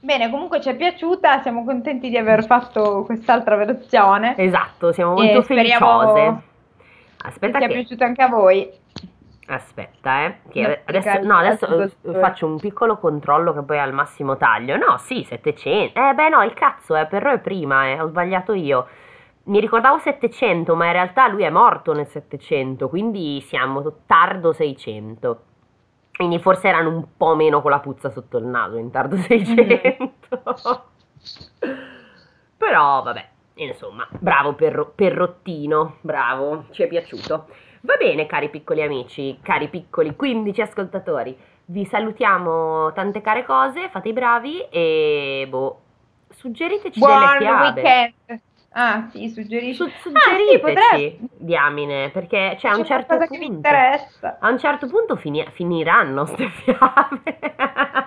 Bene, 0.00 0.30
comunque 0.30 0.60
ci 0.60 0.68
è 0.68 0.76
piaciuta, 0.76 1.40
siamo 1.42 1.64
contenti 1.64 2.08
di 2.08 2.16
aver 2.16 2.44
fatto 2.46 3.02
quest'altra 3.04 3.56
versione. 3.56 4.34
Esatto, 4.36 4.92
siamo 4.92 5.16
E 5.16 5.22
molto 5.24 5.42
speriamo 5.42 5.86
feliciose. 6.00 6.14
Che 6.14 6.57
Aspetta 7.24 7.58
sia 7.58 7.66
che... 7.66 7.74
piaciuta 7.74 8.04
anche 8.04 8.22
a 8.22 8.28
voi. 8.28 8.70
Aspetta, 9.50 10.26
eh. 10.26 10.38
Che 10.50 10.60
No, 10.60 10.76
adesso, 10.84 11.22
no, 11.22 11.36
adesso 11.38 11.64
adesso 11.64 11.96
eh, 12.02 12.18
faccio 12.18 12.46
un 12.46 12.58
piccolo 12.58 12.98
controllo 12.98 13.54
che 13.54 13.62
poi 13.62 13.76
è 13.78 13.80
al 13.80 13.94
massimo 13.94 14.36
taglio. 14.36 14.76
No, 14.76 14.98
sì, 14.98 15.24
700. 15.24 15.98
Eh, 15.98 16.14
beh, 16.14 16.28
no, 16.28 16.42
il 16.42 16.52
cazzo, 16.52 16.94
eh, 16.96 17.06
però 17.06 17.32
è 17.32 17.38
prima, 17.38 17.86
eh, 17.86 18.00
ho 18.00 18.08
sbagliato 18.08 18.52
io. 18.52 18.86
Mi 19.44 19.60
ricordavo 19.60 19.98
700, 19.98 20.74
ma 20.74 20.86
in 20.86 20.92
realtà 20.92 21.28
lui 21.28 21.44
è 21.44 21.50
morto 21.50 21.94
nel 21.94 22.06
700, 22.06 22.90
quindi 22.90 23.40
siamo 23.40 24.00
tardo 24.04 24.52
600. 24.52 25.42
Quindi 26.14 26.38
forse 26.40 26.68
erano 26.68 26.90
un 26.90 27.06
po' 27.16 27.34
meno 27.34 27.62
con 27.62 27.70
la 27.70 27.78
puzza 27.78 28.10
sotto 28.10 28.36
il 28.36 28.44
naso 28.44 28.76
in 28.76 28.90
tardo 28.90 29.16
600. 29.16 30.18
Però 32.58 33.02
vabbè, 33.02 33.28
insomma, 33.64 34.06
bravo 34.18 34.54
perro, 34.54 34.92
perrottino, 34.94 35.96
bravo, 36.00 36.64
ci 36.70 36.82
è 36.82 36.86
piaciuto. 36.88 37.46
Va 37.82 37.96
bene, 37.96 38.26
cari 38.26 38.48
piccoli 38.50 38.82
amici, 38.82 39.38
cari 39.42 39.68
piccoli 39.68 40.14
15 40.16 40.60
ascoltatori. 40.60 41.36
Vi 41.66 41.84
salutiamo 41.84 42.92
tante 42.92 43.20
care 43.20 43.44
cose, 43.44 43.88
fate 43.90 44.08
i 44.08 44.12
bravi 44.12 44.60
e 44.70 45.46
boh, 45.48 45.80
suggeriteci 46.30 46.98
Buon 46.98 47.18
delle 47.20 47.38
fiabe. 47.38 47.80
weekend. 47.82 48.40
Ah, 48.72 49.08
sì, 49.10 49.28
suggerisci. 49.28 49.74
Su- 49.74 49.84
Ah, 49.84 49.88
sì, 49.88 50.58
suggeriteci, 50.58 51.18
diamine, 51.36 52.10
perché 52.10 52.56
cioè, 52.58 52.70
a 52.72 52.76
un 52.76 52.84
certo 52.84 53.16
punto 53.16 53.68
a 54.40 54.48
un 54.50 54.58
certo 54.58 54.86
punto 54.86 55.16
fini- 55.16 55.46
finiranno 55.52 56.26
ste 56.26 56.48
fiabe. 56.48 57.38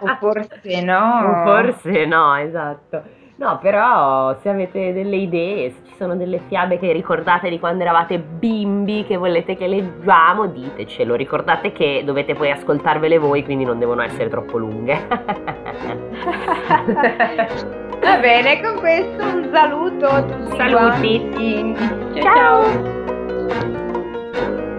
O 0.01 0.15
forse 0.19 0.81
no. 0.81 1.19
O 1.29 1.43
forse 1.43 2.05
no, 2.05 2.35
esatto. 2.35 3.03
No, 3.41 3.57
però 3.59 4.37
se 4.43 4.49
avete 4.49 4.93
delle 4.93 5.15
idee, 5.15 5.71
se 5.71 5.77
ci 5.87 5.95
sono 5.95 6.15
delle 6.15 6.41
fiabe 6.47 6.77
che 6.77 6.91
ricordate 6.91 7.49
di 7.49 7.57
quando 7.57 7.81
eravate 7.81 8.19
bimbi, 8.19 9.03
che 9.03 9.17
volete 9.17 9.57
che 9.57 9.65
leggiamo, 9.65 10.45
ditecelo. 10.45 11.15
Ricordate 11.15 11.71
che 11.71 12.03
dovete 12.05 12.35
poi 12.35 12.51
ascoltarvele 12.51 13.17
voi, 13.17 13.43
quindi 13.43 13.65
non 13.65 13.79
devono 13.79 14.03
essere 14.03 14.29
troppo 14.29 14.59
lunghe. 14.59 14.93
Va 17.99 18.17
bene, 18.19 18.61
con 18.61 18.77
questo 18.77 19.23
un 19.23 19.49
saluto 19.51 20.05
a 20.05 20.21
tutti 20.21 20.57
Saluti. 20.57 21.29
quanti. 21.31 21.75
Ciao. 22.21 22.61
ciao. 22.61 24.69